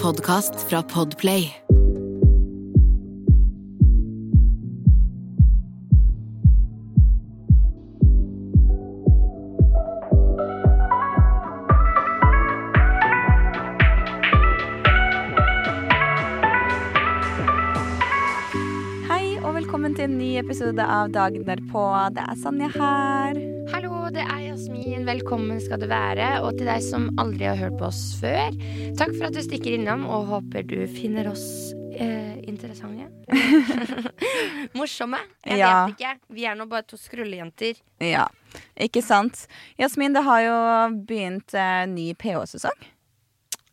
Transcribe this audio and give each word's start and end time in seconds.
podkast 0.00 0.54
fra 0.68 0.80
Podplay. 0.82 1.42
Hei 19.10 19.36
og 19.44 19.54
velkommen 19.58 19.92
til 19.94 20.06
en 20.06 20.16
ny 20.16 20.38
episode 20.40 20.80
av 20.80 21.12
Dagen 21.12 21.44
derpå. 21.44 21.84
Det 22.16 22.24
er 22.24 22.40
Sanja 22.40 22.72
her. 22.72 23.44
Hallo, 23.74 23.89
det 24.10 24.22
er 24.24 24.40
Jasmin. 24.48 25.04
Velkommen 25.06 25.60
skal 25.62 25.78
du 25.82 25.86
være. 25.90 26.40
Og 26.44 26.56
til 26.58 26.66
deg 26.66 26.82
som 26.82 27.08
aldri 27.20 27.46
har 27.46 27.58
hørt 27.60 27.76
på 27.78 27.86
oss 27.90 28.00
før, 28.20 28.56
takk 28.98 29.12
for 29.16 29.28
at 29.28 29.36
du 29.36 29.42
stikker 29.44 29.76
innom, 29.76 30.02
og 30.10 30.26
håper 30.30 30.64
du 30.66 30.78
finner 30.90 31.28
oss 31.30 31.44
eh, 31.94 32.40
interessante. 32.50 33.06
Morsomme. 34.78 35.20
Jeg 35.46 35.60
Ja. 35.62 35.86
vet 35.86 35.94
ikke. 36.00 36.14
Vi 36.34 36.44
er 36.50 36.58
nå 36.58 36.66
bare 36.70 36.82
to 36.90 36.98
skrullejenter. 36.98 37.78
Ja, 38.02 38.26
ikke 38.76 39.02
sant. 39.04 39.46
Jasmin, 39.78 40.14
det 40.16 40.24
har 40.26 40.40
jo 40.46 40.56
begynt 41.06 41.54
eh, 41.54 41.86
ny 41.86 42.10
PH-sesong. 42.18 42.88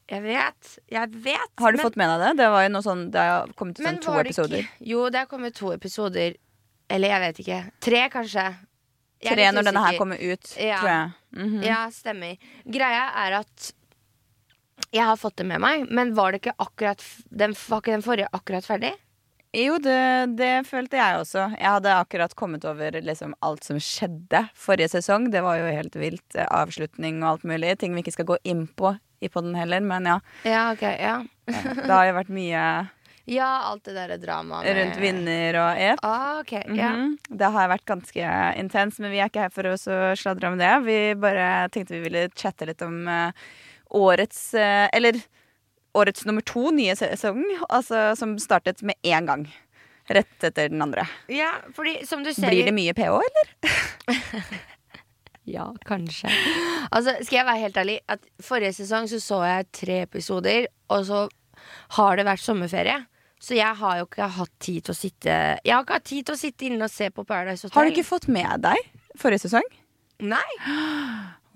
Jeg 0.07 0.23
vet. 0.23 0.77
Jeg 0.93 1.09
vet. 1.25 1.49
Har 1.59 1.73
du 1.73 1.81
men, 1.81 1.83
fått 1.83 1.97
med 1.99 2.13
deg 2.13 2.21
det? 2.27 2.43
Det 2.43 2.51
var 2.53 2.63
jo 2.63 2.69
noe 2.77 2.85
sånn, 2.85 3.07
det 3.11 3.25
har 3.25 3.49
kommet 3.59 3.81
sånn 3.81 3.97
to 4.05 4.13
episoder. 4.21 4.61
Ikke, 4.63 4.85
jo, 4.93 5.07
det 5.11 5.25
har 5.25 5.31
kommet 5.33 5.57
to 5.57 5.73
episoder. 5.73 6.37
Eller 6.87 7.11
jeg 7.11 7.19
vet 7.25 7.39
ikke. 7.43 7.59
Tre, 7.83 8.05
kanskje. 8.13 8.45
Tre 9.23 9.49
når 9.51 9.63
denne 9.65 9.81
her 9.85 9.97
kommer 9.97 10.17
ut, 10.21 10.51
Ja. 10.61 10.77
tror 10.81 10.89
jeg. 10.91 11.11
Mhm. 11.37 11.63
Ja, 11.65 11.79
stemmer. 11.89 12.37
Greia 12.65 13.07
er 13.25 13.39
at 13.41 13.71
jeg 14.93 15.03
har 15.03 15.17
fått 15.17 15.35
det 15.41 15.45
med 15.49 15.59
meg, 15.59 15.87
men 15.91 16.13
var 16.15 16.31
det 16.31 16.41
ikke 16.43 16.53
akkurat 16.61 17.01
den, 17.29 17.53
Var 17.67 17.81
ikke 17.81 17.95
den 17.97 18.01
forrige 18.05 18.27
akkurat 18.33 18.65
ferdig? 18.65 18.93
Jo, 19.57 19.77
det, 19.81 20.35
det 20.37 20.67
følte 20.67 20.97
jeg 20.99 21.17
også. 21.21 21.47
Jeg 21.57 21.65
hadde 21.71 21.93
akkurat 21.95 22.35
kommet 22.37 22.65
over 22.67 22.91
liksom 23.01 23.33
alt 23.41 23.63
som 23.63 23.77
skjedde 23.81 24.43
forrige 24.53 24.89
sesong. 24.91 25.31
Det 25.31 25.41
var 25.41 25.57
jo 25.57 25.65
helt 25.71 25.95
vilt. 25.97 26.35
eh, 26.35 26.45
Avslutning 26.51 27.23
og 27.23 27.29
alt 27.31 27.43
mulig. 27.47 27.77
Ting 27.79 27.95
vi 27.95 28.03
ikke 28.03 28.13
skal 28.13 28.25
gå 28.25 28.37
inn 28.43 28.67
på 28.67 28.91
i 29.23 29.29
podden 29.33 29.55
heller, 29.57 29.79
men 29.81 30.05
ja. 30.05 30.19
Ja, 30.45 30.71
ok, 30.75 30.81
ja. 30.99 31.23
Det 31.47 31.89
har 31.89 32.05
jo 32.05 32.13
vært 32.19 32.29
mye 32.29 32.61
Ja, 33.27 33.47
alt 33.67 33.83
det 33.83 33.93
derre 33.97 34.15
dramaet 34.21 34.63
med- 34.63 34.77
rundt 34.77 34.99
vinner 35.03 35.57
og 35.59 35.79
ep. 35.83 35.99
Ah, 36.07 36.39
ok, 36.39 36.51
ja. 36.77 36.91
Mhm. 36.95 37.17
Det 37.27 37.49
har 37.51 37.67
vært 37.73 37.85
ganske 37.85 38.29
intens, 38.61 38.99
men 39.03 39.11
vi 39.11 39.19
er 39.19 39.27
ikke 39.27 39.41
her 39.47 39.49
for 39.51 39.67
å 39.67 39.75
sladre 40.15 40.47
om 40.53 40.57
det. 40.57 40.69
Vi 40.85 40.97
bare 41.19 41.67
tenkte 41.69 41.97
vi 41.97 42.03
ville 42.07 42.29
chatte 42.39 42.65
litt 42.69 42.81
om 42.85 43.01
uh, 43.07 43.31
årets 43.91 44.53
uh, 44.55 44.87
Eller 44.93 45.19
årets 45.97 46.25
nummer 46.25 46.41
to 46.45 46.69
nye 46.71 46.95
sesong, 46.95 47.43
altså 47.69 48.15
som 48.15 48.37
startet 48.39 48.81
med 48.85 48.95
én 49.03 49.25
gang. 49.27 49.47
Rett 50.07 50.43
etter 50.47 50.69
den 50.71 50.81
andre. 50.81 51.03
ja, 51.27 51.51
fordi 51.75 52.05
som 52.07 52.23
du 52.23 52.31
ser 52.33 52.47
Blir 52.47 52.63
det 52.69 52.73
mye 52.77 52.93
PH, 52.95 53.19
eller? 53.27 53.53
Ja, 55.47 55.69
kanskje. 55.87 56.27
Altså, 56.91 57.13
skal 57.23 57.37
jeg 57.37 57.45
være 57.47 57.61
helt 57.61 57.77
ærlig, 57.79 57.93
at 58.11 58.23
forrige 58.43 58.73
sesong 58.75 59.05
så 59.07 59.19
så 59.23 59.37
jeg 59.47 59.67
tre 59.71 60.01
episoder, 60.03 60.65
og 60.91 61.05
så 61.07 61.21
har 61.95 62.17
det 62.19 62.25
vært 62.27 62.43
sommerferie. 62.43 62.97
Så 63.39 63.53
jeg 63.57 63.75
har 63.79 63.97
jo 63.99 64.05
ikke 64.07 64.27
hatt 64.33 64.53
tid 64.59 64.83
til 64.87 64.93
å 64.95 64.97
sitte 64.97 65.33
Jeg 65.63 65.73
har 65.75 65.83
ikke 65.85 65.93
hatt 65.99 66.07
tid 66.09 66.25
til 66.25 66.33
å 66.33 66.39
sitte 66.41 66.65
inne 66.65 66.87
og 66.87 66.91
se 66.91 67.09
på 67.13 67.23
Paradise 67.27 67.67
Hotel. 67.67 67.75
Har 67.77 67.85
du 67.85 67.91
ikke 67.93 68.07
fått 68.07 68.27
med 68.33 68.63
deg 68.65 68.77
forrige 69.17 69.45
sesong? 69.45 69.67
Nei. 70.25 70.41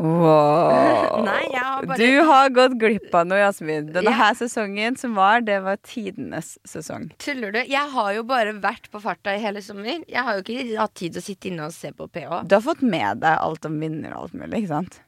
Wow. 0.02 1.22
Nei, 1.28 1.44
har 1.54 1.86
bare 1.86 1.98
Du 2.02 2.22
har 2.26 2.50
gått 2.54 2.78
glipp 2.82 3.14
av 3.18 3.28
noe, 3.30 3.38
Jasmin. 3.42 3.92
Denne 3.94 4.10
Ja. 4.10 4.18
her 4.18 4.34
sesongen 4.40 4.98
som 4.98 5.14
var, 5.18 5.42
det 5.46 5.60
var 5.66 5.78
tidenes 5.86 6.56
sesong. 6.66 7.12
Tuller 7.22 7.52
du? 7.54 7.60
Jeg 7.70 7.90
har 7.94 8.14
jo 8.16 8.24
bare 8.26 8.54
vært 8.64 8.90
på 8.94 9.02
farta 9.04 9.36
i 9.38 9.42
hele 9.44 9.62
sommer. 9.62 10.02
Jeg 10.10 10.24
har 10.26 10.40
jo 10.40 10.46
ikke 10.46 10.78
hatt 10.80 10.96
tid 10.98 11.14
til 11.14 11.22
å 11.22 11.26
sitte 11.26 11.52
inne 11.52 11.70
og 11.70 11.74
se 11.76 11.92
på 11.94 12.08
PH. 12.10 12.44
Du 12.50 12.56
har 12.58 12.66
fått 12.66 12.82
med 12.82 13.22
deg 13.22 13.38
alt 13.38 13.66
om 13.70 13.78
vinner 13.82 14.16
og 14.16 14.24
alt 14.28 14.34
mulig, 14.42 14.64
ikke 14.64 14.74
sant? 14.74 15.00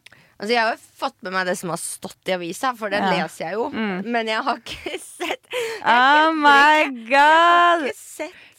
Altså, 0.43 0.51
jeg 0.53 0.61
har 0.65 0.71
jo 0.75 0.81
fått 0.99 1.17
med 1.23 1.31
meg 1.37 1.45
det 1.47 1.57
som 1.57 1.69
har 1.71 1.79
stått 1.81 2.29
i 2.29 2.33
avisa, 2.35 2.73
for 2.77 2.89
den 2.93 3.03
Ja. 3.05 3.11
leser 3.23 3.45
jeg 3.45 3.53
jo. 3.53 3.69
Men 4.03 4.27
jeg 4.27 4.41
har 4.43 4.57
ikke 4.61 4.97
Oh 5.83 6.31
my 6.31 6.85
god! 7.09 7.89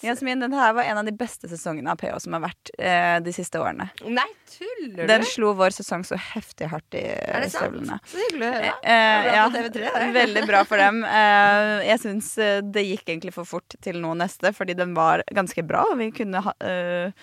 Jasmin, 0.04 0.40
den 0.42 0.52
her 0.52 0.74
var 0.76 0.84
en 0.84 0.98
av 1.00 1.06
de 1.06 1.12
beste 1.16 1.48
sesongene 1.48 1.94
av 1.94 1.96
PH 1.96 2.18
som 2.26 2.34
har 2.36 2.42
vært 2.44 2.70
eh, 2.76 3.14
de 3.24 3.32
siste 3.32 3.56
årene. 3.56 3.86
Nei, 4.04 4.26
tuller 4.52 4.98
du? 4.98 5.06
Den 5.08 5.24
slo 5.24 5.54
vår 5.56 5.72
sesong 5.72 6.04
så 6.04 6.18
heftig 6.20 6.68
hardt 6.68 6.98
i 6.98 7.04
Er 7.06 7.46
det 7.46 7.48
sant? 7.54 7.62
støvlene. 7.62 7.96
Så 8.10 8.20
hyggelig 8.26 8.44
å 8.44 8.52
høre. 8.58 8.74
Eh, 8.82 9.28
ja, 9.38 9.46
TV3, 9.54 9.94
veldig 10.18 10.42
bra 10.50 10.60
for 10.68 10.82
dem. 10.84 11.00
Eh, 11.14 11.86
jeg 11.86 12.00
syns 12.02 12.28
eh, 12.42 12.58
det 12.74 12.82
gikk 12.84 13.08
egentlig 13.08 13.32
for 13.32 13.48
fort 13.48 13.76
til 13.84 13.96
noe 14.02 14.16
neste, 14.18 14.50
fordi 14.56 14.74
den 14.76 14.92
var 14.96 15.22
ganske 15.32 15.62
bra. 15.64 15.84
Vi 15.96 16.10
kunne 16.16 16.42
ha, 16.44 16.52
eh, 16.66 17.14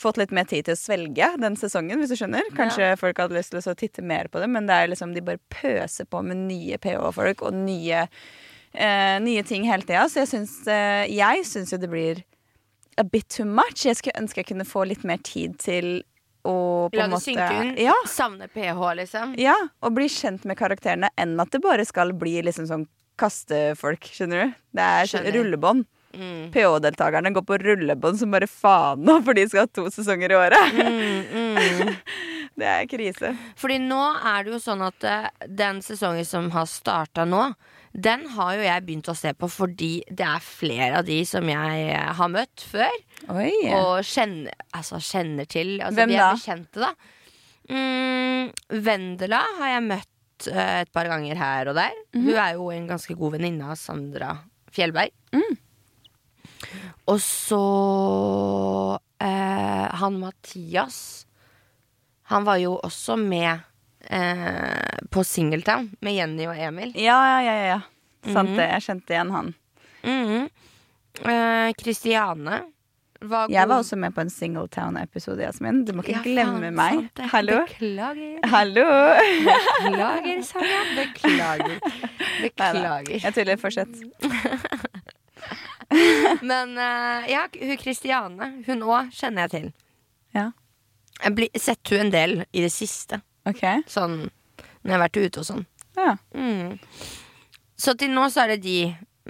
fått 0.00 0.18
litt 0.18 0.32
mer 0.34 0.48
tid 0.50 0.66
til 0.66 0.74
å 0.74 0.80
svelge 0.80 1.28
den 1.42 1.54
sesongen, 1.60 2.00
hvis 2.02 2.10
du 2.10 2.16
skjønner. 2.18 2.48
Kanskje 2.58 2.88
folk 2.98 3.20
hadde 3.22 3.36
lyst 3.36 3.52
til 3.54 3.60
å 3.62 3.76
titte 3.78 4.02
mer 4.02 4.26
på 4.32 4.42
det, 4.42 4.48
men 4.50 4.66
det 4.66 4.74
er 4.80 4.90
liksom 4.90 5.14
de 5.14 5.22
bare 5.22 5.42
pøser 5.54 6.08
på 6.10 6.24
med 6.26 6.40
nye 6.48 6.80
PH-folk 6.82 7.44
og 7.46 7.54
nye, 7.60 8.06
eh, 8.74 9.18
nye 9.24 9.42
ting 9.46 9.66
hele 9.68 9.86
tida. 9.86 10.06
Så 10.10 10.24
jeg 10.24 10.32
syns, 10.32 10.56
eh, 10.70 11.04
jeg 11.12 11.44
syns 11.48 11.72
jo 11.74 11.78
det 11.80 11.90
blir 11.90 12.24
a 12.98 13.04
bit 13.04 13.28
too 13.28 13.46
much. 13.46 13.84
Jeg 13.86 13.98
skulle 13.98 14.20
ønske 14.20 14.42
jeg 14.42 14.50
kunne 14.52 14.66
få 14.68 14.84
litt 14.88 15.04
mer 15.06 15.22
tid 15.24 15.58
til 15.62 16.02
å 16.44 16.90
på 16.92 16.98
La 16.98 17.06
en 17.06 17.10
det 17.10 17.16
måte 17.16 17.24
synke 17.30 17.48
inn. 17.62 17.72
Ja, 17.80 17.94
Savne 18.10 18.50
PH, 18.52 18.82
liksom. 19.00 19.34
ja, 19.40 19.56
og 19.80 19.94
bli 19.96 20.10
kjent 20.12 20.44
med 20.44 20.58
karakterene 20.60 21.08
enn 21.16 21.38
at 21.40 21.50
det 21.54 21.62
bare 21.64 21.86
skal 21.88 22.12
bli 22.12 22.36
liksom 22.44 22.68
sånn 22.68 22.84
kastefolk, 23.20 24.10
skjønner 24.10 24.42
du? 24.44 24.54
Det 24.74 24.84
er 24.84 25.08
sånn 25.08 25.22
Skjønner. 25.24 25.38
rullebånd. 25.38 25.86
Mm. 26.14 26.50
PH-deltakerne 26.54 27.32
går 27.34 27.42
på 27.48 27.56
rullebånd 27.58 28.20
som 28.20 28.30
bare 28.30 28.46
faen 28.46 29.02
nå, 29.02 29.16
for 29.26 29.34
de 29.34 29.48
skal 29.48 29.64
ha 29.64 29.70
to 29.72 29.88
sesonger 29.90 30.30
i 30.30 30.38
året. 30.38 30.76
Mm, 30.78 31.24
mm. 31.32 31.94
Det 32.60 32.66
er 32.70 32.84
krise. 32.86 33.32
Fordi 33.58 33.80
nå 33.82 33.98
er 34.14 34.44
det 34.46 34.52
jo 34.54 34.60
sånn 34.62 34.84
at 34.86 35.06
eh, 35.10 35.24
den 35.50 35.80
sesongen 35.82 36.26
som 36.28 36.52
har 36.54 36.68
starta 36.70 37.24
nå, 37.26 37.48
den 37.94 38.24
har 38.34 38.56
jo 38.56 38.62
jeg 38.64 38.82
begynt 38.88 39.08
å 39.10 39.14
se 39.14 39.30
på 39.38 39.46
fordi 39.50 39.92
det 40.10 40.26
er 40.26 40.42
flere 40.42 41.00
av 41.00 41.06
de 41.06 41.20
som 41.28 41.46
jeg 41.46 41.82
eh, 41.92 42.08
har 42.18 42.30
møtt 42.32 42.64
før. 42.66 42.96
Oi. 43.30 43.52
Og 43.70 44.00
kjenner, 44.08 44.56
altså, 44.74 44.98
kjenner 44.98 45.46
til. 45.46 45.76
Altså, 45.78 46.00
Hvem 46.00 46.10
de 46.10 46.16
er 46.18 46.24
da? 46.24 46.32
bekjente, 46.34 46.82
da. 46.82 46.90
Mm, 47.70 48.50
Vendela 48.84 49.40
har 49.60 49.70
jeg 49.76 49.84
møtt 49.86 50.48
uh, 50.50 50.80
et 50.82 50.90
par 50.92 51.08
ganger 51.08 51.38
her 51.38 51.70
og 51.70 51.78
der. 51.78 51.94
Mm. 52.16 52.24
Hun 52.26 52.32
er 52.34 52.56
jo 52.58 52.66
en 52.74 52.88
ganske 52.90 53.16
god 53.20 53.36
venninne 53.36 53.70
av 53.70 53.78
Sandra 53.78 54.32
Fjellberg. 54.74 55.14
Mm. 55.32 55.54
Og 57.14 57.22
så 57.22 57.62
uh, 58.98 59.86
han 60.02 60.18
Mathias. 60.18 60.98
Han 62.34 62.42
var 62.48 62.58
jo 62.58 62.74
også 62.82 63.14
med 63.20 63.62
eh, 64.10 64.98
på 65.10 65.24
Singletown 65.24 65.90
med 66.00 66.14
Jenny 66.16 66.46
og 66.46 66.56
Emil. 66.58 66.92
Ja, 66.96 67.38
ja, 67.38 67.42
ja, 67.46 67.64
ja. 67.74 67.80
Sant 68.32 68.48
Mhm. 68.50 68.56
det. 68.56 68.68
Jeg 68.70 68.82
kjente 68.82 69.10
igjen 69.14 69.30
han. 69.30 69.54
Eh, 71.24 71.72
Kristiane 71.78 72.62
var 73.20 73.46
god 73.46 73.54
Jeg 73.54 73.68
var 73.68 73.78
også 73.80 73.96
med 73.96 74.14
på 74.14 74.20
en 74.20 74.30
Singletown-episode, 74.30 75.40
Jasmin. 75.44 75.84
Du 75.86 75.92
må 75.94 76.02
ikke 76.02 76.12
Ja, 76.16 76.22
glemme 76.24 76.60
faen, 76.60 76.74
meg. 76.74 76.92
sant. 77.16 77.30
Hallo? 77.32 77.52
Beklager. 77.66 78.38
Hallo! 78.52 78.84
Beklager, 79.84 80.42
Sanja. 80.42 80.80
Beklager. 80.96 81.78
Beklager. 82.42 83.20
Jeg 83.22 83.34
tuller. 83.34 83.56
Fortsett. 83.56 83.88
Men 86.42 86.76
uh, 86.78 87.22
ja, 87.30 87.46
hun 87.60 87.76
Kristiane, 87.80 88.50
hun 88.66 88.82
òg 88.82 89.10
kjenner 89.14 89.40
jeg 89.46 89.50
til. 89.54 89.72
Ja. 90.34 90.48
Jeg 91.22 91.34
blir 91.36 91.48
sett 91.60 91.88
hun 91.92 92.00
en 92.06 92.10
del 92.10 92.44
i 92.52 92.60
det 92.64 92.72
siste. 92.74 93.20
OK. 93.50 93.64
Sånn 93.90 94.18
når 94.84 94.90
jeg 94.90 94.94
har 94.94 95.02
vært 95.06 95.18
ute 95.24 95.40
og 95.40 95.46
sånn. 95.48 95.64
Ja. 95.96 96.14
Mm. 96.36 96.78
Så 97.80 97.94
til 97.98 98.12
nå 98.12 98.26
så 98.32 98.44
er 98.44 98.54
det 98.54 98.60
de, 98.64 98.78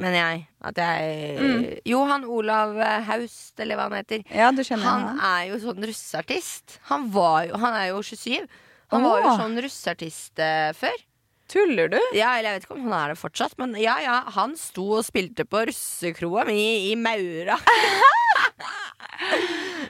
mener 0.00 0.18
jeg. 0.18 0.42
At 0.64 0.78
jeg 0.80 1.80
Jo, 1.86 2.02
han 2.08 2.24
Olav 2.26 2.74
Haust, 3.06 3.54
eller 3.62 3.78
hva 3.78 3.86
han 3.88 3.98
heter. 4.00 4.24
ja, 4.34 4.50
du 4.50 4.62
kjenner 4.66 4.84
Han 4.88 5.08
han. 5.12 5.20
er 5.30 5.48
jo 5.52 5.60
sånn 5.62 5.82
russeartist. 5.86 6.78
Han, 6.90 7.10
var 7.14 7.44
jo, 7.50 7.58
han 7.62 7.76
er 7.78 7.90
jo 7.92 8.02
27. 8.02 8.46
Han 8.94 9.02
var 9.06 9.22
jo 9.24 9.34
sånn 9.40 9.58
russeartist 9.64 10.38
uh, 10.42 10.70
før. 10.76 10.96
Tuller 11.50 11.90
du? 11.92 11.98
Ja, 12.16 12.32
eller 12.38 12.54
jeg 12.54 12.56
vet 12.60 12.66
ikke 12.66 12.76
om 12.78 12.86
han 12.88 12.96
er 12.98 13.12
det 13.14 13.20
fortsatt, 13.20 13.54
men 13.60 13.74
ja, 13.78 13.98
ja, 14.02 14.20
han 14.34 14.54
sto 14.58 14.86
og 14.98 15.04
spilte 15.06 15.44
på 15.46 15.66
russekroa 15.68 16.46
mi 16.48 16.90
i 16.90 16.94
Maura. 16.96 17.58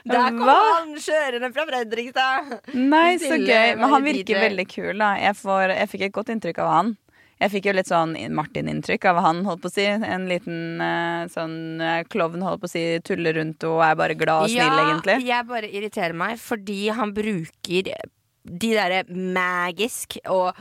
Der 0.05 0.27
kom 0.35 0.43
Hva? 0.45 0.57
han 0.75 0.91
kjørende 1.01 1.49
fra 1.55 1.65
Fredrikstad. 1.69 2.51
Nei, 2.77 3.15
så 3.21 3.39
gøy. 3.41 3.73
Men 3.79 3.89
han 3.89 4.05
virker 4.05 4.43
veldig 4.43 4.67
kul, 4.69 4.93
da. 5.01 5.15
Jeg, 5.17 5.37
får, 5.39 5.73
jeg 5.73 5.91
fikk 5.93 6.05
et 6.09 6.15
godt 6.19 6.31
inntrykk 6.35 6.61
av 6.61 6.71
han. 6.73 6.93
Jeg 7.35 7.51
fikk 7.51 7.65
jo 7.67 7.73
litt 7.75 7.89
sånn 7.89 8.13
Martin-inntrykk 8.37 9.09
av 9.11 9.17
han, 9.25 9.41
holdt 9.47 9.65
på 9.65 9.71
å 9.71 9.73
si. 9.73 9.87
En 9.89 10.27
liten 10.29 10.79
eh, 10.83 11.25
sånn 11.33 11.81
eh, 11.83 12.03
klovn, 12.07 12.45
holdt 12.45 12.61
på 12.63 12.69
å 12.69 12.71
si, 12.71 12.83
tuller 13.03 13.35
rundt 13.35 13.65
og 13.67 13.81
er 13.83 13.97
bare 13.99 14.15
glad 14.15 14.45
og 14.45 14.53
snill, 14.53 14.77
egentlig. 14.85 15.17
Ja, 15.25 15.41
jeg 15.41 15.49
bare 15.49 15.71
irriterer 15.71 16.15
meg 16.15 16.39
fordi 16.39 16.79
han 16.95 17.11
bruker 17.17 17.91
de 18.45 18.71
derre 18.77 19.03
magisk 19.09 20.19
og 20.29 20.55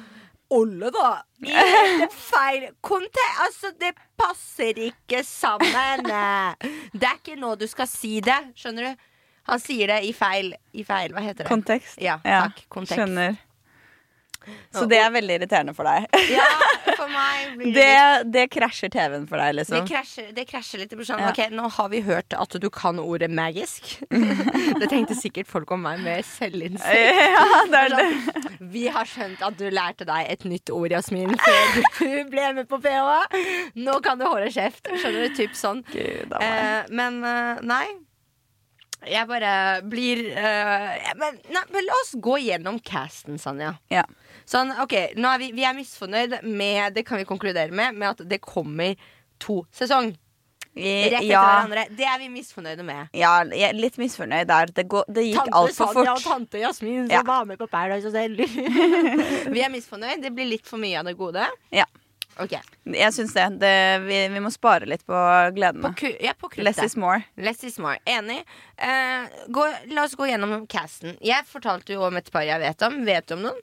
Olle, 0.55 0.91
da! 0.93 1.23
I 2.05 2.07
feil 2.13 2.67
kontekst! 2.85 3.39
Altså, 3.43 3.71
det 3.81 3.95
passer 4.21 4.77
ikke 4.91 5.23
sammen! 5.27 6.05
Det 6.95 7.09
er 7.09 7.17
ikke 7.17 7.39
nå 7.41 7.55
du 7.59 7.65
skal 7.71 7.89
si 7.91 8.19
det, 8.23 8.37
skjønner 8.59 8.93
du? 8.93 9.07
Han 9.51 9.61
sier 9.61 9.91
det 9.93 10.03
i 10.09 10.13
feil, 10.17 10.55
i 10.73 10.85
feil 10.89 11.13
Hva 11.13 11.25
heter 11.25 11.45
det? 11.45 11.51
Kontekst. 11.51 11.99
Ja, 12.01 12.19
takk. 12.25 12.65
Kontekst. 12.73 13.01
Skjønner. 13.01 13.37
Så 14.75 14.85
det 14.91 14.99
er 15.01 15.13
veldig 15.15 15.39
irriterende 15.39 15.73
for 15.77 15.89
deg. 15.89 16.05
Ja, 16.29 16.45
for 16.99 17.09
meg 17.09 17.55
blir 17.57 17.71
det, 17.73 17.75
Det, 17.79 17.93
litt 17.95 18.33
det 18.35 18.45
krasjer 18.53 18.91
TV-en 18.93 19.27
for 19.31 19.41
deg, 19.41 19.55
det 19.55 19.59
liksom. 19.63 19.87
krasjer, 19.89 20.31
det 20.37 20.45
krasjer 20.51 20.83
litt. 20.83 20.95
Sånn, 21.05 21.23
Ja. 21.23 21.31
Ok, 21.31 21.41
nå 21.55 21.69
har 21.79 21.89
vi 21.93 22.03
hørt 22.05 22.37
at 22.37 22.57
du 22.61 22.69
kan 22.75 23.01
ordet 23.01 23.31
magisk. 23.33 23.95
det 24.81 24.91
tenkte 24.93 25.17
sikkert 25.19 25.49
folk 25.51 25.73
om 25.75 25.85
meg 25.87 26.03
med 26.05 26.25
selvinnsikt. 26.29 27.23
Ja, 27.35 27.65
det 27.71 27.81
er 27.81 27.95
det. 27.95 28.55
Vi 28.75 28.87
har 28.93 29.09
skjønt 29.09 29.43
at 29.45 29.57
du 29.59 29.67
lærte 29.73 30.07
deg 30.09 30.29
et 30.33 30.45
nytt 30.49 30.71
ord, 30.75 30.93
Jasmin, 30.93 31.35
før 31.41 31.77
du 32.01 32.31
ble 32.33 32.49
med 32.61 32.69
på 32.71 32.79
PH. 32.85 33.39
Nå 33.81 33.99
kan 34.05 34.21
du 34.21 34.27
holde 34.29 34.51
kjeft. 34.55 34.89
Skjønner 34.93 35.29
du? 35.29 35.37
Typ 35.39 35.57
sånn. 35.59 35.81
Gud. 35.93 36.35
Eh, 36.41 36.91
men 36.95 37.23
eh, 37.25 37.63
nei. 37.65 37.87
Jeg 39.11 39.29
bare 39.29 39.53
blir 39.91 40.23
eh, 40.33 41.13
men, 41.21 41.39
nei, 41.53 41.63
men 41.75 41.87
la 41.87 41.97
oss 42.03 42.15
gå 42.25 42.39
gjennom 42.45 42.81
casten, 42.85 43.39
Sanja. 43.43 43.75
Ja. 43.93 44.05
Sånn, 44.49 44.73
ok, 44.83 44.95
nå 45.17 45.31
er 45.35 45.39
vi, 45.41 45.53
vi 45.57 45.65
er 45.65 45.73
misfornøyd 45.77 46.35
med 46.45 46.93
Det 46.99 47.07
kan 47.09 47.17
vi 47.17 47.25
konkludere 47.25 47.73
med 47.73 47.95
Med 47.97 48.11
at 48.11 48.21
det 48.29 48.43
kommer 48.45 48.93
to 49.41 49.63
sesong. 49.73 50.11
Rett 50.75 51.13
etter 51.15 51.29
Ja, 51.29 51.41
hverandre. 51.47 51.85
Det 51.95 52.05
er 52.11 52.19
vi 52.19 52.29
misfornøyde 52.35 52.83
med. 52.87 53.09
ja, 53.15 53.33
litt 53.77 53.95
misfornøyd 54.01 54.49
der. 54.51 54.73
Det, 54.75 54.85
går, 54.91 55.05
det 55.15 55.23
gikk 55.29 55.39
Tante 55.53 55.75
Sanja 55.77 56.15
og 56.17 56.23
tante 56.25 56.59
Jasmin 56.59 57.05
som 57.07 57.13
Ja. 57.15 57.23
var 57.23 57.45
med 57.47 57.59
på 57.61 57.69
Paradise 57.71 58.11
Hotel. 58.11 58.35
vi 59.55 59.63
er 59.63 59.71
misfornøyd. 59.71 60.23
Det 60.25 60.33
blir 60.35 60.49
litt 60.51 60.67
for 60.67 60.83
mye 60.83 60.99
av 60.99 61.07
det 61.07 61.15
gode. 61.19 61.47
Ja. 61.75 61.87
Ok. 62.43 62.55
Jeg 62.85 63.13
syns 63.15 63.35
det. 63.37 63.45
det 63.63 63.75
vi, 64.07 64.17
vi 64.35 64.41
må 64.43 64.51
spare 64.51 64.89
litt 64.91 65.05
på 65.07 65.15
På, 65.15 65.53
gledene. 65.55 65.93
ku, 65.99 66.09
ja, 66.21 66.33
på. 66.39 66.51
Less 66.57 66.83
is 66.83 66.97
more. 66.97 67.23
Less 67.37 67.63
is 67.65 67.79
more. 67.79 67.99
Enig. 68.05 68.41
Eh, 68.77 69.29
gå, 69.49 69.69
la 69.95 70.05
oss 70.09 70.17
gå 70.19 70.27
gjennom 70.27 70.67
casten. 70.67 71.15
Jeg 71.23 71.47
fortalte 71.47 71.95
jo 71.95 72.03
om 72.09 72.17
et 72.19 72.33
par 72.35 72.43
jeg 72.47 72.59
vet 72.61 72.83
om. 72.89 73.05
Vet 73.07 73.29
du 73.31 73.37
om 73.39 73.47
noen? 73.51 73.63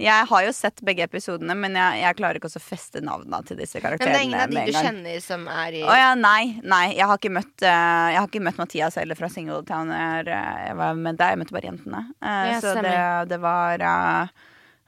Jeg 0.00 0.24
har 0.30 0.44
jo 0.46 0.52
sett 0.56 0.80
begge 0.80 1.04
episodene, 1.04 1.52
men 1.60 1.74
jeg, 1.76 1.98
jeg 2.00 2.16
klarer 2.16 2.38
ikke 2.38 2.48
også 2.48 2.60
å 2.62 2.64
feste 2.64 3.02
navnene 3.04 3.42
til 3.44 3.58
disse 3.60 3.82
karakterene. 3.84 4.08
Men 4.08 4.16
det 4.16 4.20
er 4.20 4.28
ingen 4.30 4.40
av 4.40 4.54
de 4.54 4.62
du 4.64 4.78
kjenner 4.78 5.18
som 5.20 5.42
er 5.52 5.76
i 5.76 5.82
Å 5.84 5.96
ja, 5.98 6.14
nei, 6.16 6.54
nei. 6.64 6.86
Jeg 6.96 7.04
har 7.10 7.20
ikke 7.20 7.32
møtt, 7.36 7.52
uh, 7.60 8.06
jeg 8.08 8.16
har 8.16 8.30
ikke 8.30 8.40
møtt 8.46 8.62
Mathias 8.62 8.96
heller 8.96 9.18
fra 9.18 9.28
Singletown. 9.28 9.92
Jeg, 9.92 10.24
eh, 10.32 10.62
jeg 10.70 10.78
var 10.80 10.96
med 11.04 11.20
deg, 11.20 11.34
jeg 11.34 11.40
møtte 11.42 11.56
bare 11.58 11.68
jentene. 11.68 12.00
Uh, 12.16 12.38
Ja, 12.48 12.62
så 12.64 12.72
det, 12.80 12.94
det 13.34 13.40
var 13.44 13.84
eh, 13.90 14.32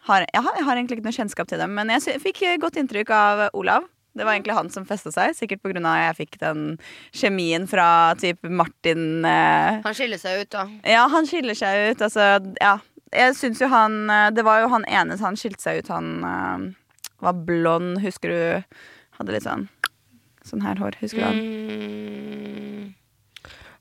har, 0.09 0.25
jeg, 0.27 0.43
har, 0.43 0.55
jeg 0.59 0.67
har 0.67 0.79
egentlig 0.79 0.99
ikke 0.99 1.09
noe 1.09 1.17
kjennskap 1.17 1.51
til 1.51 1.61
dem, 1.63 1.75
men 1.79 1.93
jeg 1.95 2.23
fikk 2.23 2.43
godt 2.63 2.79
inntrykk 2.81 3.13
av 3.15 3.43
Olav. 3.55 3.87
Det 4.13 4.25
var 4.25 4.35
egentlig 4.35 4.57
han 4.57 4.69
som 4.71 4.85
festa 4.85 5.13
seg, 5.13 5.33
sikkert 5.37 5.63
pga. 5.65 5.81
at 5.81 6.01
jeg 6.03 6.17
fikk 6.19 6.39
den 6.43 6.65
kjemien 7.17 7.65
fra 7.69 8.13
typ 8.21 8.45
Martin 8.45 9.25
eh, 9.25 9.81
Han 9.85 9.97
skiller 9.97 10.21
seg 10.21 10.43
ut, 10.43 10.51
da. 10.53 10.67
Ja, 10.85 11.07
han 11.09 11.29
skiller 11.29 11.57
seg 11.57 11.93
ut. 11.93 12.03
Altså, 12.05 12.37
ja. 12.61 12.79
Jeg 13.13 13.37
syns 13.37 13.61
jo 13.61 13.69
han 13.69 14.09
eh, 14.09 14.31
Det 14.33 14.45
var 14.45 14.63
jo 14.63 14.71
han 14.73 14.85
ene 14.89 15.17
han 15.21 15.37
skilte 15.37 15.65
seg 15.65 15.81
ut. 15.81 15.93
Han 15.93 16.13
eh, 16.29 16.69
var 17.25 17.41
blond, 17.49 18.03
husker 18.05 18.33
du? 18.33 18.79
Hadde 19.17 19.37
litt 19.37 19.49
sånn 19.49 19.69
Sånn 20.45 20.65
her 20.67 20.81
hår, 20.83 20.99
husker 21.01 21.23
du 21.23 21.27
han? 21.29 21.41
Mm. 21.41 22.89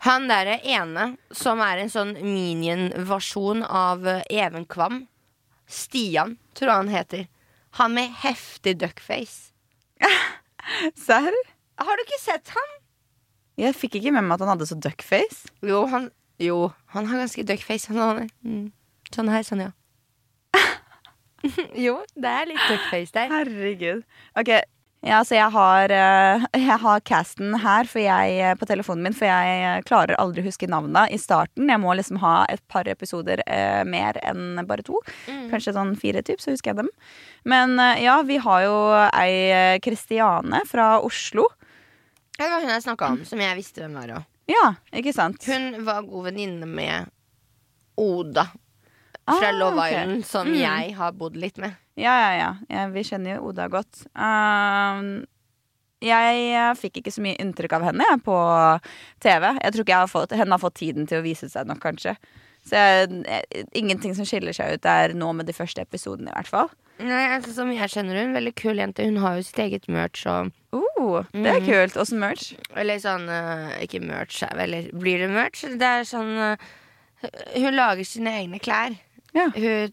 Han 0.06 0.28
derre 0.30 0.60
ene 0.64 1.16
som 1.36 1.60
er 1.62 1.82
en 1.82 1.90
sånn 1.92 2.16
minion-versjon 2.22 3.66
av 3.66 4.06
Even 4.30 4.64
Kvam. 4.70 5.04
Stian, 5.72 6.36
tror 6.58 6.72
jeg 6.72 6.82
han 6.84 6.92
heter. 6.92 7.26
Han 7.80 7.96
med 7.96 8.14
heftig 8.24 8.76
duckface. 8.82 9.54
Serr? 11.06 11.36
Har 11.82 11.98
du 11.98 12.04
ikke 12.06 12.22
sett 12.22 12.52
han? 12.54 12.74
Jeg 13.62 13.78
fikk 13.78 13.98
ikke 14.00 14.14
med 14.16 14.26
meg 14.26 14.36
at 14.36 14.46
han 14.46 14.54
hadde 14.54 14.68
så 14.70 14.78
duckface. 14.80 15.52
Jo, 15.66 15.86
han, 15.92 16.10
jo, 16.42 16.72
han 16.96 17.08
har 17.10 17.24
ganske 17.24 17.46
duckface. 17.48 17.92
Han 17.92 18.02
har, 18.02 18.22
mm, 18.44 18.68
sånn 19.16 19.32
her, 19.32 19.46
sånn, 19.48 19.64
ja. 19.68 19.72
jo, 21.86 21.98
det 22.16 22.32
er 22.32 22.50
litt 22.50 22.68
duckface 22.70 23.16
der. 23.16 23.32
Herregud. 23.34 24.04
Ok, 24.38 24.52
ja, 25.04 25.20
så 25.26 25.34
jeg 25.36 25.50
har, 25.54 25.90
eh, 25.96 26.44
jeg 26.68 26.78
har 26.84 27.00
casten 27.02 27.56
her 27.64 27.86
jeg, 27.90 28.36
eh, 28.40 28.56
på 28.60 28.68
telefonen 28.70 29.04
min, 29.08 29.14
for 29.18 29.26
jeg 29.26 29.62
eh, 29.66 29.82
klarer 29.88 30.16
aldri 30.22 30.44
å 30.44 30.48
huske 30.50 30.70
navnene 30.70 31.08
i 31.12 31.18
starten. 31.22 31.70
Jeg 31.70 31.82
må 31.82 31.96
liksom 31.98 32.20
ha 32.22 32.46
et 32.50 32.62
par 32.70 32.86
episoder 32.92 33.42
eh, 33.48 33.82
mer 33.84 34.20
enn 34.24 34.62
bare 34.70 34.84
to. 34.86 35.00
Kanskje 35.52 35.74
sånn 35.74 35.96
fire, 36.00 36.22
typ, 36.22 36.40
så 36.44 36.52
husker 36.54 36.72
jeg 36.76 36.84
dem. 36.84 36.92
Men 37.46 37.74
ja, 37.98 38.20
vi 38.22 38.38
har 38.38 38.62
jo 38.68 38.76
ei 39.18 39.80
Kristiane 39.82 40.62
fra 40.70 41.00
Oslo. 41.02 41.48
Ja, 42.38 42.46
Det 42.46 42.52
var 42.54 42.62
hun 42.62 42.70
jeg 42.74 42.84
snakka 42.86 43.08
om, 43.16 43.24
som 43.26 43.40
jeg 43.42 43.58
visste 43.58 43.82
hvem 43.82 43.98
var. 43.98 44.14
òg. 44.20 44.28
Ja, 44.50 44.68
ikke 44.94 45.14
sant? 45.14 45.44
Hun 45.50 45.84
var 45.86 46.04
god 46.06 46.30
venninne 46.30 46.66
med 46.70 47.10
Oda 48.02 48.48
fra 49.26 49.50
Ah, 49.50 49.52
Love 49.54 49.88
Island, 49.88 50.12
okay. 50.12 50.24
som 50.24 50.48
Mm. 50.48 50.56
jeg 50.60 50.96
har 50.98 51.12
bodd 51.14 51.36
litt 51.38 51.58
med. 51.58 51.76
Ja, 52.02 52.16
ja, 52.18 52.32
ja. 52.40 52.50
ja 52.74 52.88
vi 52.94 53.04
kjenner 53.06 53.36
jo 53.38 53.52
Oda 53.52 53.68
godt. 53.72 54.04
Um, 54.18 55.22
jeg 56.02 56.46
eh, 56.58 56.72
fikk 56.80 56.98
ikke 57.02 57.12
så 57.14 57.22
mye 57.22 57.38
inntrykk 57.38 57.76
av 57.78 57.84
henne 57.86 58.06
jeg, 58.10 58.22
på 58.26 58.36
TV. 59.22 59.44
Jeg 59.62 59.74
tror 59.76 59.84
ikke 59.86 59.94
jeg 59.94 60.02
har 60.08 60.10
fått, 60.10 60.32
henne 60.34 60.56
har 60.58 60.64
fått 60.64 60.80
tiden 60.82 61.06
til 61.10 61.20
å 61.22 61.26
vise 61.26 61.50
seg 61.52 61.68
nok, 61.70 61.82
kanskje. 61.84 62.16
Så 62.66 62.78
jeg, 62.78 63.20
jeg, 63.26 63.68
ingenting 63.78 64.16
som 64.18 64.26
skiller 64.26 64.54
seg 64.58 64.76
ut 64.80 64.84
der 64.86 65.14
nå 65.18 65.30
med 65.38 65.46
de 65.50 65.54
første 65.54 65.82
episodene, 65.86 66.30
i 66.34 66.36
hvert 66.40 66.50
fall. 66.50 66.72
Nei, 67.02 67.22
altså, 67.36 67.54
Som 67.56 67.70
jeg 67.74 67.90
kjenner 67.90 68.18
hun, 68.22 68.34
veldig 68.38 68.54
kul 68.58 68.82
jente. 68.82 69.06
Hun 69.06 69.22
har 69.24 69.38
jo 69.40 69.46
sitt 69.46 69.62
eget 69.64 69.88
merch 69.90 70.26
og 70.30 70.52
Uh, 71.02 71.24
det 71.34 71.50
er 71.50 71.60
Mhm. 71.60 71.66
kult. 71.66 71.96
Åssen 71.98 72.20
merch? 72.22 72.52
Eller 72.78 73.00
sånn 73.02 73.26
uh, 73.28 73.72
Ikke 73.82 74.00
merch, 74.06 74.44
eller 74.54 74.86
blir 74.94 75.18
det 75.24 75.32
merch? 75.34 75.64
Det 75.66 75.82
er 75.82 76.06
sånn 76.06 76.30
uh, 76.38 76.70
Hun 77.58 77.74
lager 77.74 78.06
sine 78.06 78.30
egne 78.38 78.60
klær. 78.62 78.94
Ja. 79.34 79.48
Hun 79.56 79.92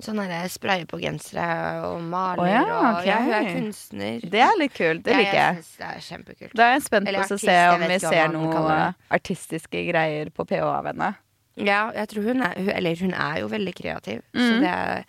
Sånn 0.00 0.16
der 0.16 0.48
sprayer 0.48 0.86
på 0.88 0.98
gensere 1.02 1.46
og 1.84 2.00
maler 2.02 2.40
Oh, 2.42 2.48
ja, 2.48 2.62
og 2.98 3.06
Ja, 3.06 3.18
hun 3.20 3.32
er 3.36 3.48
kunstner. 3.54 4.20
Det 4.30 4.40
er 4.40 4.54
litt 4.58 4.72
kult. 4.74 5.02
Det 5.04 5.16
liker 5.16 5.34
jeg. 5.36 5.54
synes 5.60 5.76
det 5.76 5.88
er 5.90 6.00
kjempekult. 6.06 6.54
Da 6.56 6.62
er 6.68 6.72
jeg 6.78 6.82
spent 6.86 7.08
på 7.10 7.20
å 7.20 7.38
se 7.40 7.56
om 7.74 7.80
vi 7.88 7.98
ser 7.98 8.28
man 8.28 8.32
noe 8.38 8.52
kaller 8.54 8.78
det. 8.80 8.94
artistiske 9.18 9.82
greier 9.90 10.30
på 10.30 10.46
PH 10.48 10.62
av 10.64 10.86
henne. 10.86 11.10
Ja, 11.56 11.90
jeg 11.92 12.08
tror 12.08 12.22
hun 12.30 12.42
er 12.42 12.54
Eller 12.76 12.96
hun 12.96 13.12
er 13.12 13.40
jo 13.40 13.48
veldig 13.48 13.74
kreativ. 13.74 14.22
Så 14.34 14.40
Mhm. 14.40 14.60
det 14.60 14.68
er 14.70 15.04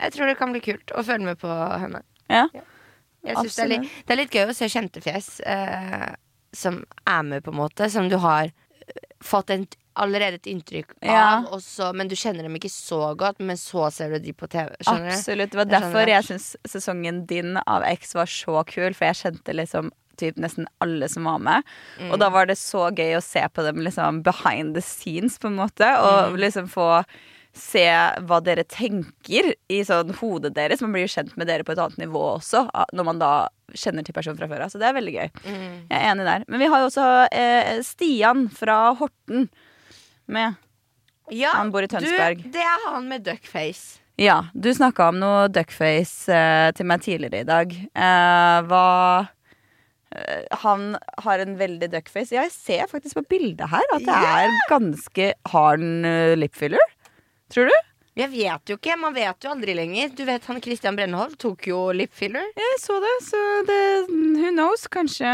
Jeg 0.00 0.12
tror 0.12 0.26
det 0.26 0.36
kan 0.38 0.50
bli 0.52 0.60
kult 0.60 0.86
å 0.92 1.04
følge 1.04 1.24
med 1.24 1.38
på 1.38 1.48
henne. 1.80 2.02
Ja. 2.28 2.48
Jeg 3.24 3.36
synes 3.36 3.54
det, 3.56 3.64
er 3.64 3.68
litt, 3.68 3.90
det 4.06 4.10
er 4.12 4.16
litt 4.16 4.30
gøy 4.32 4.48
å 4.50 4.54
se 4.54 4.66
kjente 4.68 5.00
fjes 5.00 5.40
eh, 5.46 6.14
som 6.52 6.84
er 7.06 7.22
med, 7.22 7.42
på 7.44 7.50
en 7.52 7.56
måte. 7.56 7.88
Som 7.90 8.08
du 8.10 8.18
har 8.18 8.50
fått 9.22 9.50
en, 9.50 9.66
allerede 9.96 10.34
et 10.40 10.46
inntrykk 10.50 10.90
av, 11.02 11.08
Ja. 11.08 11.44
og 11.50 11.60
så- 11.60 11.92
men 11.94 12.08
du 12.08 12.14
kjenner 12.14 12.42
dem 12.42 12.54
ikke 12.54 12.70
så 12.70 13.16
godt. 13.16 13.38
Men 13.40 13.56
så 13.56 13.92
ser 13.92 14.10
du 14.10 14.18
de 14.18 14.32
på 14.32 14.48
TV. 14.48 14.70
Absolutt. 14.86 15.50
Det 15.50 15.54
var 15.54 15.66
Jeg 15.66 15.80
derfor 15.82 16.06
jeg 16.06 16.24
syns 16.24 16.56
sesongen 16.66 17.26
din 17.26 17.56
av 17.66 17.82
X 17.82 18.14
var 18.14 18.26
så 18.26 18.64
kul, 18.66 18.92
for 18.94 19.04
jeg 19.06 19.14
kjente 19.16 19.54
liksom 19.54 19.90
typ 20.16 20.36
nesten 20.36 20.66
alle 20.80 21.08
som 21.08 21.24
var 21.24 21.38
med. 21.38 21.62
Og 22.10 22.12
Mm. 22.14 22.18
da 22.20 22.28
var 22.30 22.46
det 22.46 22.56
så 22.56 22.90
gøy 22.94 23.16
å 23.16 23.22
se 23.22 23.40
på 23.52 23.64
dem 23.64 23.76
liksom 23.84 24.22
behind 24.22 24.74
the 24.74 24.80
scenes, 24.80 25.38
på 25.38 25.46
en 25.46 25.56
måte. 25.56 25.82
Og 25.98 26.32
Mm. 26.32 26.38
liksom 26.38 26.68
få 26.70 27.04
se 27.52 27.84
hva 28.26 28.42
dere 28.42 28.64
tenker 28.64 29.54
i 29.68 29.80
sånn 29.82 30.12
hodet 30.16 30.54
deres. 30.54 30.80
Man 30.80 30.92
blir 30.92 31.02
jo 31.06 31.20
kjent 31.22 31.36
med 31.36 31.46
dere 31.46 31.62
på 31.62 31.70
et 31.72 31.78
annet 31.78 31.98
nivå 31.98 32.38
også, 32.40 32.68
når 32.92 33.04
man 33.04 33.18
da 33.18 33.48
kjenner 33.72 34.04
til 34.04 34.12
personen 34.12 34.36
fra 34.36 34.48
før 34.48 34.62
av. 34.62 34.70
Så 34.70 34.78
det 34.78 34.82
er 34.88 34.92
veldig 35.00 35.14
gøy. 35.14 35.30
Mm. 35.44 35.88
Jeg 35.88 36.00
er 36.02 36.14
enig 36.14 36.24
der. 36.24 36.44
Men 36.48 36.60
vi 36.60 36.66
har 36.66 36.78
jo 36.80 36.86
også 36.88 37.28
eh, 37.32 37.80
Stian 37.82 38.48
fra 38.50 38.94
Horten 38.96 39.48
med. 40.26 40.54
Ja, 41.32 41.54
Han 41.56 41.70
bor 41.72 41.82
i 41.84 41.88
Tønsberg. 41.88 42.42
Du, 42.44 42.50
det 42.52 42.64
er 42.64 42.88
han 42.90 43.06
med 43.08 43.24
duckface. 43.24 44.00
Ja, 44.20 44.44
du 44.54 44.68
snakka 44.74 45.08
om 45.10 45.16
noe 45.18 45.46
duckface 45.50 46.30
eh, 46.30 46.68
til 46.76 46.86
meg 46.86 47.02
tidligere 47.02 47.40
i 47.42 47.48
dag. 47.48 47.72
Eh, 47.74 48.58
hva 48.68 48.84
eh, 50.14 50.44
Han 50.62 50.92
har 51.24 51.42
en 51.42 51.56
veldig 51.58 51.88
duckface. 51.96 52.36
Ja, 52.36 52.44
jeg 52.46 52.54
ser 52.54 52.92
faktisk 52.92 53.18
på 53.18 53.24
bildet 53.34 53.72
her 53.72 53.82
at 53.96 54.04
det 54.04 54.20
Ja. 54.20 54.36
er 54.44 54.54
ganske 54.70 55.32
hard 55.50 55.80
Lip 55.80 56.54
filler, 56.54 56.78
lipfiller? 56.78 56.94
Tror 57.50 57.72
du? 57.72 57.76
Jeg 58.14 58.30
vet 58.30 58.70
jo 58.70 58.76
ikke, 58.78 58.94
Man 58.96 59.14
vet 59.16 59.42
jo 59.42 59.50
aldri 59.50 59.74
lenger. 59.74 60.12
Du 60.14 60.22
vet 60.24 60.44
han 60.46 60.60
Christian 60.62 60.94
Brennehold 60.94 61.34
tok 61.42 61.66
jo 61.66 61.90
lipfiller. 61.90 62.46
Jeg 62.54 62.78
så 62.78 63.00
det, 63.02 63.14
så 63.26 63.40
det 63.66 63.80
Who 64.12 64.52
knows? 64.54 64.86
Kanskje 64.86 65.26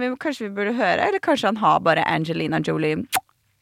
vi, 0.00 0.10
kanskje 0.18 0.48
vi 0.48 0.54
burde 0.56 0.74
høre? 0.74 1.06
Eller 1.06 1.22
kanskje 1.22 1.52
han 1.52 1.60
har 1.62 1.78
bare 1.86 2.02
Angelina 2.10 2.58
Jolie 2.58 3.04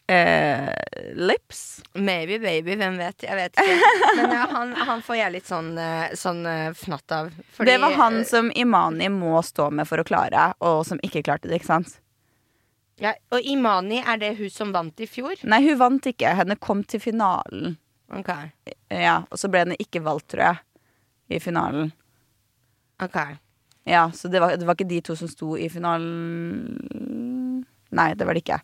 eh, 0.09 0.69
lips? 1.15 1.83
Maybe 1.95 2.38
baby, 2.43 2.75
hvem 2.81 2.97
vet. 2.99 3.23
Jeg 3.23 3.37
vet 3.38 3.57
ikke. 3.61 3.93
Men 4.19 4.33
ja, 4.35 4.47
han, 4.53 4.73
han 4.88 5.03
får 5.05 5.17
jeg 5.21 5.35
litt 5.37 5.49
sånn, 5.49 5.71
eh, 5.79 6.11
sånn 6.19 6.43
eh, 6.49 6.69
fnatt 6.77 7.12
av. 7.12 7.31
Fordi- 7.57 7.71
det 7.73 7.79
var 7.85 7.97
han 7.99 8.21
som 8.29 8.50
Imani 8.55 9.09
må 9.12 9.38
stå 9.45 9.71
med 9.71 9.88
for 9.88 10.00
å 10.03 10.07
klare, 10.09 10.50
og 10.61 10.85
som 10.88 11.00
ikke 11.05 11.23
klarte 11.29 11.49
det, 11.50 11.61
ikke 11.61 11.73
sant? 11.73 11.99
ja, 12.99 13.12
Og 13.31 13.45
Imani, 13.47 14.00
er 14.03 14.17
det 14.19 14.33
hun 14.41 14.50
som 14.50 14.73
vant 14.75 14.99
i 15.00 15.07
fjor? 15.07 15.37
Nei, 15.47 15.61
hun 15.69 15.79
vant 15.79 16.03
ikke. 16.11 16.33
Henne 16.35 16.57
kom 16.59 16.81
til 16.83 16.99
finalen. 17.00 17.77
Ok 18.11 18.31
Ja, 18.91 19.19
og 19.31 19.37
så 19.38 19.50
ble 19.53 19.61
henne 19.67 19.77
ikke 19.79 20.00
valgt, 20.03 20.31
tror 20.33 20.43
jeg. 20.49 20.59
i 21.31 21.38
finalen. 21.45 21.93
Ok. 23.05 23.19
Ja, 23.87 24.09
Så 24.11 24.29
det 24.33 24.41
var, 24.41 24.57
det 24.57 24.67
var 24.67 24.75
ikke 24.75 24.88
de 24.88 25.00
to 25.05 25.15
som 25.17 25.29
sto 25.29 25.55
i 25.57 25.69
finalen 25.71 27.65
Nei, 27.91 28.15
det 28.15 28.27
var 28.27 28.35
det 28.37 28.43
ikke. 28.45 28.59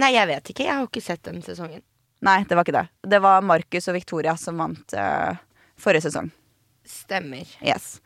Nei, 0.00 0.14
jeg 0.14 0.28
vet 0.30 0.52
ikke. 0.52 0.66
Jeg 0.66 0.78
har 0.78 0.88
ikke 0.88 1.04
sett 1.04 1.24
den 1.26 1.42
sesongen. 1.44 1.82
Nei, 2.22 2.38
det 2.48 2.56
var 2.56 2.64
ikke 2.64 2.78
det. 2.78 2.86
Det 3.10 3.18
var 3.22 3.42
Markus 3.42 3.88
og 3.90 3.96
Victoria 3.96 4.36
som 4.38 4.60
vant 4.62 4.94
uh, 4.94 5.34
forrige 5.80 6.06
sesong. 6.06 6.30
Stemmer. 6.86 7.48
Yes. 7.60 7.96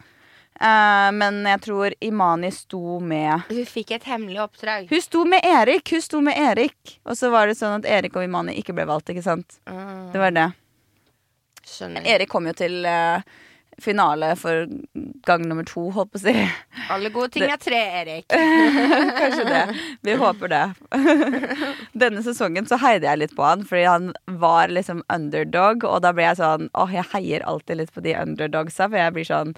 Uh, 0.57 1.13
men 1.13 1.43
jeg 1.45 1.61
tror 1.67 1.95
Imani 2.01 2.49
sto 2.55 2.97
med 3.05 3.45
Hun 3.51 3.67
fikk 3.69 3.93
et 3.99 4.07
hemmelig 4.09 4.41
oppdrag. 4.47 4.87
Hun 4.89 5.03
sto 5.05 5.25
med 5.29 5.45
Erik! 5.45 5.93
Hun 5.93 6.03
sto 6.03 6.23
med 6.25 6.39
Erik. 6.41 6.97
Og 7.05 7.19
så 7.19 7.29
var 7.33 7.51
det 7.51 7.59
sånn 7.61 7.83
at 7.83 7.89
Erik 7.99 8.17
og 8.17 8.25
Imani 8.25 8.57
ikke 8.57 8.73
ble 8.77 8.87
valgt, 8.89 9.13
ikke 9.13 9.25
sant? 9.27 9.59
Mm. 9.69 10.15
Det 10.15 10.23
var 10.23 10.33
det. 10.33 10.47
skjønner. 11.67 12.09
Erik 12.09 12.33
kom 12.33 12.49
jo 12.49 12.57
til 12.57 12.89
eh, 12.89 13.37
finale 13.83 14.37
for 14.37 14.67
gang 15.27 15.49
nummer 15.49 15.65
to, 15.69 15.91
holdt 15.93 16.13
på 16.15 16.21
å 16.21 16.23
si. 16.23 16.35
Alle 16.93 17.11
gode 17.13 17.35
ting 17.35 17.45
er 17.51 17.61
tre, 17.61 17.81
Erik. 18.01 18.27
Kanskje 19.21 19.45
det. 19.49 19.63
Vi 20.07 20.17
håper 20.21 20.53
det. 20.53 20.65
Denne 22.05 22.25
sesongen 22.25 22.69
så 22.69 22.79
heide 22.81 23.09
jeg 23.09 23.23
litt 23.23 23.37
på 23.37 23.45
han, 23.47 23.65
fordi 23.69 23.87
han 23.89 24.13
var 24.41 24.73
liksom 24.73 25.03
underdog. 25.13 25.85
Og 25.89 26.01
da 26.05 26.15
ble 26.17 26.29
jeg 26.29 26.41
sånn 26.41 26.71
Åh, 26.77 26.95
jeg 26.95 27.11
heier 27.13 27.47
alltid 27.49 27.83
litt 27.83 27.93
på 27.95 28.05
de 28.05 28.17
underdogsa, 28.19 28.89
for 28.89 29.01
jeg 29.01 29.17
blir 29.17 29.29
sånn 29.29 29.57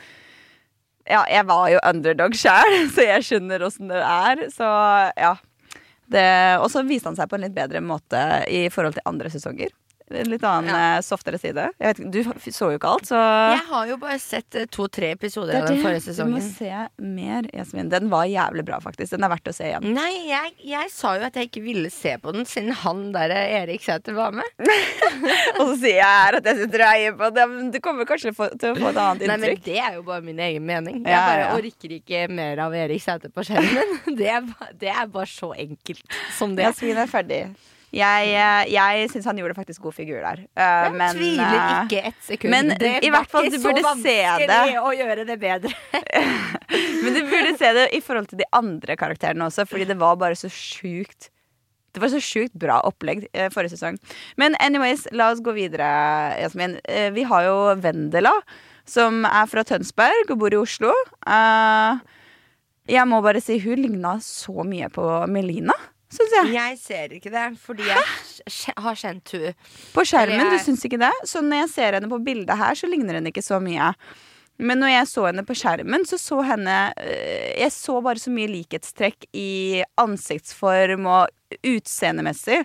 Ja, 1.08 1.22
jeg 1.30 1.46
var 1.48 1.68
jo 1.72 1.82
underdog 1.88 2.34
sjæl, 2.36 2.80
så 2.94 3.06
jeg 3.06 3.28
skjønner 3.28 3.66
åssen 3.68 3.92
det 3.92 4.02
er. 4.02 4.48
Så 4.54 4.68
ja. 5.14 5.36
Og 6.58 6.70
så 6.72 6.82
viste 6.88 7.10
han 7.10 7.18
seg 7.18 7.28
på 7.30 7.36
en 7.36 7.44
litt 7.44 7.56
bedre 7.56 7.84
måte 7.84 8.22
i 8.48 8.66
forhold 8.72 8.96
til 8.96 9.06
andre 9.10 9.30
sesonger. 9.32 9.70
En 10.10 10.30
litt 10.32 10.44
annen 10.44 10.70
Ja. 10.72 10.96
eh, 10.96 11.00
softere 11.04 11.38
side. 11.38 11.68
Vet, 11.78 11.98
du 12.10 12.22
så 12.24 12.70
jo 12.72 12.78
ikke 12.78 12.88
alt, 12.94 13.06
så 13.10 13.18
Jeg 13.18 13.64
har 13.68 13.86
jo 13.90 13.96
bare 14.00 14.18
sett 14.18 14.54
eh, 14.54 14.64
to-tre 14.66 15.10
episoder 15.12 15.60
av 15.60 15.66
den 15.68 15.82
forrige 15.82 16.14
Du 16.16 16.24
må 16.32 16.40
se 16.40 16.70
mer, 16.98 17.48
Jasmin. 17.52 17.88
Den 17.92 18.08
var 18.10 18.24
jævlig 18.24 18.64
bra, 18.64 18.78
faktisk. 18.80 19.12
Den 19.16 19.24
er 19.24 19.32
verdt 19.34 19.48
å 19.50 19.54
se 19.54 19.68
igjen. 19.68 19.88
Nei, 19.94 20.10
jeg, 20.28 20.54
jeg 20.70 20.90
sa 20.94 21.14
jo 21.18 21.26
at 21.28 21.34
jeg 21.36 21.50
ikke 21.50 21.62
ville 21.66 21.90
se 21.92 22.16
på 22.22 22.32
den 22.32 22.46
siden 22.48 22.72
han 22.84 23.12
der 23.12 23.30
eh, 23.34 23.62
Erik 23.62 23.82
Sæther 23.84 24.16
var 24.16 24.32
med. 24.32 24.44
Og 25.60 25.74
så 25.74 25.76
sier 25.82 25.98
jeg 26.00 26.04
her 26.08 26.38
at 26.40 26.48
jeg 26.50 26.60
sitter 26.64 26.84
og 26.84 26.92
eier 26.94 27.16
på 27.18 27.30
det, 27.34 27.48
men 27.52 27.70
du 27.74 27.78
kommer 27.84 28.08
kanskje 28.08 28.32
til 28.32 28.72
å 28.72 28.78
få 28.78 28.90
et 28.92 29.00
annet 29.04 29.26
Nei, 29.26 29.36
men 29.36 29.48
inntrykk. 29.50 29.64
Det 29.68 29.78
er 29.84 29.96
jo 29.98 30.02
bare 30.08 30.24
min 30.24 30.38
egen 30.48 30.64
mening. 30.68 31.02
Jeg 31.04 31.18
bare 31.18 31.48
orker 31.58 31.96
ikke 31.98 32.24
mer 32.32 32.60
av 32.64 32.74
Erik 32.78 33.02
Sæther 33.04 33.32
på 33.34 33.44
skjermen. 33.48 33.96
Det 34.18 34.26
er, 34.32 34.46
det 34.80 34.88
er 34.90 35.06
bare 35.12 35.28
så 35.30 35.52
enkelt 35.54 36.02
som 36.36 36.54
det. 36.56 36.64
Jasmin 36.66 36.96
er 36.98 37.10
ferdig. 37.10 37.42
Jeg, 37.94 38.32
eh, 38.36 38.68
jeg 38.68 39.06
syns 39.08 39.24
han 39.30 39.38
gjorde 39.40 39.54
faktisk 39.56 39.80
god 39.86 39.94
figur 39.96 40.18
der. 40.20 40.42
Uh, 40.52 40.60
Jeg 40.60 40.92
men, 40.98 41.14
tviler 41.16 41.54
eh, 41.56 41.70
ikke 41.86 42.02
et 42.10 42.18
sekund. 42.26 42.52
men 42.52 42.68
det 42.76 42.90
i 43.06 43.10
hvert 43.14 43.30
fall, 43.32 43.48
du 43.48 43.56
burde 43.62 43.94
se 44.02 44.16
det. 44.44 44.58
å 44.76 44.92
gjøre 44.92 45.24
det 45.28 45.38
bedre. 45.40 45.72
Men 47.02 47.14
du 47.14 47.22
burde 47.30 47.54
se 47.56 47.70
det 47.72 47.86
i 47.96 48.00
forhold 48.04 48.28
til 48.28 48.42
de 48.42 48.46
andre 48.52 48.96
karakterene 48.98 49.46
også, 49.46 49.64
fordi 49.70 49.86
det 49.88 49.96
var 49.98 50.18
bare 50.20 50.36
så 50.36 50.50
sjukt 50.52 51.30
Det 51.94 52.02
var 52.02 52.10
så 52.12 52.20
sjukt 52.20 52.52
bra 52.60 52.76
opplegg 52.84 53.24
eh, 53.32 53.48
forrige 53.54 53.72
sesong. 53.72 53.96
Men 54.36 54.54
anyways, 54.60 55.06
la 55.16 55.30
oss 55.32 55.40
gå 55.40 55.54
videre, 55.56 55.86
Jasmin. 56.42 56.76
Eh, 56.84 57.08
vi 57.16 57.24
har 57.26 57.46
jo 57.46 57.56
Vendela, 57.80 58.34
som 58.84 59.24
er 59.24 59.48
fra 59.48 59.64
Tønsberg 59.66 60.28
og 60.34 60.42
bor 60.44 60.52
i 60.52 60.60
Oslo. 60.60 60.92
Eh, 61.24 62.02
jeg 62.92 63.08
må 63.08 63.22
bare 63.24 63.40
si 63.42 63.56
hun 63.64 63.80
ligna 63.80 64.18
så 64.22 64.62
mye 64.68 64.90
på 64.92 65.06
Melina, 65.32 65.74
syns 66.14 66.34
jeg. 66.36 66.54
Jeg 66.54 66.78
ser 66.80 67.12
ikke 67.18 67.32
det, 67.34 67.44
fordi 67.60 67.84
jeg 67.88 67.98
Hæ? 67.98 68.72
har 68.84 68.96
kjent 68.98 69.34
hun 69.34 69.58
På 69.94 70.04
skjermen, 70.08 70.40
jeg... 70.40 70.56
du 70.56 70.64
syns 70.64 70.86
ikke 70.88 71.00
det? 71.02 71.12
Så 71.28 71.42
når 71.44 71.64
jeg 71.64 71.70
ser 71.74 71.98
henne 71.98 72.10
på 72.10 72.20
bildet 72.24 72.58
her, 72.58 72.78
så 72.78 72.88
ligner 72.90 73.20
hun 73.20 73.28
ikke 73.30 73.44
så 73.44 73.60
mye. 73.62 73.92
Men 74.58 74.80
når 74.82 74.90
jeg 74.90 75.08
så 75.12 75.26
henne 75.28 75.44
på 75.46 75.54
skjermen, 75.54 76.06
så 76.08 76.18
så 76.18 76.40
henne 76.42 76.76
øh, 76.98 77.50
Jeg 77.60 77.70
så 77.74 78.00
bare 78.02 78.18
så 78.18 78.32
mye 78.34 78.50
likhetstrekk 78.50 79.28
i 79.38 79.84
ansiktsform 80.00 81.06
og 81.06 81.60
utseendemessig. 81.62 82.64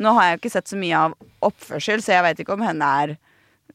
Nå 0.00 0.14
har 0.16 0.26
jeg 0.26 0.36
jo 0.36 0.40
ikke 0.42 0.54
sett 0.56 0.72
så 0.72 0.78
mye 0.80 1.02
av 1.08 1.18
oppførsel, 1.44 2.02
så 2.02 2.16
jeg 2.16 2.26
veit 2.26 2.40
ikke 2.42 2.56
om 2.56 2.64
henne 2.64 2.88
er 3.04 3.16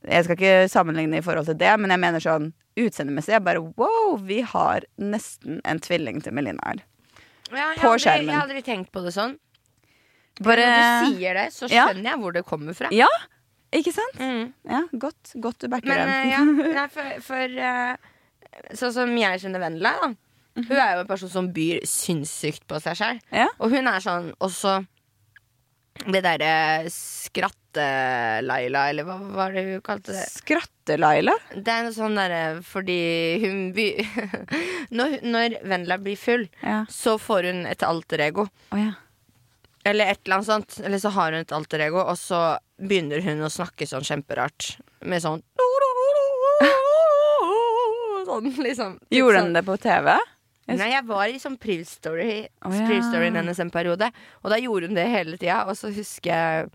Jeg 0.07 0.25
skal 0.25 0.39
ikke 0.39 0.71
sammenligne 0.71 1.19
i 1.19 1.25
forhold 1.25 1.45
til 1.51 1.59
det, 1.59 1.75
men 1.79 1.91
jeg 1.93 2.01
mener 2.01 2.23
sånn 2.23 2.51
utseendemessig. 2.79 3.35
Jeg 3.35 3.45
bare 3.45 3.61
wow, 3.77 4.15
vi 4.23 4.41
har 4.47 4.87
nesten 4.97 5.59
en 5.67 5.81
tvilling 5.83 6.23
til 6.23 6.33
Melina 6.33 6.63
her. 6.71 6.85
Ja, 7.51 7.73
På 7.79 7.93
aldri- 7.93 8.03
skjermen. 8.05 8.25
Jeg 8.27 8.35
har 8.35 8.47
aldri 8.47 8.63
tenkt 8.63 8.91
på 8.91 9.03
det 9.05 9.13
sånn. 9.15 9.37
Bare 10.41 10.63
Når 10.63 10.79
du 11.09 11.17
sier 11.17 11.33
det, 11.33 11.47
så 11.53 11.67
Ja. 11.69 11.87
skjønner 11.89 12.03
jeg 12.11 12.19
hvor 12.21 12.33
det 12.33 12.45
kommer 12.45 12.73
fra. 12.77 12.87
Ja, 12.95 13.07
ikke 13.73 13.91
sant? 13.93 14.15
Mm. 14.19 14.53
Ja, 14.69 14.81
godt, 14.93 15.33
godt 15.39 15.59
du 15.59 15.67
backer 15.67 15.87
Men 15.87 15.97
den. 15.97 16.09
eh, 16.09 16.29
ja, 16.31 16.43
nei, 16.79 16.87
for, 16.87 17.21
for 17.21 17.59
uh, 17.59 17.95
sånn 18.73 18.93
som 18.93 19.17
jeg 19.17 19.41
kjenner 19.41 19.59
Vendela, 19.59 19.91
da. 20.01 20.13
Hun 20.59 20.71
er 20.77 20.95
jo 20.95 21.01
en 21.01 21.07
person 21.07 21.29
som 21.29 21.51
byr 21.53 21.81
sinnssykt 21.87 22.65
på 22.67 22.79
seg 22.81 22.95
sjøl. 22.97 23.19
Ja. 23.31 23.47
Og 23.59 23.69
hun 23.71 23.87
er 23.87 23.99
sånn 24.03 24.33
også 24.41 24.85
Det 26.07 26.21
derre 26.23 26.89
Skratte-Laila, 27.69 28.89
eller 28.89 29.05
hva 29.05 29.17
var 29.35 29.51
det 29.53 29.63
hun 29.67 29.81
kalte 29.85 30.13
det? 30.15 30.23
Skratte-Laila? 30.33 31.35
Det 31.53 31.69
er 31.69 31.83
noe 31.85 31.93
sånn 31.93 32.15
derre 32.17 32.61
fordi 32.65 32.95
hun 33.43 33.59
by... 33.75 33.85
når, 34.97 35.19
når 35.23 35.57
Vendela 35.69 35.97
blir 36.01 36.17
full, 36.17 36.47
Ja. 36.63 36.85
så 36.89 37.17
får 37.21 37.43
hun 37.51 37.65
et 37.69 37.83
alter 37.85 38.19
ego. 38.25 38.47
Oh, 38.73 38.79
ja. 38.79 38.93
Eller 39.85 40.11
et 40.11 40.19
eller 40.25 40.39
annet 40.39 40.49
sånt. 40.49 40.79
Eller 40.83 40.99
så 40.99 41.09
har 41.13 41.31
hun 41.31 41.41
et 41.41 41.51
alter 41.55 41.79
ego, 41.85 42.01
og 42.01 42.17
så 42.19 42.57
begynner 42.81 43.21
hun 43.25 43.45
å 43.45 43.49
snakke 43.53 43.87
sånn 43.87 44.03
kjemperart. 44.07 44.77
Med 45.05 45.21
sånn 45.23 45.43
Sånn, 48.29 48.51
liksom. 48.61 48.99
Gjorde 49.09 49.39
sånn. 49.41 49.55
det 49.55 49.63
på 49.65 49.77
TV? 49.81 50.11
Nei, 50.69 50.91
jeg 50.91 51.05
var 51.07 51.31
i 51.31 51.39
sånn 51.41 51.55
Priv-story 51.57 52.43
oh, 52.67 52.75
ja. 52.75 52.99
Hennes 53.33 53.57
en 53.63 53.71
periode. 53.73 54.11
Og 54.43 54.51
da 54.53 54.59
gjorde 54.61 54.85
hun 54.89 54.97
det 54.99 55.07
hele 55.09 55.37
tida. 55.39 55.63
Og 55.65 55.73
så 55.79 55.89
husker 55.89 56.29
jeg 56.29 56.67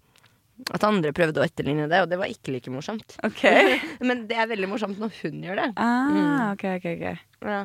at 0.75 0.85
andre 0.87 1.13
prøvde 1.17 1.41
å 1.43 1.47
etterligne 1.47 1.89
det, 1.91 2.03
og 2.05 2.11
det 2.13 2.19
var 2.21 2.31
ikke 2.31 2.53
like 2.55 2.71
morsomt. 2.73 3.17
Okay. 3.27 3.79
Men 4.09 4.27
det 4.31 4.37
er 4.39 4.51
veldig 4.51 4.69
morsomt 4.71 5.01
når 5.03 5.15
hun 5.23 5.41
gjør 5.45 5.61
det. 5.63 5.71
Ah, 5.77 6.53
ok, 6.53 6.65
ok, 6.79 6.87
ok. 6.97 7.25
Ja. 7.49 7.65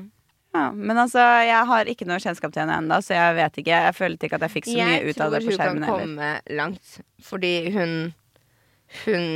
Ja, 0.49 0.71
men 0.73 0.97
altså, 0.97 1.21
jeg 1.45 1.61
har 1.69 1.85
ikke 1.91 2.07
noe 2.09 2.17
kjennskap 2.17 2.49
til 2.55 2.63
henne 2.63 2.79
ennå, 2.81 2.95
så 3.05 3.13
jeg 3.13 3.35
vet 3.37 3.59
ikke. 3.61 3.81
Jeg 3.85 3.93
følte 3.93 4.25
ikke 4.25 4.39
at 4.39 4.45
jeg 4.47 4.53
fikk 4.55 4.65
så 4.65 4.77
mye 4.79 4.95
Jeg 4.95 5.03
ut 5.13 5.19
av 5.21 5.29
tror 5.29 5.35
det 5.35 5.41
på 5.45 5.51
hun 5.51 5.59
kan 5.59 5.67
heller. 5.69 5.91
komme 5.91 6.29
langt, 6.57 6.95
fordi 7.21 7.51
hun 7.75 7.91
Hun, 9.05 9.27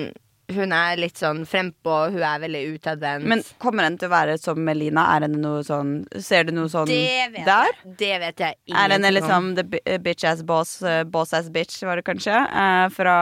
hun 0.52 0.74
er 0.76 0.98
litt 1.00 1.16
sånn 1.18 1.46
frempå, 1.48 1.94
hun 2.12 2.20
er 2.28 2.40
veldig 2.44 2.62
utadvendt. 2.76 3.26
Men 3.32 3.44
kommer 3.64 3.86
den 3.88 3.96
til 3.98 4.10
å 4.10 4.12
være 4.12 4.34
som 4.38 4.60
Melina? 4.60 5.06
Er 5.16 5.24
henne 5.26 5.40
noe 5.40 5.62
sånn 5.64 5.94
Ser 6.20 6.44
du 6.50 6.52
noe 6.52 6.68
sånn 6.70 6.90
det 6.90 7.30
vet 7.32 7.46
der? 7.48 7.72
jeg, 7.72 7.94
det 8.02 8.10
vet 8.26 8.44
jeg 8.44 8.58
Er 8.76 8.92
henne 8.92 9.08
ingenting 9.08 9.32
om. 9.32 9.48
liksom 9.56 9.72
the 9.88 9.98
bitch 10.04 10.26
ass 10.28 10.44
boss, 10.44 10.74
boss 11.14 11.32
ass 11.34 11.48
bitch, 11.50 11.80
var 11.88 11.96
det 12.02 12.04
kanskje? 12.10 12.36
eh, 12.36 12.90
fra 12.94 13.16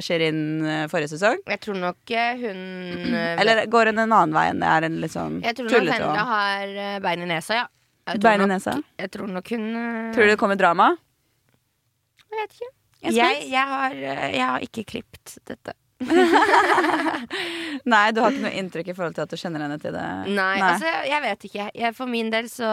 Shirin 0.00 0.40
eh, 0.64 0.86
forrige 0.92 1.10
sesong? 1.16 1.42
Jeg 1.50 1.60
tror 1.66 1.80
nok 1.82 2.14
eh, 2.14 2.38
hun 2.44 2.62
eh, 3.18 3.34
Eller 3.42 3.64
går 3.66 3.90
hun 3.90 3.98
en 4.06 4.12
annen 4.20 4.32
vei 4.38 4.46
enn 4.52 4.62
det? 4.62 4.70
Er 4.76 4.86
hun 4.88 5.00
litt 5.02 5.16
sånn 5.18 5.40
Jeg 5.42 5.58
tror 5.58 5.70
nok 5.74 5.92
henne 5.98 6.24
har 6.30 7.00
bein 7.08 7.26
i 7.26 7.30
nesa, 7.34 7.62
ja. 7.64 7.68
Bein 8.22 8.46
i 8.46 8.50
nesa? 8.54 8.78
Jeg 8.98 9.10
tror 9.18 9.28
nok 9.30 9.50
hun 9.56 9.66
Tror 10.14 10.22
du 10.26 10.32
det 10.36 10.38
kommer 10.40 10.56
drama? 10.58 10.92
Jeg 12.30 12.38
vet 12.44 12.56
ikke. 12.60 12.72
Jeg 13.00 13.16
er 13.26 13.44
Jeg, 13.50 13.66
har, 13.74 13.94
jeg 14.30 14.46
har 14.46 14.64
ikke 14.70 14.84
klippet 14.86 15.38
dette. 15.48 15.72
Nei, 17.90 18.04
du 18.14 18.20
har 18.22 18.32
ikke 18.32 18.44
noe 18.46 18.56
inntrykk 18.60 18.90
i 18.92 18.96
forhold 18.96 19.16
til 19.16 19.24
at 19.26 19.32
du 19.32 19.38
kjenner 19.40 19.64
henne 19.64 19.78
til 19.82 19.92
det? 19.94 20.04
Nei, 20.36 20.54
altså, 20.64 20.92
jeg 21.08 21.22
vet 21.24 21.46
ikke. 21.50 21.66
Jeg, 21.82 21.94
for 21.96 22.10
min 22.10 22.30
del 22.32 22.48
så 22.52 22.70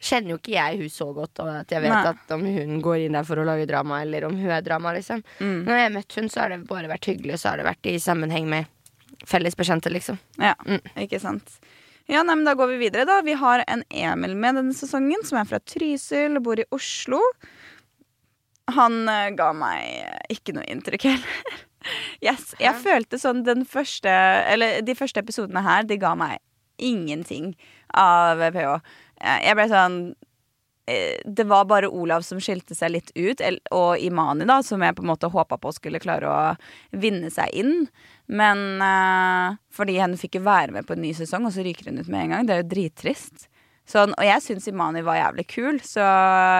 kjenner 0.00 0.32
jo 0.34 0.38
ikke 0.40 0.54
jeg 0.54 0.78
hun 0.80 0.92
så 0.92 1.10
godt, 1.16 1.42
og 1.44 1.50
at 1.60 1.72
jeg 1.74 1.82
vet 1.84 1.92
Nei. 1.92 2.12
at 2.14 2.34
om 2.36 2.44
hun 2.46 2.78
går 2.84 3.02
inn 3.06 3.16
der 3.18 3.26
for 3.28 3.40
å 3.42 3.44
lage 3.44 3.66
drama, 3.68 3.98
eller 4.04 4.24
om 4.30 4.36
hun 4.40 4.52
er 4.56 4.64
drama, 4.64 4.94
liksom. 4.96 5.20
Mm. 5.40 5.58
Når 5.66 5.76
jeg 5.76 5.86
har 5.88 5.94
møtt 5.98 6.16
hun, 6.20 6.30
så 6.32 6.40
har 6.44 6.54
det 6.54 6.60
bare 6.70 6.88
vært 6.92 7.10
hyggelig, 7.12 7.36
så 7.42 7.52
har 7.52 7.60
det 7.60 7.68
vært 7.68 7.90
i 7.92 7.98
sammenheng 8.00 8.48
med 8.48 9.26
felles 9.28 9.56
bekjente, 9.58 9.92
liksom. 9.92 10.16
Ja, 10.40 10.54
Mm. 10.64 10.80
ikke 11.04 11.20
sant. 11.20 11.58
Ja, 12.10 12.22
nei, 12.24 12.34
men 12.34 12.44
Da 12.48 12.54
går 12.58 12.68
vi 12.72 12.78
videre. 12.88 13.04
da 13.06 13.20
Vi 13.22 13.34
har 13.38 13.62
en 13.68 13.84
Emil 13.90 14.34
med 14.34 14.56
denne 14.56 14.72
sesongen, 14.74 15.22
som 15.24 15.38
er 15.38 15.44
fra 15.44 15.60
Trysil 15.60 16.36
og 16.40 16.42
bor 16.42 16.58
i 16.58 16.64
Oslo. 16.72 17.20
Han 18.74 19.08
eh, 19.08 19.30
ga 19.36 19.52
meg 19.52 19.84
eh, 19.84 20.18
ikke 20.34 20.54
noe 20.56 20.64
inntrykk 20.64 21.02
heller. 21.10 21.60
Yes, 22.20 22.54
jeg 22.60 22.76
følte 22.82 23.16
sånn 23.20 23.44
den 23.46 23.64
første 23.68 24.10
Eller 24.10 24.82
de 24.84 24.96
første 24.98 25.22
episodene 25.22 25.62
her, 25.64 25.86
de 25.88 25.96
ga 26.00 26.14
meg 26.18 26.40
ingenting 26.80 27.54
av 27.96 28.40
PH. 28.54 28.80
Eh, 29.20 29.38
Jeg 29.46 29.56
ble 29.58 29.66
sånn 29.68 29.96
eh, 30.88 31.20
det 31.28 31.44
var 31.48 31.66
bare 31.68 31.90
Olav 31.92 32.24
som 32.24 32.40
skilte 32.40 32.74
seg 32.76 32.94
litt 32.94 33.12
ut, 33.16 33.42
og 33.76 34.00
Imani, 34.00 34.46
da, 34.48 34.62
som 34.64 34.80
jeg 34.80 34.96
på 34.96 35.04
en 35.04 35.10
måte 35.12 35.28
håpa 35.32 35.58
på 35.60 35.74
skulle 35.76 36.00
klare 36.00 36.30
å 36.30 36.40
vinne 36.96 37.28
seg 37.32 37.52
inn. 37.52 37.74
Men 38.32 38.80
uh, 38.80 39.58
fordi 39.74 39.98
hun 40.00 40.16
fikk 40.20 40.38
jo 40.38 40.46
være 40.46 40.72
med 40.78 40.88
på 40.88 40.96
en 40.96 41.04
ny 41.04 41.12
sesong, 41.16 41.44
og 41.44 41.52
så 41.52 41.64
ryker 41.66 41.90
hun 41.90 42.00
ut 42.00 42.08
med 42.08 42.24
en 42.24 42.34
gang. 42.34 42.48
Det 42.48 42.56
er 42.56 42.62
jo 42.64 42.70
drittrist. 42.72 43.50
Sånn, 43.90 44.14
og 44.14 44.24
jeg 44.24 44.42
syns 44.44 44.68
Imani 44.70 45.02
var 45.04 45.18
jævlig 45.18 45.46
kul, 45.50 45.80
så 45.82 46.04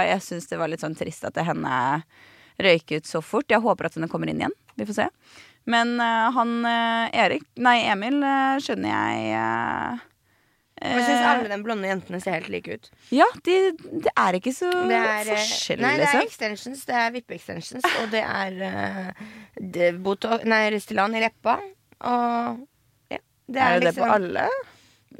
jeg 0.05 0.21
syns 0.27 0.51
det 0.51 0.59
var 0.59 0.71
litt 0.73 0.83
sånn 0.83 0.99
trist 0.99 1.25
at 1.29 1.37
det 1.37 1.47
henne 1.47 1.75
røyk 2.65 2.97
ut 2.99 3.09
så 3.09 3.23
fort. 3.25 3.49
Jeg 3.51 3.63
håper 3.65 3.89
at 3.89 3.97
den 3.99 4.11
kommer 4.11 4.31
inn 4.31 4.43
igjen. 4.43 4.57
Vi 4.79 4.87
får 4.89 4.99
se. 5.03 5.09
Men 5.71 5.99
eh, 6.01 6.29
han 6.37 6.55
eh, 6.65 7.19
Erik 7.25 7.45
Nei, 7.61 7.81
Emil 7.93 8.23
eh, 8.25 8.57
skjønner 8.65 8.95
jeg 8.95 9.27
Jeg 10.81 11.03
syns 11.05 11.27
alle 11.29 11.51
de 11.53 11.59
blonde 11.61 11.91
jentene 11.91 12.21
ser 12.25 12.39
helt 12.39 12.49
like 12.49 12.79
ut. 12.79 12.89
Ja, 13.13 13.27
det 13.45 13.59
de 13.83 14.09
er 14.15 14.39
ikke 14.39 14.55
så 14.57 14.71
Det 14.89 14.97
er, 14.97 15.29
forskjell, 15.29 15.83
nei, 15.85 15.93
det 16.01 16.07
er 16.07 16.17
liksom. 16.17 16.31
extensions, 16.31 16.87
det 16.89 16.97
er 16.97 17.15
vippe-extensions, 17.19 17.89
og 18.01 18.09
det 18.15 18.25
er 18.25 18.57
uh, 18.65 19.23
det, 19.61 19.93
Botox, 20.01 20.49
nei, 20.49 20.63
Restylane 20.73 21.21
i 21.21 21.25
leppa. 21.27 21.59
Og 22.09 22.63
ja, 23.13 23.21
det 23.45 23.61
Er 23.61 23.67
er, 23.67 23.77
det 23.77 23.81
det 23.85 23.91
liksom 23.91 24.07
på 24.07 24.15
alle? 24.17 24.49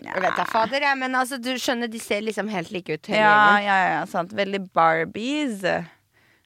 Jeg 0.01 0.23
vet 0.25 0.37
da 0.39 0.47
fader, 0.49 0.87
jeg, 0.87 0.97
men 0.97 1.17
altså, 1.19 1.37
du 1.37 1.51
skjønner, 1.61 1.91
de 1.93 2.01
ser 2.01 2.25
liksom 2.25 2.49
helt 2.49 2.73
like 2.73 2.97
ut. 2.97 3.13
Ja, 3.13 3.59
ja, 3.61 3.77
ja, 3.99 4.05
sant. 4.09 4.33
Veldig 4.33 4.63
Barbies. 4.73 5.61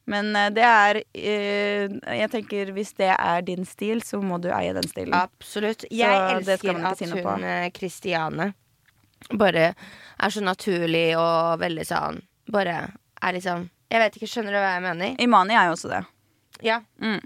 Men 0.07 0.35
eh, 0.37 0.51
det 0.53 0.65
er 0.69 0.99
eh, 1.17 1.95
Jeg 2.21 2.31
tenker 2.33 2.73
hvis 2.77 2.93
det 2.99 3.09
er 3.15 3.41
din 3.47 3.65
stil, 3.65 4.03
så 4.05 4.21
må 4.21 4.37
du 4.43 4.51
eie 4.53 4.75
den 4.77 4.85
stilen. 4.89 5.15
Absolutt. 5.17 5.87
Jeg 5.91 6.11
så 6.13 6.39
elsker 6.39 6.81
at 6.91 6.99
si 7.01 7.09
hun 7.11 7.47
Kristiane 7.73 8.51
bare 9.33 9.71
er 10.21 10.29
så 10.35 10.43
naturlig 10.45 11.15
og 11.17 11.59
veldig 11.63 11.85
sånn 11.89 12.19
Bare 12.53 12.75
er 13.25 13.33
liksom 13.39 13.63
Jeg 13.89 14.03
vet 14.03 14.19
ikke, 14.19 14.29
skjønner 14.29 14.53
du 14.53 14.59
hva 14.61 14.73
jeg 14.75 14.83
mener? 14.85 15.15
Imani 15.25 15.57
er 15.57 15.71
jo 15.71 15.77
også 15.79 15.89
det. 15.95 16.03
Ja, 16.65 16.81
Mm. 17.01 17.23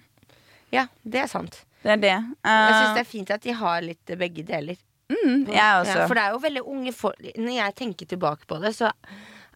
ja 0.73 0.87
det 1.03 1.25
er 1.25 1.27
sant. 1.31 1.65
Det 1.83 1.93
er 1.97 2.01
det. 2.03 2.15
Jeg 2.45 2.75
syns 2.77 2.95
det 2.95 3.03
er 3.03 3.09
fint 3.09 3.31
at 3.35 3.43
de 3.43 3.53
har 3.59 3.83
litt 3.83 4.11
eh, 4.11 4.19
begge 4.21 4.45
deler. 4.47 4.79
mm, 5.11 5.49
jeg 5.49 5.83
også. 5.83 5.97
Ja, 5.99 6.07
for 6.07 6.15
det 6.15 6.23
er 6.23 6.33
jo 6.37 6.41
veldig 6.45 6.63
unge 6.69 6.93
folk 6.93 7.19
Når 7.39 7.55
jeg 7.57 7.75
tenker 7.75 8.07
tilbake 8.07 8.47
på 8.47 8.59
det, 8.63 8.75
så 8.77 8.91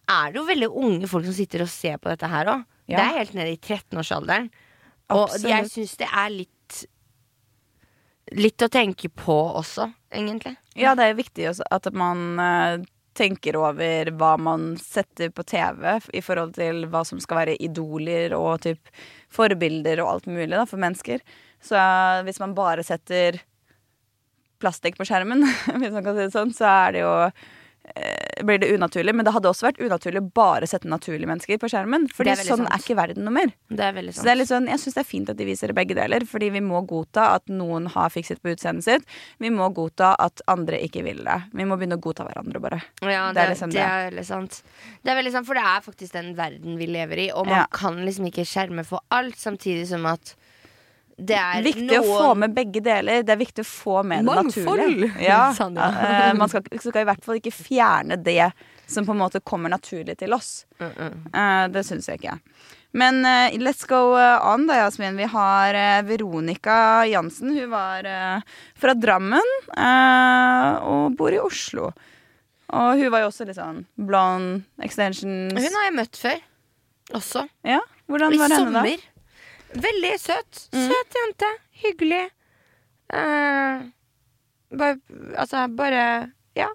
er 0.09 0.31
det 0.31 0.39
jo 0.41 0.45
veldig 0.47 0.69
unge 0.83 1.07
folk 1.07 1.25
som 1.29 1.35
sitter 1.37 1.63
og 1.63 1.69
ser 1.71 1.97
på 2.01 2.09
dette 2.11 2.27
her 2.27 2.49
òg. 2.57 2.63
Ja. 2.85 2.97
Det 2.97 3.03
er 3.03 3.19
helt 3.21 3.35
nede 3.37 3.53
i 3.53 3.59
13-årsalderen. 3.59 4.49
Og 5.13 5.35
jeg 5.43 5.69
syns 5.71 5.95
det 5.99 6.09
er 6.09 6.33
litt 6.33 6.49
Litt 8.33 8.63
å 8.63 8.69
tenke 8.71 9.09
på 9.11 9.33
også, 9.59 9.89
egentlig. 10.15 10.53
Ja, 10.79 10.93
det 10.95 11.09
er 11.09 11.17
viktig 11.17 11.43
også 11.49 11.65
at 11.75 11.89
man 11.93 12.39
eh, 12.39 12.85
tenker 13.13 13.57
over 13.59 14.09
hva 14.17 14.31
man 14.41 14.77
setter 14.79 15.29
på 15.35 15.43
TV 15.45 15.99
i 16.15 16.21
forhold 16.23 16.55
til 16.55 16.85
hva 16.89 17.03
som 17.05 17.19
skal 17.21 17.41
være 17.41 17.57
idoler 17.61 18.33
og 18.37 18.63
typ 18.63 18.93
forbilder 19.33 20.01
og 20.01 20.13
alt 20.13 20.29
mulig 20.31 20.55
da, 20.55 20.63
for 20.69 20.81
mennesker. 20.81 21.21
Så 21.61 21.77
eh, 21.77 22.23
hvis 22.25 22.39
man 22.41 22.55
bare 22.57 22.85
setter 22.87 23.41
plastikk 24.63 24.97
på 24.97 25.07
skjermen, 25.11 25.43
hvis 25.81 25.93
man 25.93 26.07
kan 26.07 26.15
si 26.15 26.23
det 26.25 26.33
sånn, 26.33 26.55
så 26.55 26.71
er 26.71 26.95
det 26.95 27.03
jo 27.03 27.13
blir 28.43 28.57
det 28.59 28.69
unaturlig. 28.73 29.13
Men 29.15 29.25
det 29.27 29.33
hadde 29.35 29.49
også 29.51 29.67
vært 29.67 29.79
unaturlig 29.83 30.21
å 30.21 30.27
bare 30.35 30.67
sette 30.69 30.87
naturlige 30.89 31.27
mennesker 31.29 31.59
på 31.61 31.69
skjermen. 31.71 32.07
Fordi 32.11 32.31
er 32.33 32.41
sånn 32.47 32.63
sant. 32.63 32.71
er 32.73 32.83
ikke 32.83 32.95
verden 32.97 33.25
noe 33.27 33.35
mer. 33.35 33.51
Det 33.69 33.85
er 33.85 33.99
Så 34.15 34.23
det 34.23 34.31
er 34.33 34.39
litt 34.39 34.49
sånn, 34.51 34.67
jeg 34.71 34.79
syns 34.83 34.97
det 34.97 35.03
er 35.03 35.09
fint 35.09 35.29
at 35.33 35.37
de 35.37 35.45
viser 35.45 35.73
begge 35.75 35.95
deler, 35.97 36.25
fordi 36.29 36.49
vi 36.55 36.61
må 36.63 36.81
godta 36.87 37.27
at 37.35 37.47
noen 37.51 37.87
har 37.93 38.09
fikset 38.13 38.41
på 38.41 38.53
utseendet 38.55 38.83
sitt. 38.87 39.05
Vi 39.39 39.49
må 39.53 39.69
godta 39.73 40.15
at 40.19 40.41
andre 40.47 40.79
ikke 40.83 41.03
vil 41.03 41.23
det. 41.23 41.39
Vi 41.53 41.67
må 41.69 41.77
begynne 41.77 41.99
å 41.99 42.03
godta 42.03 42.25
hverandre, 42.27 42.61
bare. 42.63 42.81
Ja, 43.01 43.27
Det 43.31 43.35
det, 43.35 43.43
er 43.43 43.53
liksom 43.55 43.71
det 43.73 43.79
det. 43.79 43.87
er 43.89 44.09
veldig 44.11 44.25
sant. 44.25 44.61
Det 45.03 45.11
er 45.11 45.15
veldig 45.21 45.31
sant, 45.37 45.47
For 45.47 45.53
det 45.59 45.63
er 45.63 45.81
faktisk 45.81 46.11
den 46.13 46.35
verden 46.35 46.77
vi 46.77 46.85
lever 46.87 47.17
i, 47.27 47.31
og 47.31 47.45
man 47.47 47.59
Ja. 47.63 47.65
kan 47.71 47.95
liksom 48.05 48.25
ikke 48.31 48.45
skjerme 48.47 48.85
for 48.85 48.99
alt, 49.11 49.35
samtidig 49.35 49.87
som 49.87 50.05
at 50.05 50.35
det 51.17 51.37
er 51.37 51.63
viktig 51.65 51.97
å 51.99 52.03
få 52.07 52.29
med 52.41 52.53
begge 52.55 52.81
deler. 52.83 53.23
Det 53.25 53.33
er 53.35 53.39
viktig 53.39 53.63
å 53.65 53.69
få 53.69 53.97
med 54.07 54.25
det 54.25 54.37
naturlige. 54.39 55.11
Ja, 55.21 55.47
eh, 55.59 56.29
man 56.37 56.49
skal, 56.49 56.65
skal 56.81 57.03
i 57.03 57.09
hvert 57.11 57.25
fall 57.25 57.37
ikke 57.37 57.53
fjerne 57.53 58.17
det 58.17 58.51
som 58.89 59.05
på 59.05 59.13
en 59.13 59.21
måte 59.21 59.41
kommer 59.45 59.71
naturlig 59.73 60.17
til 60.19 60.33
oss. 60.33 60.65
Mm, 60.81 60.89
mm. 60.97 61.19
Eh, 61.33 61.65
det 61.73 61.85
syns 61.87 62.09
jeg 62.09 62.21
ikke. 62.21 62.37
Men 62.97 63.21
eh, 63.25 63.55
let's 63.61 63.85
go 63.89 64.15
eh, 64.17 64.47
on, 64.53 64.67
da, 64.69 64.83
Jasmin. 64.83 65.17
Vi 65.17 65.29
har 65.29 65.77
eh, 65.77 66.01
Veronica 66.05 67.05
Jansen. 67.09 67.53
Hun 67.57 67.69
var 67.71 68.09
eh, 68.09 68.57
fra 68.79 68.93
Drammen 68.97 69.53
eh, 69.77 70.81
og 70.81 71.17
bor 71.17 71.33
i 71.33 71.41
Oslo. 71.41 71.91
Og 72.73 72.97
hun 72.97 73.13
var 73.13 73.23
jo 73.23 73.29
også 73.29 73.45
litt 73.45 73.59
sånn 73.59 73.83
blond 74.01 74.63
extensions. 74.81 75.53
Hun 75.53 75.79
har 75.79 75.89
jeg 75.89 75.97
møtt 75.97 76.17
før. 76.17 76.45
Også. 77.13 77.43
Ja, 77.67 77.81
Hvordan 78.09 78.33
I 78.33 78.39
var 78.39 78.53
henne, 78.53 78.71
da? 78.71 78.81
sommer. 78.81 79.09
Veldig 79.73 80.13
søt. 80.21 80.67
Mm. 80.73 80.85
Søt 80.91 81.17
jente. 81.19 81.49
Hyggelig. 81.83 82.23
Uh, 83.13 83.83
bare, 84.73 84.97
altså, 85.37 85.67
bare 85.77 86.05
Ja. 86.57 86.69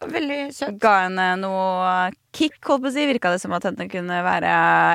Veldig 0.00 0.54
søt. 0.54 0.76
Ga 0.78 0.92
henne 1.08 1.24
noe 1.42 2.10
kick, 2.32 2.58
holdt 2.68 2.84
på 2.84 2.90
å 2.90 2.94
si. 2.94 3.06
Virka 3.10 3.32
det 3.34 3.40
som 3.42 3.52
at 3.56 3.64
henne 3.66 3.88
kunne 3.90 4.20
være 4.22 4.52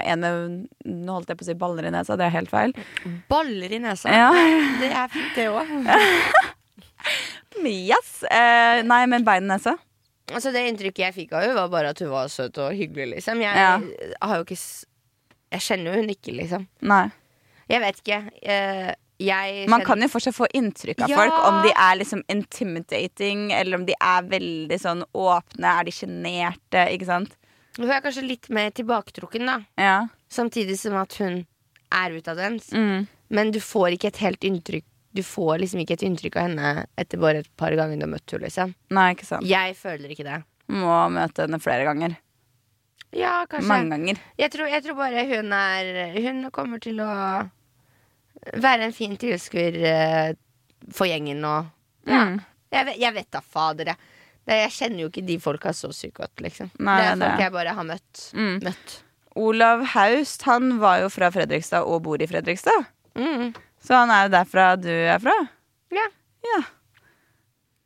en 0.08 0.24
med 0.24 0.68
Nå 0.88 1.18
holdt 1.18 1.30
jeg 1.34 1.40
på 1.42 1.44
å 1.44 1.50
si 1.50 1.56
baller 1.60 1.90
i 1.90 1.92
nesa, 1.92 2.16
det 2.20 2.30
er 2.30 2.36
helt 2.38 2.52
feil. 2.54 2.72
Baller 3.32 3.72
i 3.76 3.80
nesa. 3.84 4.08
Ja. 4.16 4.30
Det 4.80 4.92
er 4.92 5.12
fint, 5.12 5.34
det 5.36 5.50
òg. 5.52 5.74
Yes. 7.64 8.24
Uh, 8.24 8.80
nei, 8.88 9.04
men 9.12 9.24
bein 9.28 9.44
i 9.46 9.50
nesa. 9.52 9.76
Altså, 10.32 10.52
det 10.56 10.64
inntrykket 10.70 11.04
jeg 11.04 11.14
fikk 11.18 11.34
av 11.36 11.44
henne, 11.44 11.56
var 11.58 11.68
bare 11.72 11.92
at 11.94 12.00
hun 12.02 12.10
var 12.14 12.30
søt 12.32 12.58
og 12.64 12.72
hyggelig, 12.76 13.10
liksom. 13.18 13.42
Jeg 13.44 13.56
Ja. 13.60 13.76
har 14.24 14.40
jo 14.40 14.46
ikke 14.48 14.58
Jeg 15.54 15.62
kjenner 15.62 15.92
jo 15.94 16.00
hun 16.02 16.10
ikke, 16.10 16.32
liksom. 16.34 16.64
Nei. 16.82 17.12
Jeg 17.70 17.82
vet 17.84 18.02
ikke. 18.02 18.20
Uh, 18.44 18.92
jeg 19.24 19.68
Man 19.70 19.84
kan 19.86 20.02
jo 20.02 20.10
fortsatt 20.12 20.36
få 20.36 20.48
inntrykk 20.58 21.04
av 21.06 21.10
Ja. 21.10 21.18
folk 21.22 21.34
om 21.48 21.62
de 21.64 21.72
er 21.72 21.96
liksom 22.00 22.24
intimidating, 22.28 23.52
eller 23.54 23.78
om 23.78 23.86
de 23.86 23.96
er 24.02 24.22
veldig 24.24 24.80
sånn 24.82 25.04
åpne. 25.14 25.80
Er 25.80 25.84
de 25.84 25.92
sjenerte, 25.92 26.88
ikke 26.92 27.06
sant? 27.06 27.36
Hun 27.78 27.90
er 27.90 28.02
kanskje 28.02 28.28
litt 28.28 28.50
mer 28.50 28.70
tilbaketrukken, 28.72 29.46
da. 29.46 29.62
Ja. 29.78 30.08
Samtidig 30.30 30.78
som 30.78 30.94
at 31.00 31.14
hun 31.22 31.46
er 31.92 32.10
utadvendt. 32.18 32.72
Mm. 32.74 33.08
Men 33.30 33.52
du 33.52 33.60
får 33.60 33.96
ikke 33.98 34.08
et 34.14 34.18
helt 34.18 34.44
inntrykk 34.44 34.84
Du 35.14 35.22
får 35.22 35.60
liksom 35.62 35.80
ikke 35.84 35.94
et 35.94 36.04
inntrykk 36.08 36.36
av 36.38 36.42
henne 36.48 36.86
etter 36.98 37.20
bare 37.22 37.44
et 37.44 37.50
par 37.56 37.70
ganger 37.70 38.00
du 38.00 38.02
har 38.02 38.10
møtt 38.10 38.32
henne. 38.34 38.48
Liksom. 38.48 38.72
Nei, 38.90 39.14
ikke 39.14 39.28
sant. 39.28 39.46
Jeg 39.46 39.76
føler 39.78 40.10
ikke 40.10 40.26
det. 40.26 40.40
Må 40.74 40.96
møte 41.14 41.46
henne 41.46 41.60
flere 41.62 41.86
ganger. 41.86 42.16
Ja, 43.14 43.46
kanskje. 43.50 43.68
Mange 43.70 43.90
ganger. 43.96 44.20
Jeg 44.40 44.52
tror, 44.52 44.68
jeg 44.72 44.84
tror 44.84 44.96
bare 44.98 45.26
hun 45.30 45.54
er 45.54 46.14
Hun 46.18 46.50
kommer 46.52 46.80
til 46.82 47.00
å 47.04 47.50
være 48.60 48.88
en 48.90 48.94
fin 48.96 49.14
tilskuer 49.18 49.78
eh, 49.88 50.34
for 50.92 51.08
gjengen 51.08 51.44
og 51.48 51.70
ja. 52.10 52.24
Mm. 52.26 52.40
Jeg, 52.74 52.86
vet- 52.90 52.98
jeg 53.00 53.14
vet 53.14 53.30
da 53.32 53.40
fader, 53.42 53.86
jeg. 53.94 53.98
Det, 54.44 54.56
jeg 54.60 54.72
kjenner 54.76 55.00
jo 55.06 55.10
ikke 55.12 55.26
de 55.28 55.38
folka 55.40 55.72
så 55.78 55.92
sykt 55.96 56.18
godt, 56.18 56.42
liksom. 56.44 56.72
Nei, 56.80 56.98
det 57.00 57.06
er 57.12 57.16
det- 57.16 57.28
folk 57.30 57.44
jeg 57.46 57.52
bare 57.54 57.76
har 57.78 57.84
møtt. 57.88 58.24
Mm. 58.36 58.58
møtt. 58.66 58.96
Olav 59.40 59.86
Haust 59.94 60.42
han 60.50 60.80
var 60.82 61.00
jo 61.00 61.10
fra 61.10 61.30
Fredrikstad 61.32 61.86
og 61.88 62.04
bor 62.04 62.22
i 62.22 62.28
Fredrikstad. 62.28 62.86
Mm. 63.16 63.54
Så 63.82 63.96
han 63.96 64.10
er 64.12 64.26
jo 64.28 64.34
derfra 64.36 64.66
du 64.82 64.90
er 64.92 65.20
fra. 65.24 65.38
Ja. 65.94 66.08
Ja. 66.44 66.60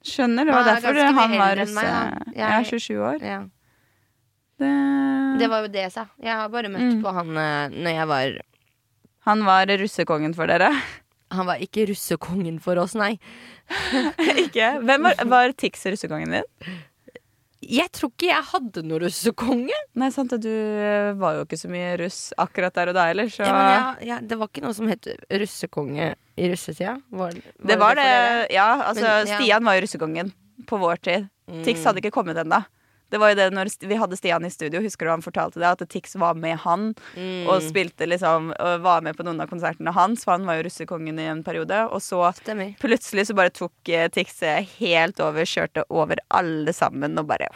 Skjønner. 0.07 0.45
Det 0.47 0.53
var 0.55 0.61
er 0.71 0.81
derfor 0.81 1.13
han 1.19 1.37
var 1.37 1.55
russe... 1.59 1.83
Jeg 1.85 2.35
Ja, 2.37 2.49
Jeg- 2.57 2.65
27 2.71 2.97
år. 3.03 3.21
ja. 3.21 3.39
Det... 4.57 5.39
Det 5.39 5.47
var 5.51 5.61
jo 5.65 5.67
det 5.73 5.83
jeg 5.85 5.91
sa. 5.93 6.05
Jeg 6.23 6.33
har 6.33 6.49
bare 6.49 6.69
møtt 6.73 6.95
Mm. 6.97 7.01
på 7.03 7.13
han 7.13 7.37
eh, 7.37 7.75
når 7.77 7.93
jeg 7.99 8.07
var 8.09 8.37
Han 9.27 9.43
var 9.45 9.65
russekongen 9.67 10.33
for 10.35 10.47
dere. 10.49 10.71
Han 11.35 11.45
var 11.45 11.59
ikke 11.61 11.87
russekongen 11.89 12.59
for 12.63 12.79
oss, 12.79 12.95
nei. 12.95 13.17
ikke? 14.45 14.69
Hvem 14.87 15.03
var, 15.09 15.25
var 15.27 15.51
Tix 15.59 15.83
russekongen 15.91 16.31
din? 16.37 16.77
Jeg 17.67 17.89
tror 17.91 18.11
ikke 18.13 18.29
jeg 18.29 18.45
hadde 18.53 18.83
noen 18.85 19.01
russekonge. 19.03 19.75
Nei, 19.97 20.07
sant 20.13 20.31
Du 20.39 20.47
var 21.19 21.35
jo 21.39 21.43
ikke 21.43 21.57
så 21.59 21.67
mye 21.73 21.97
russ 21.99 22.19
akkurat 22.39 22.73
der 22.77 22.91
og 22.93 22.95
da 22.95 23.07
heller, 23.09 23.27
så 23.33 23.43
Ja, 23.43 23.51
men 23.57 23.67
jeg- 23.73 24.07
ja, 24.07 24.19
det 24.21 24.37
var 24.39 24.47
ikke 24.47 24.63
noe 24.63 24.73
som 24.77 24.87
het 24.87 25.09
russekonge 25.29 26.13
i 26.37 26.49
russetida. 26.53 26.95
Var, 27.11 27.31
Det 27.33 27.77
var 27.81 27.95
det. 27.99 28.05
det? 28.05 28.51
Ja, 28.55 28.69
altså 28.87 29.03
Men, 29.03 29.27
ja. 29.27 29.35
Stian 29.41 29.65
var 29.65 29.75
jo 29.75 29.81
russekongen 29.87 30.31
på 30.65 30.79
vår 30.79 31.01
tid. 31.01 31.27
Tix 31.65 31.83
hadde 31.83 31.99
ikke 32.01 32.11
kommet 32.15 32.37
ennå. 32.37 32.63
Det 33.09 33.19
var 33.21 33.29
jo 33.31 33.35
det 33.39 33.45
når 33.55 33.69
vi 33.87 33.95
hadde 33.95 34.17
Stian 34.19 34.43
i 34.43 34.49
studio, 34.51 34.81
husker 34.83 35.05
du 35.07 35.11
han 35.13 35.21
fortalte 35.23 35.61
det? 35.61 35.69
At 35.69 35.83
Tix 35.89 36.15
var 36.19 36.33
med 36.35 36.57
han 36.65 36.93
Mm. 37.15 37.47
og 37.47 37.61
spilte 37.63 38.03
liksom 38.07 38.49
og 38.59 38.81
var 38.83 39.01
med 39.01 39.15
på 39.15 39.23
noen 39.23 39.39
av 39.41 39.47
konsertene 39.47 39.93
hans, 39.95 40.25
for 40.25 40.35
han 40.35 40.45
var 40.45 40.59
jo 40.59 40.65
russekongen 40.67 41.19
i 41.19 41.27
en 41.31 41.43
periode. 41.43 41.85
Og 41.91 42.01
så 42.03 42.19
Stemmer. 42.35 42.75
plutselig 42.81 43.27
så 43.29 43.35
bare 43.35 43.49
tok 43.55 43.71
eh, 43.89 44.07
Tix 44.09 44.41
helt 44.79 45.19
over, 45.23 45.45
kjørte 45.47 45.85
over 45.89 46.17
alle 46.29 46.73
sammen 46.75 47.17
og 47.17 47.27
bare 47.27 47.47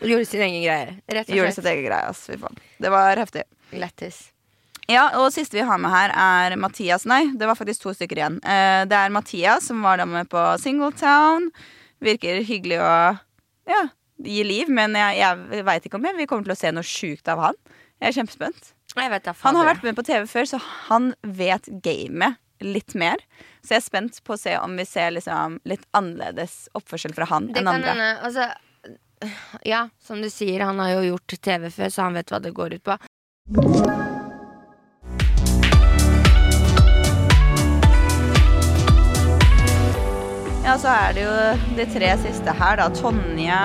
Gjorde 0.00 0.26
sin 0.28 0.42
egen 0.44 0.60
greie. 0.62 0.96
Rett 1.08 1.30
og 1.30 1.36
gjorde 1.38 1.52
slett. 1.54 1.62
sitt 1.64 1.70
egen 1.72 1.86
greie. 1.86 2.08
ass, 2.10 2.26
Fy 2.28 2.36
faen. 2.36 2.58
Det 2.82 2.90
var 2.92 3.16
heftig. 3.16 3.44
Lættis. 3.72 4.18
Ja, 4.88 5.08
og 5.18 5.32
siste 5.34 5.56
vi 5.56 5.64
har 5.66 5.78
med 5.82 5.90
her 5.90 6.12
er 6.14 6.56
Mathias. 6.60 7.06
Nei, 7.08 7.32
det 7.34 7.46
var 7.48 7.56
faktisk 7.58 7.82
to 7.82 7.94
stykker 7.96 8.20
igjen. 8.20 8.36
Eh, 8.44 8.84
det 8.86 8.92
er 8.98 9.10
Mathias 9.10 9.66
som 9.66 9.80
var 9.82 9.96
da 9.98 10.04
med 10.06 10.28
på 10.30 10.42
Singletown. 10.62 11.48
Virker 12.04 12.42
hyggelig 12.44 12.78
å 12.84 12.92
ja, 13.68 13.82
gi 14.24 14.44
liv, 14.46 14.70
men 14.72 14.96
jeg, 14.96 15.18
jeg 15.20 15.66
veit 15.66 15.86
ikke 15.88 15.98
om 16.00 16.08
jeg 16.08 16.16
vi 16.16 16.26
kommer 16.30 16.48
til 16.48 16.54
å 16.56 16.58
se 16.58 16.72
noe 16.72 16.86
sjukt 16.86 17.28
av 17.32 17.42
han. 17.48 17.60
Jeg 18.00 18.10
er 18.10 18.18
kjempespent. 18.20 18.72
Jeg 18.96 19.12
vet 19.12 19.28
jeg 19.28 19.36
Han 19.42 19.58
har 19.58 19.68
vært 19.68 19.84
med 19.84 19.96
på 19.98 20.04
TV 20.06 20.24
før, 20.30 20.48
så 20.48 20.60
han 20.88 21.10
vet 21.20 21.68
gamet 21.84 22.38
litt 22.64 22.94
mer. 22.96 23.20
Så 23.60 23.74
jeg 23.74 23.82
er 23.82 23.84
spent 23.84 24.20
på 24.24 24.36
å 24.36 24.40
se 24.40 24.54
om 24.56 24.76
vi 24.78 24.86
ser 24.88 25.12
liksom 25.12 25.58
litt 25.68 25.84
annerledes 25.96 26.70
oppførsel 26.78 27.12
fra 27.16 27.28
han 27.28 27.50
Det 27.50 27.60
enn 27.60 27.68
kan 27.68 27.84
andre. 27.84 28.10
altså 28.24 28.48
Ja, 29.64 29.88
som 30.00 30.22
du 30.24 30.30
sier, 30.32 30.64
han 30.64 30.80
har 30.80 30.94
jo 30.96 31.10
gjort 31.10 31.36
TV 31.40 31.68
før, 31.68 31.92
så 31.92 32.08
han 32.08 32.16
vet 32.16 32.32
hva 32.32 32.40
det 32.40 32.54
går 32.56 32.78
ut 32.78 32.84
på. 32.88 32.96
Ja, 40.66 40.72
så 40.82 40.90
er 40.90 41.12
det 41.14 41.22
jo 41.22 41.34
de 41.76 41.84
tre 41.94 42.08
siste 42.18 42.52
her, 42.58 42.80
da. 42.80 42.88
Tonje, 42.90 43.58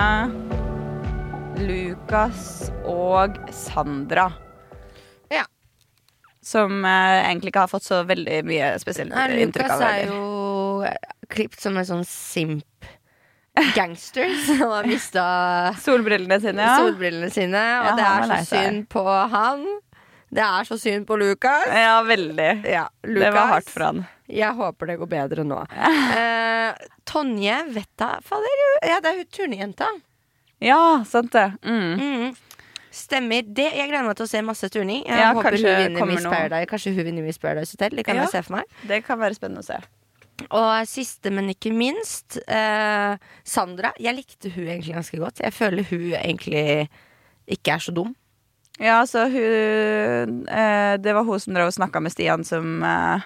Lukas 1.58 2.68
og 2.86 3.40
Sandra. 3.50 4.28
Ja. 5.34 5.42
Som 6.46 6.84
eh, 6.86 7.16
egentlig 7.24 7.50
ikke 7.50 7.64
har 7.64 7.72
fått 7.72 7.88
så 7.88 8.04
veldig 8.06 8.38
mye 8.46 8.70
spesielt 8.78 9.10
Nei, 9.16 9.42
inntrykk 9.42 9.66
Lukas 9.66 9.82
er 9.88 10.12
jo 10.12 11.26
klipt 11.34 11.58
som 11.66 11.82
en 11.82 11.90
sånn 11.90 12.06
simp 12.06 12.86
gangster 13.74 14.30
som 14.46 14.62
har 14.70 14.86
mista 14.86 15.26
Solbrillene 15.82 16.38
sine, 16.46 16.70
ja. 16.70 16.78
solbrillene 16.86 17.34
sine. 17.34 17.66
Og 17.82 17.90
Ja, 17.90 17.98
det 17.98 18.08
er 18.12 18.30
så 18.30 18.40
synd 18.54 18.86
på 18.94 19.02
han. 19.34 19.66
Det 20.30 20.46
er 20.46 20.70
så 20.70 20.78
synd 20.78 21.10
på 21.10 21.18
Lukas. 21.18 21.66
Ja, 21.66 21.98
veldig. 22.06 22.52
Ja, 22.62 22.86
Det 23.02 23.34
var 23.34 23.56
hardt 23.56 23.74
for 23.74 23.90
han. 23.90 24.04
Jeg 24.32 24.56
håper 24.56 24.88
det 24.92 24.98
går 25.02 25.10
bedre 25.12 25.44
nå. 25.44 25.60
Eh, 26.22 26.72
Tonje 27.08 27.56
Vetta 27.74 28.14
fader. 28.24 28.60
Ja, 28.86 28.98
det 29.04 29.10
er 29.12 29.18
hun 29.20 29.28
turnejenta. 29.34 29.88
Ja, 30.62 30.78
sant 31.08 31.32
det. 31.34 31.48
Mm. 31.66 31.98
Mm. 32.00 32.36
Stemmer. 32.92 33.42
Det, 33.56 33.66
jeg 33.76 33.88
gleder 33.90 34.06
meg 34.06 34.16
til 34.18 34.26
å 34.28 34.30
se 34.30 34.40
masse 34.46 34.68
turning. 34.72 35.02
Jeg 35.08 35.18
Ja, 35.20 35.32
håper 35.34 35.56
hun 35.56 35.64
vinner 35.66 36.06
Miss. 36.08 36.24
Paradise 36.28 36.68
Kanskje 36.70 36.92
hun 36.94 37.06
vinner 37.08 37.24
Miss 37.26 37.40
Paradise 37.42 37.74
Hotel. 37.76 37.96
Det 37.98 38.04
kan 38.06 38.16
Ja. 38.16 38.22
jeg 38.28 38.30
se 38.36 38.42
for 38.46 38.56
meg. 38.58 38.64
Det 38.88 39.00
kan 39.04 39.18
være 39.20 39.34
spennende 39.36 39.64
å 39.64 39.68
se. 39.68 39.80
Og 40.50 40.86
siste, 40.88 41.30
men 41.34 41.50
ikke 41.52 41.72
minst, 41.74 42.38
eh, 42.48 43.16
Sandra. 43.44 43.92
Jeg 44.00 44.16
likte 44.16 44.50
hun 44.54 44.64
egentlig 44.66 44.94
ganske 44.96 45.18
godt. 45.20 45.40
Jeg 45.44 45.52
føler 45.52 45.84
hun 45.90 46.12
egentlig 46.18 46.88
ikke 47.48 47.74
er 47.74 47.78
så 47.84 47.92
dum. 47.94 48.14
Ja, 48.80 49.02
så 49.04 49.26
hun 49.30 50.46
eh, 50.48 50.96
Det 50.96 51.12
var 51.14 51.24
hun 51.24 51.38
som 51.40 51.54
drev 51.54 51.68
og 51.68 51.74
snakka 51.76 52.00
med 52.00 52.12
Stian, 52.14 52.44
som 52.44 52.82
eh, 52.82 53.20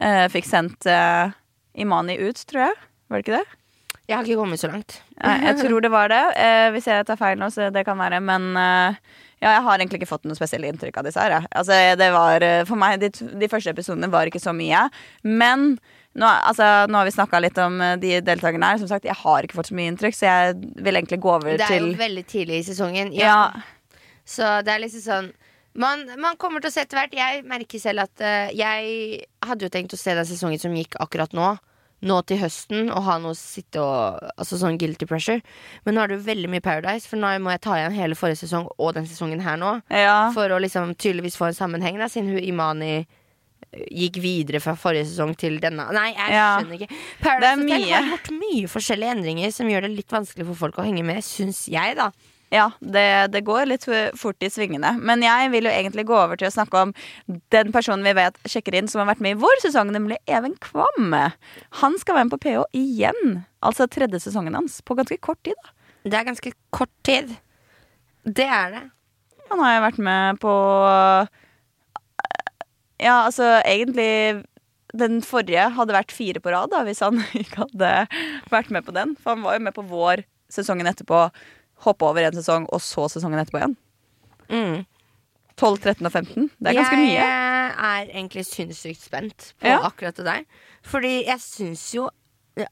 eh, 0.00 0.26
fikk 0.32 0.46
sendt 0.48 0.86
eh, 0.90 1.30
Imani 1.74 2.16
ut, 2.22 2.40
tror 2.46 2.68
jeg. 2.68 2.80
Var 3.10 3.20
det 3.20 3.26
ikke 3.26 3.38
det? 3.40 3.60
Jeg 4.04 4.16
har 4.18 4.26
ikke 4.28 4.36
kommet 4.42 4.60
så 4.60 4.68
langt. 4.68 4.98
Nei, 5.22 5.38
jeg 5.46 5.56
tror 5.62 5.80
det 5.80 5.90
var 5.90 6.10
det. 6.12 6.22
Eh, 6.36 6.66
hvis 6.74 6.86
jeg 6.90 7.06
tar 7.08 7.16
feil 7.16 7.38
nå, 7.40 7.48
så 7.54 7.70
det 7.72 7.86
kan 7.86 7.96
være. 7.98 8.18
Men 8.20 8.50
eh, 8.60 8.98
ja, 9.40 9.54
jeg 9.56 9.62
har 9.64 9.78
egentlig 9.80 10.02
ikke 10.02 10.10
fått 10.10 10.26
noe 10.28 10.36
spesielt 10.36 10.68
inntrykk 10.68 10.98
av 11.00 11.06
disse 11.08 11.20
her. 11.24 11.38
jeg. 11.38 11.48
Altså, 11.56 11.78
det 11.96 12.10
var, 12.12 12.44
eh, 12.44 12.64
for 12.68 12.76
meg, 12.80 12.98
de, 13.00 13.08
t- 13.16 13.30
de 13.40 13.48
første 13.48 13.72
episodene 13.72 14.10
var 14.12 14.28
ikke 14.28 14.42
så 14.44 14.52
mye. 14.56 14.82
Men 15.24 15.70
nå, 16.14 16.26
altså, 16.28 16.68
nå 16.92 17.00
har 17.00 17.08
vi 17.08 17.14
snakka 17.16 17.40
litt 17.42 17.58
om 17.64 17.80
eh, 17.80 17.94
de 18.02 18.18
deltakerne 18.28 18.74
her. 18.74 18.82
Som 18.84 18.92
sagt, 18.92 19.08
jeg 19.08 19.16
har 19.22 19.48
ikke 19.48 19.56
fått 19.62 19.72
så 19.72 19.78
mye 19.80 19.88
inntrykk, 19.94 20.18
så 20.20 20.28
jeg 20.28 20.58
vil 20.84 21.00
egentlig 21.00 21.20
gå 21.24 21.32
over 21.38 21.56
Det 21.56 21.64
er 21.64 21.72
til 21.78 21.88
jo 21.94 22.02
veldig 22.04 22.26
tidlig 22.28 22.60
i 22.60 22.66
sesongen. 22.68 23.14
ja. 23.16 23.38
Så 24.24 24.62
det 24.64 24.72
er 24.72 24.78
liksom 24.80 25.02
sånn 25.04 25.26
man, 25.74 26.04
man 26.20 26.36
kommer 26.40 26.60
til 26.62 26.70
å 26.70 26.74
se 26.74 26.84
etter 26.84 26.98
hvert. 27.00 27.14
Jeg 27.18 27.44
merker 27.50 27.80
selv 27.82 28.04
at 28.06 28.22
uh, 28.24 28.50
jeg 28.54 29.22
hadde 29.44 29.66
jo 29.66 29.72
tenkt 29.74 29.94
å 29.96 30.00
se 30.00 30.14
den 30.14 30.26
sesongen 30.28 30.60
som 30.62 30.74
gikk 30.76 30.96
akkurat 31.02 31.32
nå. 31.36 31.54
Nå 32.04 32.18
til 32.28 32.36
høsten, 32.36 32.90
og 32.92 33.00
ha 33.06 33.14
noe 33.22 33.32
å 33.32 33.38
sitte 33.38 33.80
og 33.80 34.18
Altså 34.36 34.58
sånn 34.60 34.76
guilty 34.76 35.06
pressure. 35.08 35.40
Men 35.86 35.96
nå 35.96 36.02
er 36.02 36.10
det 36.10 36.18
jo 36.18 36.24
veldig 36.26 36.50
mye 36.52 36.60
Paradise, 36.64 37.08
for 37.08 37.16
nå 37.16 37.30
må 37.40 37.54
jeg 37.54 37.62
ta 37.64 37.78
igjen 37.78 37.94
hele 37.96 38.18
forrige 38.18 38.42
sesong 38.42 38.66
og 38.76 38.90
den 38.98 39.06
sesongen 39.08 39.40
her 39.40 39.56
nå. 39.56 39.70
ja. 39.88 40.18
For 40.34 40.52
å 40.52 40.58
liksom 40.60 40.92
tydeligvis 41.00 41.38
få 41.40 41.48
en 41.48 41.56
sammenheng, 41.56 41.96
da, 42.02 42.10
siden 42.12 42.34
hun 42.34 42.44
Imani 42.44 42.90
eh, 42.98 43.86
gikk 43.88 44.18
videre 44.20 44.60
fra 44.60 44.74
forrige 44.76 45.06
sesong 45.14 45.32
til 45.40 45.56
denne. 45.62 45.86
Nei, 45.96 46.10
jeg 46.12 46.34
Ja. 46.36 46.50
skjønner 46.60 46.82
ikke. 46.84 47.00
Paradise 47.22 47.62
Hotel 47.62 47.88
har 47.94 48.10
gjort 48.12 48.30
mye 48.42 48.68
forskjellige 48.74 49.16
endringer 49.16 49.56
som 49.56 49.72
gjør 49.72 49.88
det 49.88 49.94
litt 49.96 50.12
vanskelig 50.18 50.46
for 50.50 50.60
folk 50.66 50.82
å 50.82 50.84
henge 50.84 51.06
med, 51.08 51.24
syns 51.24 51.64
jeg, 51.72 51.96
da. 51.96 52.10
Ja, 52.54 52.68
det, 52.78 53.32
det 53.34 53.40
går 53.46 53.66
litt 53.66 53.84
fort 54.14 54.44
i 54.46 54.50
svingene. 54.52 54.92
Men 55.02 55.24
jeg 55.24 55.50
vil 55.50 55.66
jo 55.66 55.72
egentlig 55.72 56.04
gå 56.06 56.14
over 56.14 56.38
til 56.38 56.46
å 56.46 56.54
snakke 56.54 56.84
om 56.86 56.92
den 57.50 57.72
personen 57.74 58.06
vi 58.06 58.12
vet 58.14 58.38
sjekker 58.46 58.76
inn, 58.78 58.90
som 58.90 59.02
har 59.02 59.08
vært 59.10 59.24
med 59.24 59.34
i 59.34 59.40
vår 59.42 59.62
sesong, 59.64 59.90
nemlig 59.94 60.20
Even 60.30 60.54
Kvamme. 60.62 61.24
Han 61.80 61.98
skal 61.98 62.18
være 62.18 62.28
med 62.28 62.34
på 62.36 62.42
PH 62.44 62.66
igjen. 62.78 63.40
Altså 63.64 63.88
tredje 63.90 64.22
sesongen 64.22 64.54
hans. 64.54 64.78
På 64.86 64.94
ganske 64.98 65.18
kort 65.18 65.42
tid. 65.42 65.58
da. 65.64 65.74
Det 66.04 66.20
er 66.20 66.28
ganske 66.28 66.52
kort 66.74 66.92
tid. 67.06 67.32
Det 68.24 68.46
er 68.46 68.76
det. 68.76 68.84
Han 69.50 69.60
har 69.64 69.74
jo 69.74 69.84
vært 69.88 70.00
med 70.04 70.40
på 70.42 70.52
Ja, 73.02 73.24
altså 73.26 73.48
egentlig 73.66 74.44
Den 74.94 75.18
forrige 75.26 75.66
hadde 75.76 75.96
vært 75.96 76.14
fire 76.14 76.40
på 76.40 76.52
rad, 76.54 76.70
da, 76.70 76.84
hvis 76.86 77.02
han 77.02 77.18
ikke 77.42 77.66
hadde 77.66 77.92
vært 78.52 78.70
med 78.70 78.86
på 78.86 78.94
den. 78.94 79.18
For 79.18 79.34
han 79.34 79.42
var 79.42 79.58
jo 79.58 79.66
med 79.66 79.74
på 79.74 79.86
vår 79.90 80.22
sesongen 80.54 80.86
etterpå, 80.86 81.26
hoppe 81.84 82.06
over 82.06 82.24
en 82.28 82.32
sesong, 82.38 82.66
og 82.72 82.80
så 82.80 83.08
sesongen 83.10 83.38
etterpå 83.42 83.58
igjen. 83.60 83.76
Mm. 84.50 84.84
12, 85.56 85.78
13 85.78 86.06
og 86.06 86.12
15. 86.12 86.50
Det 86.58 86.70
er 86.70 86.74
ganske 86.80 86.96
jeg 86.98 87.06
mye. 87.06 87.26
er 87.88 88.08
egentlig 88.10 88.44
sinnssykt 88.46 89.02
spent 89.02 89.52
på 89.60 89.66
Ja. 89.70 89.78
akkurat 89.86 90.16
det 90.16 90.24
der. 90.26 90.44
Fordi 90.82 91.24
jeg 91.26 91.40
syns 91.40 91.94
jo 91.94 92.10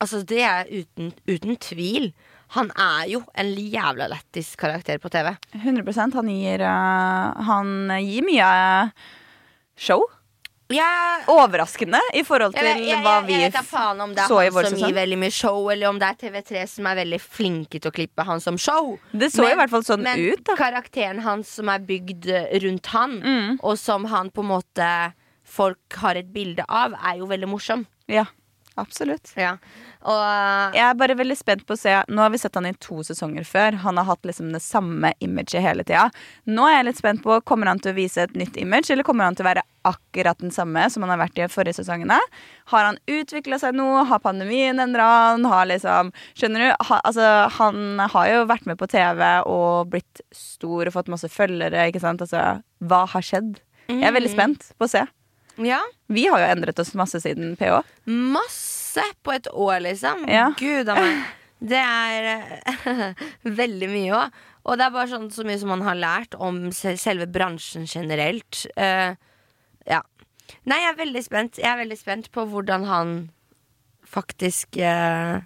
Altså, 0.01 0.23
det 0.23 0.39
er 0.47 0.65
uten, 0.71 1.13
uten 1.27 1.57
tvil. 1.57 2.13
Han 2.55 2.71
er 2.79 3.09
jo 3.11 3.23
en 3.35 3.49
jævla 3.59 4.07
lættis 4.07 4.55
karakter 4.55 4.99
på 5.03 5.09
TV. 5.11 5.33
100% 5.59 6.15
Han 6.15 6.29
gir, 6.31 6.63
uh, 6.63 7.35
han 7.43 7.91
gir 7.99 8.23
mye 8.23 8.47
øh, 8.85 8.91
show. 9.77 10.05
Jeg, 10.73 11.25
Overraskende 11.33 12.01
i 12.15 12.23
forhold 12.27 12.55
til 12.57 12.65
jeg, 12.67 12.79
jeg, 12.81 12.89
jeg, 12.89 13.03
hva 13.05 13.15
jeg 13.21 13.27
vi 13.29 13.37
vet 13.43 13.53
da 13.57 13.63
faen 13.67 14.01
om 14.05 14.15
det 14.17 14.23
er 14.25 14.29
så 14.33 14.41
i 14.41 14.45
han 14.49 14.55
vår 14.57 14.69
som 14.69 14.77
sesong. 14.77 14.89
gir 14.89 14.97
veldig 14.97 15.19
mye 15.23 15.35
show, 15.37 15.71
eller 15.75 15.89
om 15.93 15.99
det 16.03 16.09
er 16.09 16.19
TV3 16.25 16.65
som 16.75 16.87
er 16.91 16.99
veldig 17.03 17.21
flinke 17.23 17.81
til 17.81 17.91
å 17.91 17.95
klippe 17.95 18.27
han 18.29 18.41
som 18.41 18.59
show. 18.59 18.93
Det 19.13 19.31
så 19.35 19.47
i 19.51 19.55
hvert 19.59 19.71
fall 19.71 19.85
sånn 19.87 20.03
men 20.03 20.19
ut, 20.33 20.45
da. 20.49 20.57
karakteren 20.59 21.21
hans 21.27 21.49
som 21.61 21.69
er 21.69 21.79
bygd 21.89 22.29
eh, 22.33 22.59
rundt 22.67 22.87
han, 22.97 23.19
Mm. 23.23 23.59
og 23.63 23.79
som 23.79 24.05
han 24.11 24.31
på 24.31 24.41
en 24.43 24.51
måte 24.55 24.91
folk 25.45 25.99
har 26.03 26.17
et 26.17 26.33
bilde 26.33 26.65
av, 26.69 26.95
er 27.05 27.19
jo 27.19 27.27
veldig 27.29 27.49
morsom. 27.51 27.87
Ja, 28.09 28.25
absolutt. 28.81 29.33
Ja. 29.37 29.57
Og 30.09 30.75
Jeg 30.75 30.83
er 30.83 30.97
bare 30.99 31.15
veldig 31.19 31.37
spent 31.39 31.63
på 31.67 31.77
å 31.77 31.79
se 31.79 31.93
Nå 32.11 32.23
har 32.25 32.33
vi 32.35 32.41
sett 32.43 32.57
han 32.59 32.67
i 32.67 32.73
to 32.83 33.03
sesonger 33.07 33.45
før. 33.47 33.77
Han 33.85 34.01
har 34.01 34.09
hatt 34.09 34.27
liksom 34.27 34.51
det 34.55 34.63
samme 34.65 35.13
imaget 35.23 35.63
hele 35.63 35.85
tida. 35.87 36.09
Nå 36.51 36.67
er 36.67 36.81
jeg 36.81 36.89
litt 36.91 37.03
spent 37.03 37.23
på 37.23 37.39
Kommer 37.47 37.71
han 37.71 37.83
til 37.83 37.93
å 37.95 37.99
vise 38.01 38.25
et 38.27 38.35
nytt 38.39 38.59
image, 38.61 38.91
eller 38.91 39.07
kommer 39.07 39.29
han 39.29 39.39
til 39.39 39.47
å 39.47 39.51
være 39.53 39.65
akkurat 39.87 40.39
den 40.39 40.53
samme 40.55 40.85
som 40.91 41.03
han 41.03 41.11
har 41.15 41.21
vært 41.25 41.39
i 41.39 41.45
de 41.45 41.49
forrige 41.51 41.79
sesongene? 41.81 42.19
Har 42.71 42.89
han 42.91 42.99
utvikla 43.11 43.59
seg 43.63 43.75
noe? 43.79 44.05
Har 44.11 44.23
pandemien 44.23 44.79
endra 44.83 45.07
han? 45.33 45.47
Har 45.51 45.67
liksom 45.71 46.13
Skjønner 46.39 46.67
du? 46.67 46.69
Ha, 46.91 47.01
altså, 47.07 47.31
han 47.59 48.03
har 48.15 48.31
jo 48.31 48.45
vært 48.51 48.69
med 48.71 48.79
på 48.83 48.91
TV 48.91 49.25
og 49.51 49.91
blitt 49.95 50.23
stor 50.35 50.87
og 50.87 50.95
fått 50.95 51.11
masse 51.13 51.31
følgere, 51.31 51.89
ikke 51.91 52.03
sant? 52.03 52.23
Altså, 52.25 52.63
hva 52.83 53.05
har 53.15 53.27
skjedd? 53.27 53.59
Jeg 53.91 54.07
er 54.09 54.15
veldig 54.15 54.31
spent 54.33 54.71
på 54.79 54.87
å 54.87 54.95
se. 54.99 55.03
ja. 55.63 55.83
Vi 56.13 56.27
har 56.29 56.43
jo 56.43 56.49
endret 56.53 56.81
oss 56.83 56.91
masse 56.99 57.19
siden 57.25 57.55
PH. 57.57 57.79
Masse 58.05 58.72
på 59.23 59.35
et 59.35 59.49
år, 59.53 59.79
liksom. 59.87 60.27
Ja. 60.31 60.51
Gud 60.59 60.91
a 60.93 60.99
meg. 60.99 61.23
Det 61.63 61.79
er 61.79 62.29
eh, 62.33 63.21
veldig 63.63 63.91
mye 63.93 64.17
òg. 64.19 64.41
Og 64.63 64.79
det 64.79 64.87
er 64.87 64.95
bare 64.95 65.11
sånn 65.11 65.29
så 65.35 65.45
mye 65.47 65.59
som 65.59 65.73
man 65.73 65.85
har 65.87 65.99
lært 65.99 66.35
om 66.39 66.65
selve 66.75 67.27
bransjen 67.31 67.87
generelt. 67.91 68.65
Uh, 68.79 69.15
ja. 69.89 70.03
Nei, 70.71 70.79
jeg 70.85 70.91
er 70.93 70.99
veldig 71.01 71.23
spent. 71.27 71.59
Jeg 71.59 71.71
er 71.71 71.81
veldig 71.81 71.99
spent 71.99 72.29
på 72.35 72.45
hvordan 72.51 72.87
han 72.87 73.17
faktisk 74.07 74.79
uh, 74.83 75.43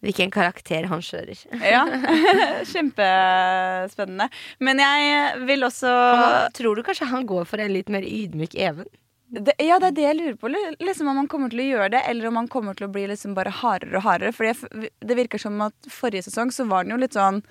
Hvilken 0.00 0.30
karakter 0.32 0.86
han 0.88 1.02
kjører. 1.04 1.40
Ja, 1.60 1.82
Kjempespennende. 2.72 4.30
Men 4.64 4.80
jeg 4.80 5.42
vil 5.48 5.66
også 5.66 5.92
Og 5.92 6.54
tror 6.56 6.76
du 6.76 6.84
kanskje 6.86 7.10
han 7.10 7.28
går 7.28 7.44
for 7.48 7.60
en 7.60 7.74
litt 7.74 7.92
mer 7.92 8.06
ydmyk 8.08 8.56
Even? 8.56 8.88
Det, 9.30 9.54
Ja, 9.62 9.78
det 9.78 9.88
er 9.92 9.96
det 9.96 10.04
jeg 10.08 10.16
lurer 10.18 10.36
på. 10.40 10.50
Liksom 10.82 11.08
Om 11.12 11.16
han 11.22 11.28
kommer 11.30 11.50
til 11.52 11.62
å 11.62 11.68
gjøre 11.68 11.90
det, 11.94 12.02
eller 12.10 12.28
om 12.30 12.36
han 12.40 12.48
kommer 12.50 12.74
til 12.78 12.88
å 12.88 12.92
bli 12.92 13.06
liksom 13.10 13.34
bare 13.36 13.52
hardere 13.54 13.96
og 14.00 14.06
hardere. 14.06 14.32
For 14.34 14.50
det 14.50 15.16
virker 15.18 15.38
som 15.42 15.60
at 15.66 15.74
forrige 15.90 16.26
sesong 16.28 16.50
så 16.54 16.66
var 16.70 16.84
han 16.84 16.94
jo 16.94 17.00
litt 17.02 17.14
sånn 17.18 17.42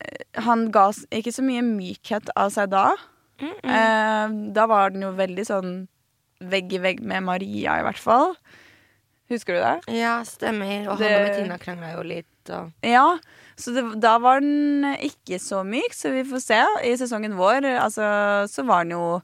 eh, 0.00 0.42
Han 0.48 0.68
ga 0.74 0.88
ikke 1.14 1.32
så 1.34 1.44
mye 1.46 1.62
mykhet 1.66 2.30
av 2.36 2.50
seg 2.54 2.70
da. 2.74 2.88
Eh, 3.40 4.28
da 4.54 4.66
var 4.70 4.90
den 4.94 5.06
jo 5.06 5.14
veldig 5.18 5.46
sånn 5.48 5.72
vegg 6.44 6.72
i 6.76 6.80
vegg 6.82 7.00
med 7.06 7.24
Maria, 7.24 7.78
i 7.80 7.84
hvert 7.86 8.00
fall. 8.02 8.34
Husker 9.32 9.56
du 9.56 9.60
det? 9.62 9.96
Ja, 10.02 10.18
stemmer. 10.28 10.88
Og 10.92 10.98
Det- 10.98 11.08
han 11.08 11.22
og 11.22 11.28
Bettina 11.30 11.58
krangla 11.58 11.94
jo 11.94 12.02
litt. 12.02 12.26
Og... 12.52 12.72
Ja, 12.84 13.18
så 13.56 13.72
det, 13.72 13.84
da 14.02 14.18
var 14.20 14.40
den 14.44 14.84
ikke 15.00 15.38
så 15.40 15.62
myk, 15.64 15.94
så 15.96 16.12
vi 16.12 16.24
får 16.28 16.42
se. 16.44 16.58
I 16.84 16.92
sesongen 17.00 17.36
vår 17.38 17.64
altså, 17.78 18.04
så 18.52 18.66
var 18.68 18.84
den 18.84 18.98
jo 18.98 19.22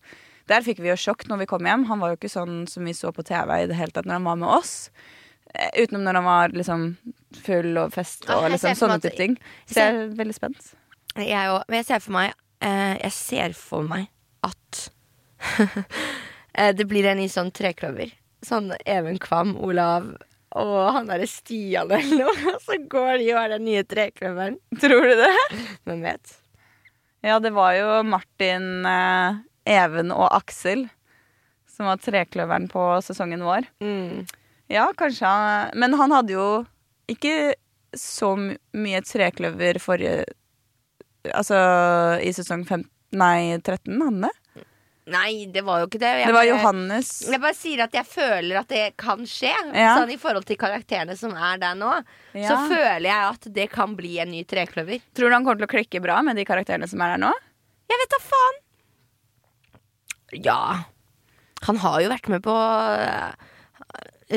Der 0.51 0.65
fikk 0.67 0.83
vi 0.83 0.91
jo 0.91 0.99
sjokk 0.99 1.27
når 1.31 1.45
vi 1.45 1.49
kom 1.51 1.67
hjem. 1.69 1.87
Han 1.91 2.03
var 2.03 2.13
jo 2.13 2.19
ikke 2.19 2.33
sånn 2.33 2.65
som 2.71 2.87
vi 2.89 2.95
så 2.97 3.13
på 3.15 3.25
TV 3.27 3.55
i 3.63 3.69
det 3.71 3.79
hele 3.79 3.95
tatt 3.95 4.09
når 4.09 4.19
han 4.19 4.29
var 4.29 4.39
med 4.43 4.53
oss. 4.61 4.75
Eh, 5.55 5.83
Utenom 5.83 6.05
når 6.07 6.21
han 6.21 6.29
var 6.29 6.55
liksom 6.57 6.87
full 7.47 7.79
og 7.79 7.93
fest 7.95 8.27
og 8.29 8.47
jeg 8.47 8.57
liksom 8.57 8.79
sånne 8.79 9.01
type 9.03 9.19
ting. 9.19 9.37
Så 9.71 9.79
jeg 9.83 9.99
er 9.99 10.15
veldig 10.19 10.37
spent. 10.37 10.73
Jeg 11.19 11.53
òg. 11.53 11.63
Men 11.69 11.81
jeg 11.81 11.89
ser 11.91 12.03
for 12.05 12.15
meg 12.15 12.33
eh, 12.63 12.97
Jeg 13.01 13.15
ser 13.17 13.55
for 13.59 13.87
meg 13.91 14.09
at 14.47 14.83
eh, 16.55 16.73
det 16.77 16.87
blir 16.91 17.09
en 17.11 17.21
ny 17.23 17.29
sånn 17.31 17.53
trekløver. 17.55 18.13
Sånn 18.47 18.73
Even 18.89 19.19
Kvam, 19.21 19.55
Olav 19.61 20.13
og 20.59 20.89
han 20.97 21.07
derre 21.07 21.29
Stian 21.31 21.93
eller 21.95 22.25
noe. 22.25 22.55
Så 22.67 22.79
går 22.91 23.21
de 23.21 23.29
og 23.35 23.43
er 23.45 23.53
den 23.55 23.67
nye 23.69 23.85
trekløveren. 23.87 24.57
Tror 24.83 25.07
du 25.07 25.13
det? 25.21 25.35
Hvem 25.87 26.03
vet? 26.03 26.33
Ja, 27.23 27.37
det 27.43 27.53
var 27.53 27.75
jo 27.77 28.01
Martin, 28.09 28.87
eh, 28.89 29.39
Even 29.69 30.13
og 30.15 30.29
Aksel 30.33 30.87
som 31.71 31.87
var 31.87 32.01
trekløveren 32.03 32.69
på 32.71 32.83
sesongen 33.05 33.43
vår. 33.47 33.67
Mm. 33.81 34.27
Ja, 34.71 34.89
kanskje 34.97 35.27
han 35.27 35.71
Men 35.79 35.95
han 35.99 36.13
hadde 36.15 36.35
jo 36.37 36.47
ikke 37.11 37.55
så 37.97 38.35
mye 38.39 39.01
trekløver 39.03 39.81
forrige 39.83 40.25
Altså 41.35 41.57
i 42.23 42.31
sesong 42.33 42.63
15 42.65 42.87
Nei, 43.19 43.57
13, 43.59 43.91
hadde 43.91 44.05
han 44.07 44.21
det? 44.23 44.65
Nei, 45.11 45.47
det 45.51 45.65
var 45.67 45.81
jo 45.83 45.89
ikke 45.89 45.99
det. 45.99 46.11
Jeg 46.21 46.27
Det 46.29 46.35
var 46.37 46.45
bare- 46.45 46.51
Johannes 46.53 47.09
Jeg 47.27 47.41
bare 47.43 47.57
sier 47.59 47.81
at 47.83 47.93
jeg 47.99 48.07
føler 48.07 48.61
at 48.61 48.69
det 48.69 48.97
kan 48.97 49.25
skje. 49.27 49.51
Ja. 49.75 49.97
Sånn 49.99 50.13
i 50.15 50.17
forhold 50.21 50.47
til 50.47 50.57
karakterene 50.61 51.17
som 51.19 51.35
er 51.35 51.59
der 51.59 51.75
nå. 51.75 51.91
Så 52.37 52.55
føler 52.71 53.09
jeg 53.11 53.25
at 53.35 53.49
det 53.53 53.71
kan 53.73 53.97
bli 53.97 54.21
en 54.23 54.31
ny 54.31 54.45
trekløver. 54.45 55.01
Tror 55.13 55.29
du 55.29 55.35
han 55.35 55.45
kommer 55.45 55.59
til 55.59 55.67
å 55.67 55.75
klikke 55.75 56.01
bra 56.05 56.21
med 56.23 56.37
de 56.37 56.45
karakterene 56.45 56.87
som 56.89 57.01
er 57.03 57.17
der 57.17 57.25
nå? 57.27 57.33
Jeg 57.91 57.99
vet 58.05 58.15
da 58.15 58.21
faen! 58.23 58.61
Ja. 60.33 60.85
Han 61.67 61.77
har 61.83 62.01
jo 62.01 62.09
vært 62.13 62.29
med 62.33 62.43
på 62.45 62.55
eh, 62.57 63.33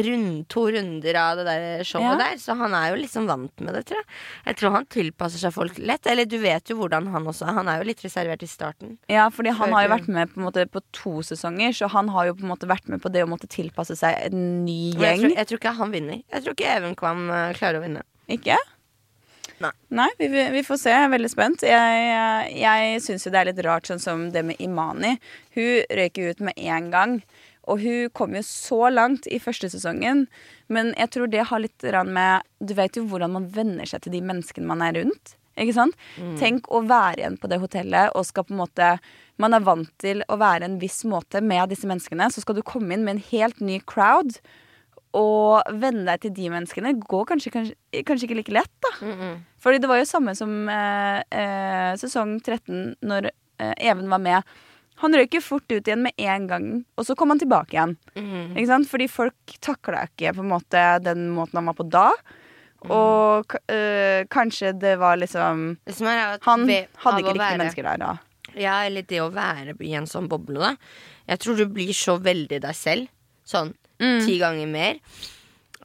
rund, 0.03 0.47
to 0.49 0.63
runder 0.73 1.15
av 1.21 1.37
det 1.37 1.45
der 1.47 1.83
showet 1.85 2.17
Ja. 2.17 2.17
der, 2.17 2.37
så 2.41 2.55
han 2.57 2.73
er 2.73 2.89
jo 2.91 2.97
liksom 2.99 3.27
vant 3.29 3.61
med 3.61 3.75
det, 3.77 3.85
tror 3.85 3.99
jeg. 4.01 4.07
Jeg 4.47 4.57
tror 4.57 4.71
han 4.73 4.85
tilpasser 4.89 5.39
seg 5.43 5.53
folk 5.53 5.77
lett. 5.77 6.05
Eller 6.09 6.25
du 6.25 6.37
vet 6.41 6.67
jo 6.71 6.79
hvordan 6.79 7.07
han 7.13 7.27
også 7.29 7.45
er. 7.47 7.53
Han 7.59 7.69
er 7.69 7.79
jo 7.79 7.87
litt 7.91 8.01
reservert 8.03 8.43
i 8.43 8.49
starten. 8.49 8.97
Ja, 9.07 9.29
fordi 9.29 9.53
han 9.53 9.69
Før 9.69 9.75
har 9.77 9.85
jo 9.87 9.93
vært 9.93 10.09
med 10.17 10.33
på, 10.33 10.41
måte, 10.41 10.65
på 10.67 10.81
to 10.91 11.21
sesonger, 11.21 11.71
så 11.77 11.87
han 11.93 12.09
har 12.09 12.25
jo 12.31 12.35
på 12.39 12.43
en 12.47 12.53
måte 12.55 12.67
vært 12.69 12.89
med 12.89 13.01
på 13.03 13.11
det 13.13 13.23
å 13.23 13.29
måtte 13.29 13.47
tilpasse 13.47 13.95
seg 13.99 14.17
en 14.31 14.65
ny 14.65 14.93
gjeng. 14.93 14.99
jeg, 15.03 15.19
tror, 15.21 15.37
jeg 15.37 15.47
tror 15.51 15.61
ikke 15.61 15.77
han 15.79 15.91
vinner. 15.93 16.23
Jeg 16.33 16.43
tror 16.43 16.57
ikke 16.57 16.75
Even 16.75 16.95
Kvam 16.99 17.29
eh, 17.29 17.53
klarer 17.59 17.79
å 17.79 17.85
vinne. 17.85 18.03
Ikke? 18.33 18.57
Nei. 19.61 20.09
vi, 20.17 20.27
vi 20.27 20.43
vi 20.57 20.63
får 20.65 20.79
se. 20.81 20.93
Jeg 20.93 21.07
er 21.07 21.13
veldig 21.13 21.31
spent. 21.31 21.65
Jeg, 21.67 22.53
jeg 22.57 23.01
syns 23.05 23.25
jo 23.25 23.33
det 23.33 23.41
er 23.41 23.49
litt 23.51 23.63
rart, 23.65 23.87
sånn 23.89 24.01
som 24.01 24.27
det 24.33 24.43
med 24.47 24.61
Imani. 24.63 25.15
Hun 25.57 25.83
røyk 25.99 26.19
jo 26.19 26.33
ut 26.33 26.43
med 26.49 26.57
en 26.57 26.89
gang. 26.93 27.19
Og 27.71 27.79
hun 27.79 28.09
kom 28.17 28.33
jo 28.35 28.41
så 28.43 28.89
langt 28.91 29.27
i 29.31 29.39
første 29.39 29.69
sesongen. 29.71 30.25
Men 30.73 30.91
jeg 30.99 31.13
tror 31.15 31.31
det 31.31 31.45
har 31.47 31.63
litt 31.63 31.85
med 32.09 32.43
Du 32.59 32.73
vet 32.75 32.97
jo 32.97 33.05
hvordan 33.07 33.37
man 33.37 33.47
venner 33.47 33.87
seg 33.87 34.03
til 34.03 34.17
de 34.17 34.21
menneskene 34.25 34.67
man 34.67 34.83
er 34.83 34.99
rundt. 34.99 35.37
Ikke 35.59 35.75
sant? 35.75 35.95
Tenk 36.41 36.67
å 36.73 36.81
være 36.89 37.21
igjen 37.21 37.37
på 37.37 37.47
det 37.47 37.61
hotellet 37.61 38.15
og 38.17 38.25
skal 38.25 38.47
på 38.47 38.55
en 38.55 38.63
måte 38.63 38.87
Man 39.37 39.53
er 39.53 39.65
vant 39.65 39.89
til 40.01 40.23
å 40.29 40.37
være 40.37 40.65
en 40.65 40.79
viss 40.81 41.03
måte 41.09 41.41
med 41.41 41.69
disse 41.69 41.87
menneskene. 41.89 42.29
Så 42.33 42.43
skal 42.43 42.57
du 42.57 42.65
komme 42.65 42.93
inn 42.93 43.05
med 43.05 43.17
en 43.17 43.25
helt 43.31 43.61
ny 43.61 43.79
crowd 43.89 44.37
og 45.13 45.61
venne 45.79 46.05
deg 46.07 46.21
til 46.25 46.31
de 46.33 46.49
menneskene 46.49 46.95
går 46.99 47.25
kanskje, 47.29 47.51
kanskje, 47.53 47.75
kanskje 48.07 48.27
ikke 48.27 48.37
like 48.39 48.53
lett, 48.55 48.71
da. 48.81 48.91
Fordi 49.61 49.79
det 49.83 49.89
var 49.91 49.99
jo 50.01 50.05
samme 50.09 50.33
som 50.35 50.53
eh, 50.69 51.19
eh, 51.31 51.91
sesong 52.01 52.39
13, 52.41 52.95
når 53.05 53.29
eh, 53.59 53.73
Even 53.77 54.09
var 54.09 54.19
med. 54.23 54.43
Han 55.03 55.13
røyk 55.17 55.33
jo 55.37 55.41
fort 55.41 55.65
ut 55.71 55.85
igjen 55.87 56.03
med 56.05 56.13
en 56.21 56.47
gang, 56.47 56.65
og 56.97 57.05
så 57.05 57.15
kom 57.17 57.29
han 57.33 57.39
tilbake 57.41 57.73
igjen. 57.75 57.95
Ikke 58.55 58.67
sant? 58.69 58.87
Fordi 58.89 59.07
folk 59.09 59.55
takla 59.61 60.05
ikke 60.07 60.33
på 60.37 60.43
en 60.45 60.51
måte 60.53 60.83
den 61.03 61.27
måten 61.35 61.57
han 61.61 61.69
var 61.71 61.77
på 61.77 61.85
da. 61.89 62.07
Og 62.83 63.47
k- 63.47 63.61
eh, 63.71 64.25
kanskje 64.33 64.73
det 64.79 64.97
var 64.99 65.15
liksom 65.17 65.77
Han 66.43 66.65
hadde 67.05 67.21
ikke 67.23 67.29
å 67.31 67.33
riktige 67.37 67.57
mennesker 67.61 67.83
der 67.87 67.97
da. 68.01 68.11
Ja, 68.59 68.75
eller 68.85 69.01
det 69.07 69.21
å 69.23 69.31
være 69.33 69.73
i 69.81 69.93
en 69.97 70.05
sånn 70.05 70.27
boble, 70.29 70.59
da. 70.59 70.75
Jeg 71.31 71.39
tror 71.39 71.57
du 71.57 71.65
blir 71.73 71.93
så 71.95 72.17
veldig 72.21 72.59
deg 72.61 72.75
selv. 72.75 73.07
Sånn 73.47 73.73
Mm. 74.03 74.25
ti 74.25 74.35
ganger 74.41 74.67
mer. 74.67 74.99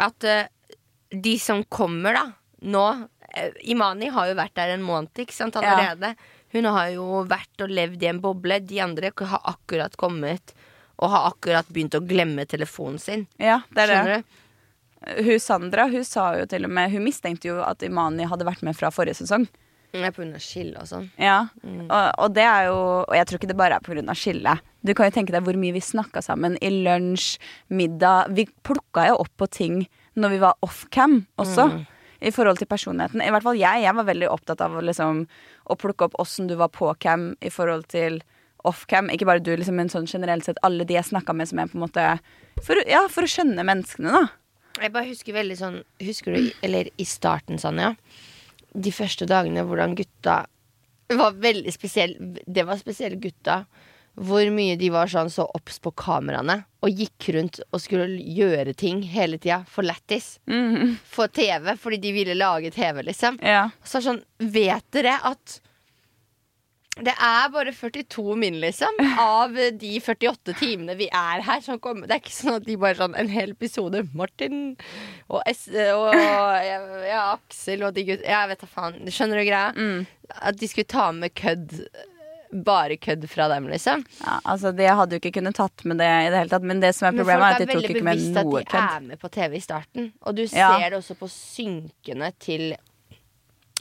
At 0.03 0.27
uh, 0.27 0.75
de 1.15 1.37
som 1.43 1.63
kommer, 1.71 2.19
da, 2.19 2.25
nå 2.67 2.85
uh, 2.89 3.63
Imani 3.71 4.11
har 4.15 4.33
jo 4.33 4.39
vært 4.39 4.57
der 4.59 4.75
en 4.75 4.85
måned, 4.87 5.15
ikke 5.23 5.37
sant, 5.37 5.59
Ja. 5.63 6.15
Hun 6.49 6.65
har 6.65 6.89
jo 6.95 7.23
vært 7.29 7.61
og 7.61 7.73
levd 7.77 8.03
i 8.03 8.09
en 8.09 8.23
boble. 8.25 8.57
De 8.65 8.79
andre 8.81 9.11
har 9.13 9.43
akkurat 9.51 9.97
kommet 10.01 10.55
og 10.97 11.11
har 11.13 11.31
akkurat 11.31 11.69
begynt 11.69 11.95
å 11.95 12.01
glemme 12.01 12.47
telefonen 12.49 12.99
sin. 12.99 13.27
Ja, 13.37 13.61
det 13.71 13.85
er 13.85 13.93
det. 13.93 14.19
Du? 14.25 14.45
Hun 15.29 15.39
Sandra 15.41 15.87
hun 15.93 16.05
sa 16.05 16.33
jo 16.41 16.47
til 16.51 16.67
og 16.67 16.73
med 16.75 16.91
Hun 16.91 17.05
mistenkte 17.05 17.53
jo 17.53 17.61
at 17.63 17.85
Imani 17.87 18.27
hadde 18.27 18.47
vært 18.49 18.65
med 18.67 18.75
fra 18.75 18.91
forrige 18.91 19.21
sesong. 19.21 19.47
Pga. 19.93 20.11
skille 20.43 20.83
og 20.83 20.89
sånn. 20.89 21.07
Ja, 21.17 21.47
og, 21.65 22.09
og 22.19 22.35
det 22.37 22.45
er 22.45 22.67
jo 22.69 22.81
Og 23.07 23.15
jeg 23.17 23.29
tror 23.29 23.39
ikke 23.39 23.49
det 23.49 23.57
bare 23.57 23.79
er 23.79 23.85
pga. 23.85 24.15
skillet. 24.15 24.68
Du 24.87 24.95
kan 24.95 25.09
jo 25.09 25.15
tenke 25.17 25.35
deg 25.35 25.45
hvor 25.47 25.59
mye 25.59 25.75
vi 25.75 25.83
snakka 25.83 26.23
sammen 26.23 26.57
i 26.63 26.71
lunsj, 26.71 27.37
middag. 27.75 28.31
Vi 28.37 28.47
plukka 28.67 29.09
jo 29.11 29.21
opp 29.25 29.33
på 29.41 29.49
ting 29.51 29.83
når 30.19 30.35
vi 30.35 30.41
var 30.43 30.59
off-cam 30.67 31.23
også. 31.39 31.69
I 32.19 32.33
forhold 32.35 32.59
til 32.59 32.67
personligheten. 32.67 33.23
I 33.23 33.31
hvert 33.31 33.45
fall 33.47 33.59
jeg. 33.59 33.85
Jeg 33.85 33.95
var 33.95 34.07
veldig 34.09 34.27
opptatt 34.33 34.63
av 34.65 34.73
liksom, 34.83 35.21
å 35.71 35.77
plukke 35.79 36.09
opp 36.09 36.17
åssen 36.19 36.49
du 36.51 36.57
var 36.59 36.73
på 36.75 36.91
cam 36.99 37.31
i 37.39 37.51
forhold 37.55 37.87
til 37.93 38.19
off-cam. 38.67 39.07
Ikke 39.15 39.29
bare 39.29 39.43
du, 39.43 39.53
liksom, 39.55 39.79
men 39.79 39.91
sånn 39.93 40.09
generelt 40.11 40.49
sett 40.49 40.59
alle 40.67 40.87
de 40.89 40.97
jeg 40.97 41.07
snakka 41.13 41.37
med 41.37 41.47
som 41.51 41.63
er 41.63 41.71
på 41.71 41.79
en 41.79 41.85
måte 41.87 42.07
for, 42.67 42.81
Ja, 42.91 43.05
for 43.13 43.23
å 43.23 43.31
skjønne 43.31 43.63
menneskene, 43.67 44.11
da. 44.11 44.25
Jeg 44.83 44.95
bare 44.95 45.09
husker 45.09 45.35
veldig 45.35 45.57
sånn 45.59 45.79
Husker 46.07 46.37
du, 46.37 46.51
eller 46.63 46.91
i 47.03 47.07
starten, 47.09 47.59
Sanja 47.59 47.93
De 48.75 48.93
første 48.95 49.27
dagene 49.27 49.65
hvordan 49.67 49.97
gutta 49.99 50.45
var 51.19 51.39
veldig 51.41 51.73
spesielle 51.75 52.45
Det 52.47 52.67
var 52.69 52.79
spesielle 52.79 53.19
gutta 53.19 53.63
Hvor 54.19 54.51
mye 54.55 54.75
de 54.81 54.89
var 54.91 55.07
sånn 55.13 55.31
så 55.31 55.45
obs 55.55 55.79
på 55.85 55.93
kameraene 55.99 56.63
Og 56.83 56.91
gikk 57.03 57.29
rundt 57.37 57.61
og 57.71 57.83
skulle 57.85 58.09
gjøre 58.19 58.75
ting 58.79 59.05
Hele 59.13 59.39
tida 59.39 59.61
for 59.71 59.87
lættis 59.87 60.37
For 61.13 61.31
TV, 61.31 61.73
fordi 61.79 62.01
de 62.03 62.13
ville 62.17 62.35
lage 62.39 62.73
TV 62.75 63.03
liksom 63.07 63.39
Ja. 63.45 63.69
Så 63.87 64.03
sånn, 64.05 64.23
vet 64.39 64.87
dere 64.97 65.19
at 65.29 65.61
det 66.99 67.13
er 67.15 67.45
bare 67.55 67.71
42 67.71 68.35
min, 68.35 68.57
liksom, 68.59 68.97
av 69.23 69.53
de 69.55 69.91
48 70.03 70.55
timene 70.59 70.97
vi 70.99 71.07
er 71.15 71.45
her. 71.47 71.61
Som 71.63 71.79
kommer. 71.79 72.09
Det 72.11 72.17
er 72.17 72.23
ikke 72.25 72.35
sånn 72.35 72.57
at 72.57 72.67
de 72.67 72.75
bare 72.81 72.99
sånn 72.99 73.15
en 73.15 73.31
hel 73.31 73.53
episode 73.55 74.01
Martin 74.19 74.73
og, 75.29 75.39
S 75.47 75.69
og 75.71 76.09
ja, 76.19 76.81
ja, 77.13 77.21
Aksel 77.37 77.85
og 77.87 77.95
de 77.95 78.03
gutta 78.09 78.27
Jeg 78.27 78.51
vet 78.51 78.65
da 78.65 78.71
faen. 78.73 78.99
Skjønner 79.15 79.39
du 79.39 79.47
greia? 79.47 79.69
At 80.43 80.59
de 80.59 80.71
skulle 80.71 80.91
ta 80.91 81.11
med 81.15 81.37
kødd. 81.39 81.77
Bare 82.53 82.97
kødd 82.97 83.27
fra 83.29 83.49
dem, 83.53 83.67
liksom. 83.69 84.05
ja. 84.25 84.39
Altså, 84.45 84.73
det 84.73 84.89
hadde 84.89 85.17
jo 85.17 85.21
ikke 85.21 85.35
kunnet 85.41 85.55
tatt 85.59 85.85
med 85.85 85.99
det 86.01 86.07
i 86.09 86.31
det 86.33 86.39
hele 86.39 86.49
tatt. 86.55 86.63
Men 86.65 86.81
det 86.81 86.95
som 86.97 87.09
er 87.11 87.19
problemet, 87.19 87.45
er, 87.45 87.49
er 87.49 87.55
at 87.55 87.67
de 87.69 87.75
tok 87.75 87.89
ikke 87.91 88.05
med 88.07 88.17
bevisst 88.17 88.39
noe 88.39 88.61
at 88.63 88.71
de 88.73 88.85
er 88.85 89.01
med 89.11 89.21
på 89.21 89.29
TV 89.35 89.57
i 89.59 89.61
starten. 89.61 90.13
Og 90.25 90.35
du 90.39 90.43
Ja. 90.47 90.71
ser 90.79 90.91
det 90.91 90.99
også 91.03 91.15
på 91.21 91.29
synkene 91.29 92.33
til 92.41 92.73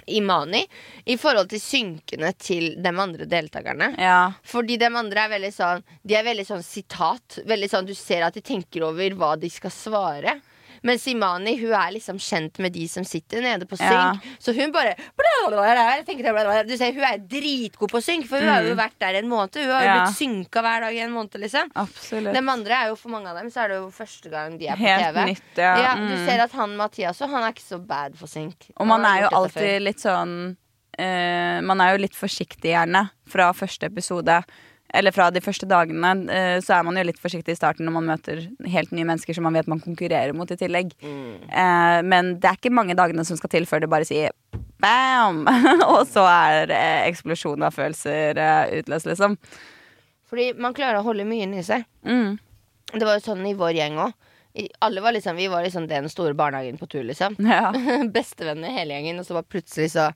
Imani 0.08 0.62
i 1.10 1.16
forhold 1.20 1.50
til 1.52 1.60
synkene 1.60 2.30
til 2.40 2.76
de 2.84 2.92
andre 2.92 3.26
deltakerne. 3.28 3.90
Ja. 4.00 4.34
Fordi 4.48 4.78
de 4.80 4.86
andre 4.92 5.24
er 5.26 5.32
veldig 5.34 5.52
sånn 5.56 5.82
De 6.08 6.16
er 6.16 6.24
veldig 6.24 6.46
sånn 6.48 6.64
sitat. 6.64 7.40
Veldig 7.48 7.70
sånn 7.72 7.86
Du 7.90 7.94
ser 7.98 8.24
at 8.28 8.34
de 8.38 8.42
tenker 8.46 8.86
over 8.88 9.10
hva 9.18 9.34
de 9.40 9.50
skal 9.52 9.72
svare. 9.74 10.38
Mens 10.84 11.08
Imani 11.08 11.56
hun 11.60 11.72
er 11.74 11.92
liksom 11.96 12.18
kjent 12.22 12.60
med 12.60 12.74
de 12.74 12.88
som 12.88 13.04
sitter 13.04 13.42
nede 13.42 13.66
på 13.66 13.78
synk. 13.78 13.92
Ja. 13.92 14.36
Så 14.40 14.54
hun 14.54 14.72
bare 14.72 14.96
Du 16.68 16.78
ser, 16.78 16.92
Hun 16.94 17.04
er 17.04 17.18
dritgod 17.18 17.90
på 17.92 18.02
synk, 18.04 18.28
for 18.28 18.40
hun 18.40 18.50
har 18.50 18.62
jo 18.64 18.76
vært 18.76 18.98
der 19.00 19.20
en 19.22 19.30
måned. 19.30 19.56
Hun 19.56 19.70
har 19.72 19.82
jo 19.84 19.88
Mm. 19.88 19.96
Ja. 19.96 20.06
blitt 20.06 20.18
synka 20.18 20.62
hver 20.62 20.82
dag 20.82 20.94
i 20.96 21.00
en 21.00 21.12
måned. 21.12 21.32
liksom 21.40 21.72
Absolutt. 21.76 22.34
De 22.34 22.40
andre 22.52 22.72
er 22.74 22.88
jo 22.90 22.96
For 22.96 23.10
mange 23.10 23.28
av 23.30 23.38
dem 23.38 23.50
så 23.50 23.64
er 23.64 23.68
det 23.70 23.78
jo 23.78 23.90
første 23.90 24.30
gang 24.30 24.58
de 24.58 24.68
er 24.68 24.76
på 24.76 24.86
Helt 24.86 25.14
TV. 25.16 25.26
nytt, 25.26 25.58
ja. 25.58 25.78
Ja, 25.78 25.96
Mm. 25.98 26.08
Du 26.10 26.26
ser 26.26 26.40
at 26.44 26.52
han 26.52 26.76
Mathias 26.78 27.20
han 27.20 27.44
er 27.44 27.52
ikke 27.54 27.62
så 27.68 27.80
bad 27.86 28.16
for 28.18 28.28
synk. 28.28 28.70
Og 28.78 28.88
man 28.88 29.04
er 29.06 29.22
jo 29.24 29.30
alltid 29.34 29.82
litt 29.82 29.98
sånn 30.00 30.56
uh, 31.00 31.62
Man 31.62 31.80
er 31.82 31.92
jo 31.96 32.02
litt 32.02 32.16
forsiktig 32.16 32.72
gjerne 32.74 33.10
fra 33.28 33.52
første 33.54 33.84
episode. 33.86 34.44
Eller 34.96 35.12
fra 35.12 35.30
de 35.32 35.42
første 35.44 35.68
dagene. 35.68 36.14
eh, 36.32 36.60
så 36.64 36.78
er 36.78 36.84
man 36.88 36.98
jo 36.98 37.04
litt 37.04 37.20
forsiktig 37.20 37.52
i 37.52 37.60
starten 37.60 37.86
når 37.86 37.96
man 37.98 38.10
møter 38.14 38.44
helt 38.66 38.92
nye 38.92 39.08
mennesker 39.08 39.36
som 39.36 39.44
man 39.44 39.54
vet 39.54 39.68
man 39.68 39.84
konkurrerer 39.84 40.34
mot 40.34 40.52
i 40.52 40.58
tillegg. 40.60 40.94
Mm. 41.02 42.08
men 42.08 42.40
det 42.40 42.48
er 42.48 42.58
ikke 42.58 42.74
mange 42.74 42.96
dagene 42.96 43.26
som 43.26 43.38
skal 43.38 43.50
til 43.50 43.66
før 43.66 43.84
det 43.84 43.90
bare 43.90 44.08
sier 44.08 44.32
bam! 44.82 45.46
Og 45.94 46.06
så 46.08 46.24
er 46.28 46.72
eksplosjonen 46.72 47.08
eksplosjon 47.10 47.66
av 47.68 47.76
følelser 47.76 48.40
eh, 48.42 48.80
utløst, 48.80 49.10
liksom. 49.10 49.38
Fordi 50.28 50.52
man 50.60 50.76
klarer 50.76 51.00
å 51.00 51.08
holde 51.08 51.26
mye 51.28 51.48
inni 51.48 51.64
seg. 51.64 51.86
Mm. 52.06 52.38
Det 52.94 53.04
var 53.04 53.18
jo 53.18 53.26
sånn 53.30 53.46
i 53.48 53.56
vår 53.58 53.78
gjeng 53.80 54.00
òg. 54.04 54.16
Alle 54.82 55.02
var 55.02 55.14
liksom, 55.14 55.36
Vi 55.38 55.48
var 55.52 55.64
liksom 55.64 55.88
den 55.88 56.10
store 56.10 56.34
barnehagen 56.34 56.78
på 56.80 56.88
tur, 56.90 57.04
liksom. 57.04 57.36
Ja. 57.54 57.72
Bestevenner 58.16 58.74
hele 58.74 58.94
gjengen. 58.98 59.20
Og 59.22 59.26
så 59.28 59.38
bare 59.38 59.50
plutselig 59.52 59.92
så 59.94 60.10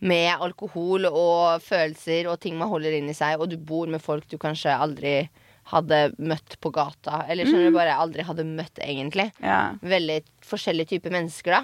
med 0.00 0.32
alkohol 0.42 1.06
og 1.10 1.62
følelser 1.64 2.28
og 2.32 2.40
ting 2.42 2.56
man 2.58 2.68
holder 2.72 2.98
inni 2.98 3.14
seg, 3.16 3.38
og 3.40 3.48
du 3.52 3.56
bor 3.56 3.86
med 3.90 4.02
folk 4.02 4.26
du 4.30 4.36
kanskje 4.42 4.74
aldri 4.74 5.14
hadde 5.72 6.00
møtt 6.20 6.58
på 6.60 6.70
gata. 6.74 7.22
Eller 7.28 7.46
skjønner 7.48 7.70
du, 7.70 7.76
bare 7.78 7.94
aldri 7.96 8.24
hadde 8.26 8.44
møtt, 8.44 8.82
egentlig. 8.84 9.30
ja. 9.40 9.72
Veldig 9.80 10.18
forskjellige 10.44 10.90
typer 10.96 11.14
mennesker, 11.14 11.54
da. 11.56 11.62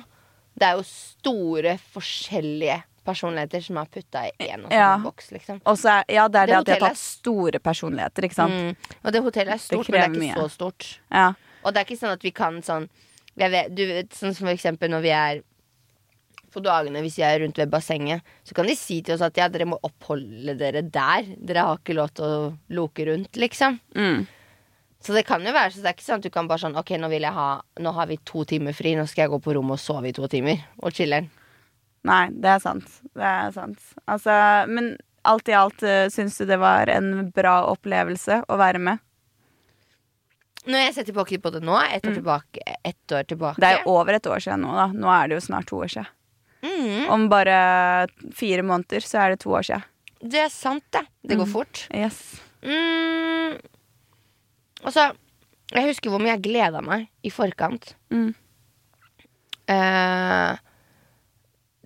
Det 0.60 0.66
er 0.70 0.78
jo 0.78 0.86
store, 0.88 1.74
forskjellige 1.94 2.78
personligheter 3.06 3.62
som 3.64 3.78
er 3.80 3.86
putta 3.92 4.22
i 4.28 4.32
én 4.44 4.64
og 4.64 4.70
samme 4.70 4.76
Ja. 4.76 4.96
boks, 5.02 5.30
liksom. 5.32 5.60
Og 5.66 5.76
så 5.80 5.88
er, 6.00 6.04
ja, 6.16 6.28
det 6.28 6.40
er 6.42 6.46
det, 6.46 6.52
Det 6.54 6.58
at 6.60 6.66
de 6.66 6.72
har 6.72 6.90
tatt 6.90 6.98
store 7.00 7.58
personligheter, 7.58 8.26
ikke 8.28 8.34
sant. 8.36 8.52
Mm. 8.52 8.96
Og 9.04 9.12
det 9.12 9.22
hotellet 9.24 9.54
er 9.54 9.62
stort, 9.62 9.88
men 9.88 10.00
det 10.00 10.02
er 10.04 10.10
ikke 10.10 10.24
mye. 10.26 10.34
så 10.42 10.48
stort. 10.56 10.88
Ja. 11.10 11.28
Og 11.62 11.72
det 11.72 11.80
er 11.80 11.88
ikke 11.88 12.00
sånn 12.00 12.16
at 12.16 12.26
vi 12.26 12.32
kan 12.34 12.58
sånn 12.64 12.88
vet, 13.36 13.70
du 13.72 13.84
vet, 13.88 14.12
Sånn 14.16 14.34
som 14.34 14.48
for 14.48 14.54
eksempel 14.54 14.92
når 14.92 15.04
vi 15.04 15.14
er 15.14 15.42
på 16.50 16.62
dagene 16.64 17.02
hvis 17.04 17.20
vi 17.20 17.24
er 17.26 17.38
rundt 17.44 17.60
ved 17.60 17.70
bassenget, 17.70 18.26
så 18.42 18.56
kan 18.56 18.66
de 18.66 18.74
si 18.74 18.98
til 19.06 19.14
oss 19.14 19.22
at 19.22 19.38
ja, 19.38 19.46
dere 19.52 19.68
må 19.70 19.78
oppholde 19.86 20.56
dere 20.58 20.82
der. 20.82 21.28
Dere 21.38 21.66
har 21.68 21.78
ikke 21.78 21.94
lov 21.94 22.10
til 22.16 22.26
å 22.26 22.48
loke 22.74 23.06
rundt, 23.06 23.38
liksom. 23.38 23.78
Mm. 23.94 24.24
Så 25.00 25.14
det 25.16 25.24
kan 25.28 25.44
jo 25.46 25.52
være 25.54 25.72
så 25.72 25.84
det 25.84 25.92
er 25.92 25.96
ikke 25.96 26.04
sånn 26.04 26.20
at 26.20 26.26
du 26.26 26.32
kan 26.34 26.48
bare 26.50 26.60
sånn 26.60 26.74
Ok, 26.76 26.90
nå 27.00 27.08
vil 27.08 27.24
jeg 27.24 27.32
ha 27.32 27.46
Nå 27.80 27.92
har 27.96 28.08
vi 28.10 28.18
to 28.28 28.42
timer 28.44 28.74
fri, 28.76 28.92
nå 28.98 29.06
skal 29.08 29.22
jeg 29.24 29.32
gå 29.32 29.38
på 29.46 29.54
rommet 29.56 29.78
og 29.78 29.80
sove 29.80 30.10
i 30.10 30.16
to 30.16 30.28
timer. 30.28 30.60
Og 30.84 30.92
chiller'n. 30.96 31.30
Nei, 32.08 32.24
det 32.32 32.50
er 32.54 32.60
sant. 32.64 32.88
Det 33.16 33.24
er 33.24 33.54
sant. 33.54 33.80
Altså, 34.08 34.34
men 34.68 34.94
alt 35.28 35.48
i 35.48 35.56
alt 35.56 35.84
uh, 35.84 36.08
syns 36.12 36.38
du 36.40 36.46
det 36.48 36.60
var 36.60 36.88
en 36.92 37.30
bra 37.36 37.60
opplevelse 37.68 38.42
å 38.48 38.60
være 38.60 38.80
med? 38.90 39.00
Når 40.68 40.82
jeg 40.84 40.94
ser 40.94 41.06
tilbake 41.08 41.38
på 41.40 41.52
det 41.54 41.62
nå, 41.64 41.76
ett 41.88 42.04
år, 42.04 42.16
tilbake, 42.18 42.64
et 42.84 43.14
år 43.16 43.28
tilbake 43.30 43.62
Det 43.62 43.70
er 43.78 43.86
over 43.88 44.18
et 44.18 44.26
år 44.28 44.42
siden 44.44 44.66
nå, 44.66 44.74
da. 44.76 44.88
Nå 44.92 45.08
er 45.14 45.30
det 45.30 45.38
jo 45.38 45.44
snart 45.46 45.70
to 45.70 45.78
år 45.80 45.92
siden. 45.94 46.10
mm, 46.66 47.08
Om 47.14 47.28
bare 47.32 47.56
fire 48.36 48.66
måneder 48.66 49.06
så 49.06 49.22
er 49.24 49.34
det 49.34 49.40
to 49.46 49.54
år 49.56 49.64
siden. 49.70 49.86
Det 50.20 50.42
er 50.42 50.52
sant, 50.52 50.84
det. 50.92 51.06
Det 51.24 51.38
går 51.40 51.48
fort. 51.48 51.86
Yes. 51.96 52.20
Mm, 52.60 53.56
altså, 54.84 55.06
jeg 55.72 55.88
husker 55.88 56.12
hvor 56.12 56.20
mye 56.20 56.34
jeg 56.34 56.44
gleda 56.44 56.82
meg 56.84 57.08
i 57.24 57.32
forkant. 57.32 57.94
Mm. 58.12 58.34
Uh, 59.70 60.58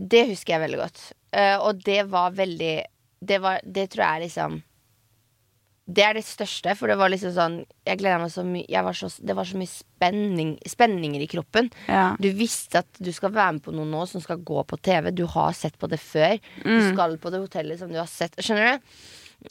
det 0.01 0.25
husker 0.33 0.57
jeg 0.57 0.65
veldig 0.65 0.81
godt. 0.83 1.05
Uh, 1.31 1.59
og 1.69 1.83
det 1.87 2.01
var 2.11 2.35
veldig 2.35 2.75
det, 3.25 3.39
var, 3.43 3.61
det 3.63 3.91
tror 3.93 4.05
jeg 4.05 4.17
er 4.17 4.25
liksom 4.27 4.63
Det 5.85 6.01
er 6.01 6.15
det 6.17 6.23
største, 6.25 6.73
for 6.79 6.89
det 6.89 6.95
var 6.97 7.11
liksom 7.13 7.35
sånn 7.37 7.57
Jeg 7.85 7.99
gleda 8.01 8.17
meg 8.23 8.31
så 8.33 8.41
mye 8.47 8.65
jeg 8.73 8.85
var 8.87 8.97
så, 8.97 9.11
Det 9.21 9.35
var 9.37 9.45
så 9.45 9.59
mye 9.61 9.69
spenning, 9.69 10.55
spenninger 10.65 11.21
i 11.21 11.29
kroppen. 11.29 11.69
Ja. 11.89 12.15
Du 12.21 12.31
visste 12.33 12.81
at 12.81 12.89
du 13.05 13.11
skal 13.13 13.35
være 13.35 13.59
med 13.59 13.67
på 13.67 13.75
noe 13.77 13.85
nå 13.91 14.07
som 14.09 14.23
skal 14.25 14.41
gå 14.41 14.65
på 14.65 14.79
TV. 14.81 15.11
Du 15.13 15.27
har 15.27 15.53
sett 15.53 15.77
på 15.79 15.91
det 15.93 16.01
før. 16.01 16.39
Du 16.65 16.79
skal 16.93 17.19
på 17.21 17.31
det 17.35 17.43
hotellet 17.45 17.79
som 17.83 17.93
du 17.93 17.99
har 18.01 18.09
sett. 18.09 18.33
Skjønner 18.41 18.79
du? 18.79 18.89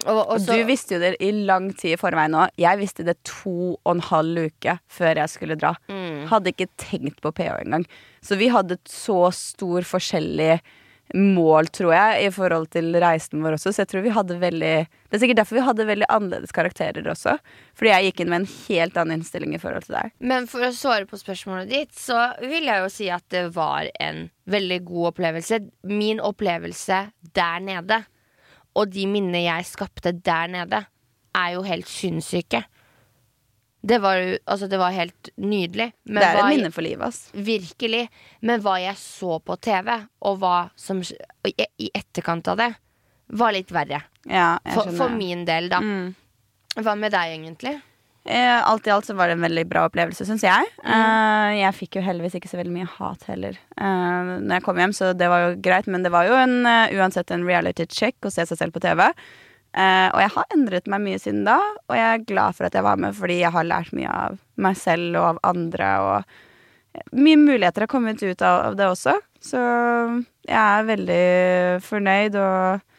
Og, 0.07 0.17
og 0.25 0.39
så- 0.41 0.57
du 0.57 0.63
visste 0.65 0.95
jo 0.95 0.99
det 1.03 1.17
i 1.21 1.29
lang 1.45 1.71
tid 1.77 1.93
i 1.93 2.01
forveien 2.01 2.31
nå. 2.33 2.47
Jeg 2.57 2.79
visste 2.79 3.05
det 3.05 3.19
to 3.23 3.77
og 3.85 3.91
en 3.93 4.01
halv 4.01 4.47
uke 4.49 4.79
før 4.89 5.15
jeg 5.21 5.29
skulle 5.29 5.55
dra. 5.59 5.75
Mm. 5.87 6.25
Hadde 6.31 6.49
ikke 6.49 6.69
tenkt 6.81 7.21
på 7.21 7.31
PH 7.31 7.61
engang. 7.61 7.85
Så 8.23 8.37
vi 8.39 8.47
hadde 8.49 8.79
så 8.89 9.27
stor 9.31 9.81
forskjellig 9.85 10.61
mål, 11.13 11.67
tror 11.69 11.93
jeg, 11.93 12.25
i 12.25 12.31
forhold 12.33 12.71
til 12.73 12.95
reisen 13.01 13.43
vår 13.43 13.57
også. 13.57 13.73
Så 13.73 13.83
jeg 13.83 13.91
tror 13.91 14.05
vi 14.05 14.13
hadde 14.15 14.39
veldig 14.41 14.73
Det 14.89 15.17
er 15.17 15.21
sikkert 15.21 15.41
derfor 15.43 15.59
vi 15.59 15.65
hadde 15.67 15.85
veldig 15.85 16.07
annerledes 16.09 16.55
karakterer 16.55 17.05
også. 17.11 17.35
Fordi 17.77 17.91
jeg 17.91 18.07
gikk 18.07 18.23
inn 18.23 18.31
med 18.31 18.41
en 18.41 18.49
helt 18.53 18.97
annen 18.97 19.19
innstilling 19.19 19.53
i 19.53 19.61
forhold 19.61 19.85
til 19.85 19.97
deg. 19.99 20.15
Men 20.25 20.49
for 20.49 20.65
å 20.65 20.71
svare 20.73 21.05
på 21.09 21.19
spørsmålet 21.21 21.69
ditt, 21.69 21.93
så 21.97 22.31
vil 22.41 22.65
jeg 22.65 22.81
jo 22.81 22.89
si 22.91 23.11
at 23.13 23.25
det 23.33 23.45
var 23.53 23.91
en 24.01 24.25
veldig 24.49 24.79
god 24.87 25.11
opplevelse. 25.13 25.61
Min 25.91 26.23
opplevelse 26.23 27.03
der 27.37 27.61
nede, 27.61 28.01
og 28.73 28.89
de 28.89 29.05
minnene 29.05 29.45
jeg 29.45 29.69
skapte 29.69 30.15
der 30.17 30.49
nede, 30.49 30.81
er 31.37 31.53
jo 31.55 31.65
helt 31.65 31.89
sinnssyke. 31.89 32.63
Det 33.85 33.99
var 33.99 34.15
jo 34.15 34.37
Altså, 34.47 34.69
det 34.71 34.79
var 34.79 34.91
helt 34.95 35.29
nydelig. 35.37 35.89
Men 36.05 36.21
det 36.21 36.23
er 36.23 36.35
hva 36.37 36.39
et 36.39 36.51
jeg- 36.53 36.57
minne 36.57 36.71
for 36.73 36.81
livet, 36.85 37.07
ass. 37.07 37.29
Virkelig. 37.33 38.09
Men 38.41 38.61
hva 38.61 38.77
jeg 38.79 38.95
så 38.95 39.39
på 39.43 39.59
TV, 39.59 40.07
og 40.21 40.39
hva 40.39 40.69
som 40.75 40.99
og 40.99 41.49
i, 41.51 41.65
i 41.79 41.89
etterkant 41.93 42.47
av 42.47 42.57
det, 42.57 42.75
var 43.29 43.51
litt 43.51 43.71
verre. 43.71 44.03
Ja, 44.25 44.57
jeg 44.63 44.73
For, 44.73 44.83
skjønner. 44.87 44.97
for 44.97 45.09
min 45.09 45.45
del, 45.45 45.67
da. 45.69 45.79
Mm. 45.81 46.15
Hva 46.77 46.95
med 46.97 47.11
deg, 47.11 47.35
egentlig? 47.39 47.81
Eh, 48.25 48.61
alt 48.63 48.87
i 48.87 48.91
alt 48.93 49.03
så 49.05 49.13
var 49.19 49.27
det 49.27 49.33
en 49.35 49.43
veldig 49.43 49.65
bra 49.67 49.81
opplevelse, 49.89 50.23
syns 50.23 50.45
jeg. 50.45 50.67
Eh, 50.85 51.49
jeg 51.59 51.75
fikk 51.75 51.97
jo 51.99 52.01
heldigvis 52.05 52.37
ikke 52.39 52.47
så 52.47 52.55
veldig 52.61 52.71
mye 52.71 52.87
hat 52.87 53.25
heller 53.27 53.57
uh, 53.75 54.39
når 54.39 54.53
jeg 54.55 54.63
kom 54.63 54.77
hjem, 54.79 54.93
så 54.95 55.09
det 55.17 55.27
var 55.27 55.43
jo 55.43 55.57
greit. 55.59 55.89
Men 55.91 56.03
det 56.03 56.11
var 56.13 56.29
jo 56.29 56.37
en, 56.39 56.65
eh, 56.65 56.93
uansett 56.95 57.31
en 57.35 57.43
reality 57.43 57.85
check 57.91 58.15
å 58.23 58.31
se 58.31 58.45
seg 58.47 58.57
selv 58.57 58.71
på 58.71 58.79
TV. 58.79 59.09
Eh, 59.73 60.07
og 60.13 60.19
jeg 60.21 60.33
har 60.35 60.51
endret 60.53 60.89
meg 60.91 61.01
mye 61.01 61.19
siden 61.21 61.43
da, 61.47 61.57
og 61.89 61.97
jeg 61.97 62.05
er 62.05 62.25
glad 62.29 62.57
for 62.57 62.67
at 62.67 62.75
jeg 62.77 62.85
var 62.85 62.99
med, 63.01 63.15
fordi 63.17 63.39
jeg 63.39 63.53
har 63.55 63.65
lært 63.65 63.93
mye 63.97 64.09
av 64.09 64.39
meg 64.61 64.77
selv 64.77 65.17
og 65.17 65.27
av 65.31 65.39
andre. 65.49 65.91
Og 66.05 67.13
mye 67.17 67.39
muligheter 67.41 67.87
har 67.87 67.91
kommet 67.91 68.21
ut 68.21 68.45
av, 68.45 68.59
av 68.69 68.77
det 68.77 68.89
også. 68.91 69.17
Så 69.43 69.61
jeg 70.45 70.59
er 70.59 70.89
veldig 70.91 71.23
fornøyd 71.83 72.37
og 72.39 72.89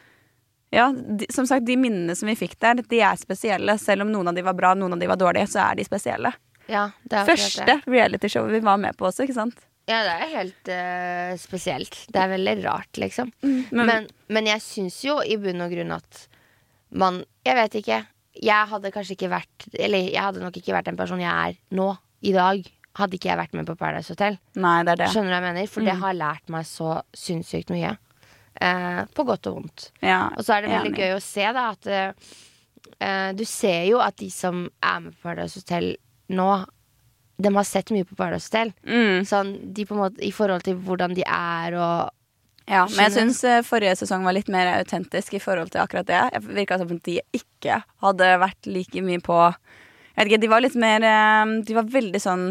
ja, 0.75 0.89
de, 0.91 1.29
som 1.31 1.47
sagt, 1.47 1.63
de 1.65 1.77
minnene 1.79 2.15
som 2.19 2.27
vi 2.27 2.35
fikk 2.35 2.57
der, 2.59 2.81
de 2.83 2.99
er 2.99 3.15
spesielle. 3.19 3.77
Selv 3.79 4.03
om 4.03 4.11
noen 4.11 4.27
av 4.27 4.35
de 4.35 4.43
var 4.43 4.57
bra, 4.57 4.73
noen 4.75 4.97
av 4.97 4.99
de 4.99 5.07
var 5.07 5.21
dårlige, 5.21 5.47
så 5.53 5.61
er 5.69 5.79
de 5.79 5.87
spesielle. 5.87 6.33
Ja, 6.67 6.89
det 7.07 7.21
er. 7.21 7.29
Første 7.29 7.79
realityshowet 7.85 8.57
vi 8.57 8.61
var 8.65 8.81
med 8.81 8.97
på 8.99 9.07
også, 9.07 9.23
ikke 9.23 9.37
sant? 9.37 9.63
Ja, 9.85 10.01
det 10.01 10.13
er 10.17 10.31
helt 10.33 10.71
uh, 10.73 11.33
spesielt. 11.39 11.95
Det 12.11 12.19
er 12.19 12.31
veldig 12.33 12.55
rart, 12.65 12.97
liksom. 12.99 13.31
Men, 13.45 13.85
Men, 13.85 14.07
men 14.33 14.49
jeg 14.49 14.63
syns 14.65 14.97
jo 15.05 15.19
i 15.21 15.37
bunn 15.39 15.61
og 15.63 15.71
grunn 15.71 15.93
at 15.95 16.25
man 16.95 17.21
Jeg 17.45 17.55
vet 17.59 17.75
ikke. 17.81 17.99
Jeg 18.45 18.67
hadde 18.71 18.89
kanskje 18.91 19.15
ikke 19.15 19.29
vært 19.31 19.65
Eller 19.79 20.09
jeg 20.11 20.19
hadde 20.23 20.41
nok 20.43 20.57
ikke 20.59 20.73
vært 20.75 20.89
den 20.89 20.97
personen 20.99 21.23
jeg 21.23 21.51
er 21.51 21.59
nå, 21.77 21.89
i 22.25 22.33
dag. 22.35 22.65
Hadde 22.95 23.17
ikke 23.19 23.29
jeg 23.29 23.37
vært 23.41 23.53
med 23.57 23.67
på 23.67 23.75
Paradise 23.79 24.13
Hotel. 24.15 24.37
nei, 24.55 24.77
det 24.87 24.93
er 24.95 25.01
det. 25.03 25.11
Skjønner 25.11 25.29
du 25.29 25.35
hva 25.35 25.39
jeg 25.41 25.47
mener? 25.53 25.69
For 25.71 25.83
det 25.87 25.95
har 25.99 26.13
lært 26.15 26.51
meg 26.55 26.65
så 26.67 27.01
sinnssykt 27.15 27.73
mye. 27.75 27.93
Eh, 28.55 29.01
på 29.11 29.25
godt 29.27 29.49
og 29.51 29.57
vondt. 29.57 29.89
Ja, 30.01 30.29
Og 30.37 30.45
så 30.47 30.55
er 30.55 30.61
det 30.63 30.71
veldig 30.71 30.93
gøy 30.95 31.15
å 31.17 31.23
se 31.23 31.49
da 31.57 31.65
at 31.73 31.87
eh, 31.91 32.13
eh, 33.03 33.33
Du 33.35 33.43
ser 33.43 33.83
jo 33.89 33.99
at 33.99 34.15
de 34.21 34.29
som 34.31 34.61
er 34.79 34.99
med 35.03 35.11
på 35.17 35.27
Paradise 35.27 35.59
Hotel 35.59 35.89
nå, 36.31 36.47
de 37.37 37.51
har 37.51 37.67
sett 37.67 37.91
mye 37.91 38.07
på 38.07 38.15
Paradise 38.15 38.47
Hotel. 38.47 38.71
Mm, 38.87 39.25
Sånn, 39.27 39.51
de 39.75 39.83
på 39.85 39.93
en 39.97 40.03
måte, 40.05 40.23
I 40.23 40.31
forhold 40.31 40.63
til 40.63 40.79
hvordan 40.87 41.13
de 41.17 41.25
er 41.27 41.75
og 41.75 42.13
ja, 42.67 42.83
men 42.89 42.97
jeg 43.05 43.13
syns 43.13 43.41
forrige 43.67 43.95
sesong 43.99 44.23
var 44.25 44.33
litt 44.33 44.47
mer 44.49 44.71
autentisk 44.79 45.35
i 45.37 45.41
forhold 45.43 45.69
til 45.73 45.83
akkurat 45.83 46.07
det. 46.09 46.21
Jeg 46.33 46.45
virka 46.47 46.79
som 46.81 46.89
om 46.95 47.01
de 47.05 47.19
ikke 47.37 47.81
hadde 48.01 48.29
vært 48.41 48.69
like 48.69 49.03
mye 49.05 49.21
på 49.21 49.37
Jeg 50.15 50.17
vet 50.23 50.31
ikke, 50.31 50.41
De 50.41 50.49
var 50.49 50.63
litt 50.63 50.77
mer 50.79 51.03
eh, 51.05 51.53
De 51.67 51.75
var 51.77 51.89
veldig 51.91 52.21
sånn 52.23 52.45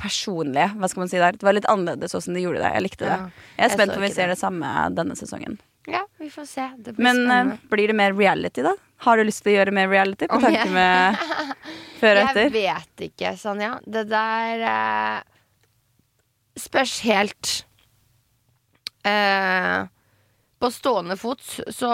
personlige. 0.00 0.72
Hva 0.76 0.88
skal 0.90 1.04
man 1.04 1.10
si 1.12 1.20
der? 1.22 1.36
Det 1.38 1.46
var 1.46 1.54
litt 1.56 1.68
annerledes 1.70 2.16
åssen 2.18 2.34
de 2.36 2.42
gjorde 2.42 2.60
det. 2.64 2.72
Jeg 2.74 2.82
likte 2.84 3.06
det. 3.06 3.18
Jeg 3.56 3.68
er 3.68 3.74
spent 3.76 3.92
på 3.94 4.00
om 4.00 4.04
vi 4.04 4.10
ser 4.12 4.32
det. 4.32 4.36
samme 4.40 4.72
denne 4.92 5.16
sesongen. 5.16 5.54
Ja, 5.86 6.00
vi 6.18 6.30
får 6.32 6.46
se. 6.48 6.64
Det 6.76 6.94
blir 6.96 7.04
Men 7.06 7.20
eh, 7.22 7.28
spennende. 7.28 7.58
blir 7.70 7.92
det 7.92 7.96
mer 7.96 8.12
reality, 8.16 8.64
da? 8.64 8.72
Har 9.04 9.16
du 9.20 9.24
lyst 9.24 9.42
til 9.44 9.52
å 9.52 9.56
gjøre 9.58 9.74
mer 9.76 9.88
reality 9.92 10.28
på 10.30 10.40
tanke 10.40 10.66
med 10.72 11.22
før 12.00 12.22
og 12.22 12.40
Jeg 12.40 12.52
vet 12.54 13.04
ikke, 13.08 13.34
Sanja. 13.40 13.74
Det 13.86 14.06
der 14.10 14.64
eh, 14.70 15.22
spørs 16.64 16.98
helt. 17.06 17.54
Eh, 19.04 19.84
på 20.64 20.70
stående 20.72 21.16
fot 21.20 21.42
så 21.44 21.88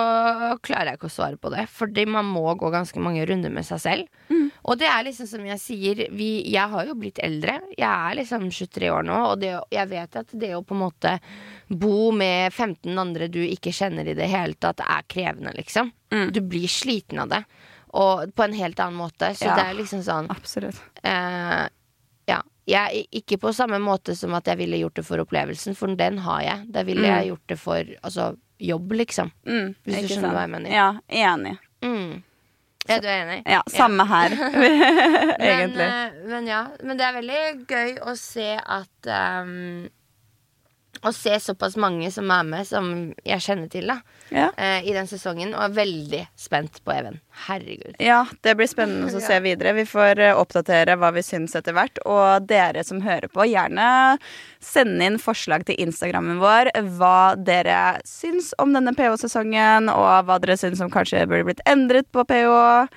klarer 0.63 0.93
jeg 0.93 0.99
ikke 1.01 1.09
å 1.09 1.15
svare 1.15 1.39
på 1.41 1.51
det. 1.51 1.65
Fordi 1.75 2.05
man 2.07 2.29
må 2.29 2.45
gå 2.55 2.69
ganske 2.71 3.01
mange 3.03 3.25
runder 3.27 3.51
med 3.51 3.67
seg 3.67 3.81
selv. 3.83 4.21
Mm. 4.29 4.45
Og 4.71 4.79
det 4.79 4.87
er 4.87 5.07
liksom 5.09 5.27
som 5.27 5.47
jeg 5.49 5.59
sier, 5.63 6.03
vi, 6.15 6.29
jeg 6.53 6.71
har 6.71 6.87
jo 6.87 6.95
blitt 7.01 7.19
eldre. 7.25 7.57
Jeg 7.75 7.89
er 7.89 8.19
liksom 8.21 8.47
23 8.53 8.93
år 8.95 9.09
nå, 9.09 9.17
og 9.33 9.41
det, 9.43 9.57
jeg 9.75 9.91
vet 9.91 10.21
at 10.23 10.37
det 10.39 10.53
å 10.55 10.63
på 10.63 10.77
en 10.77 10.83
måte 10.85 11.17
bo 11.67 12.13
med 12.15 12.53
15 12.53 12.95
andre 13.01 13.27
du 13.33 13.41
ikke 13.43 13.73
kjenner 13.75 14.07
i 14.07 14.15
det 14.19 14.29
hele 14.31 14.55
tatt, 14.61 14.85
er 14.85 15.03
krevende, 15.11 15.57
liksom. 15.57 15.91
Mm. 16.15 16.29
Du 16.37 16.41
blir 16.53 16.71
sliten 16.71 17.25
av 17.25 17.33
det. 17.33 17.43
Og 17.99 18.31
på 18.37 18.45
en 18.47 18.55
helt 18.55 18.79
annen 18.79 19.01
måte. 19.01 19.33
Så 19.35 19.49
Ja. 19.49 19.57
det 19.59 19.67
er 19.67 19.79
liksom 19.81 20.05
sånn 20.07 20.31
Absolutt. 20.31 20.79
Eh. 21.03 21.67
Jeg, 22.71 23.05
ikke 23.21 23.39
på 23.43 23.51
samme 23.57 23.81
måte 23.83 24.15
som 24.19 24.35
at 24.39 24.47
jeg 24.51 24.61
ville 24.61 24.79
gjort 24.83 24.95
det 25.01 25.05
for 25.09 25.23
opplevelsen, 25.25 25.75
for 25.79 25.93
den 25.99 26.19
har 26.23 26.43
jeg. 26.47 26.65
Da 26.71 26.83
ville 26.87 27.03
Mm. 27.07 27.13
jeg 27.17 27.31
gjort 27.33 27.47
det 27.51 27.59
for 27.59 27.93
altså, 28.07 28.31
jobb, 28.61 28.93
liksom. 29.01 29.31
Mm, 29.49 29.75
Hvis 29.85 30.01
du 30.03 30.09
skjønner 30.13 30.29
sant? 30.29 30.35
hva 30.37 30.43
jeg 30.47 30.53
mener. 30.57 30.71
Ja, 30.71 30.89
enig. 31.09 31.57
Mm. 31.83 32.23
Ja, 32.89 32.97
du 33.01 33.07
er 33.07 33.19
enig? 33.25 33.39
Ja, 33.47 33.61
samme 33.71 34.07
her, 34.09 34.31
Men, 34.41 35.41
egentlig. 35.41 35.87
Men, 35.87 36.13
men 36.31 36.47
ja. 36.51 36.61
Men 36.83 36.97
det 37.01 37.07
er 37.07 37.17
veldig 37.19 37.43
gøy 37.71 37.99
å 38.09 38.15
se 38.19 38.49
at 38.59 39.11
ehm, 39.17 39.89
Å 41.01 41.11
se 41.17 41.33
såpass 41.41 41.79
mange 41.81 42.11
som 42.13 42.29
er 42.29 42.43
med, 42.45 42.67
som 42.69 42.89
jeg 43.25 43.41
kjenner 43.41 43.71
til, 43.73 43.87
da. 43.89 43.95
Ja. 44.31 44.51
eh, 44.61 44.85
I 44.85 44.93
den 44.93 45.09
sesongen. 45.09 45.55
Og 45.57 45.63
er 45.65 45.73
veldig 45.79 46.21
spent 46.37 46.83
på 46.85 46.93
Even. 46.93 47.17
Herregud. 47.47 47.97
ja, 47.99 48.27
det 48.45 48.53
blir 48.59 48.69
spennende 48.69 49.09
å 49.09 49.23
se 49.25 49.39
videre. 49.41 49.73
Vi 49.79 49.87
får 49.89 50.21
eh, 50.21 50.37
oppdatere 50.37 50.99
hva 51.01 51.09
vi 51.17 51.23
syns 51.25 51.57
etter 51.57 51.73
hvert. 51.73 51.99
Og 52.05 52.45
dere 52.47 52.85
som 52.85 53.01
hører 53.01 53.33
på, 53.33 53.47
gjerne 53.49 54.19
sende 54.61 55.09
inn 55.09 55.17
forslag 55.19 55.65
til 55.65 55.81
Instagrammen 55.81 56.39
vår. 56.43 56.69
Hva 57.01 57.35
dere 57.35 58.01
syns 58.05 58.53
om 58.61 58.77
denne 58.77 58.93
PH-sesongen, 58.93 59.89
og 59.89 60.11
hva 60.29 60.37
dere 60.45 60.59
syns 60.61 60.79
som 60.85 60.93
kanskje 60.93 61.25
burde 61.27 61.49
blitt 61.49 61.65
endret 61.65 62.11
på 62.13 62.27
PH. 62.29 62.91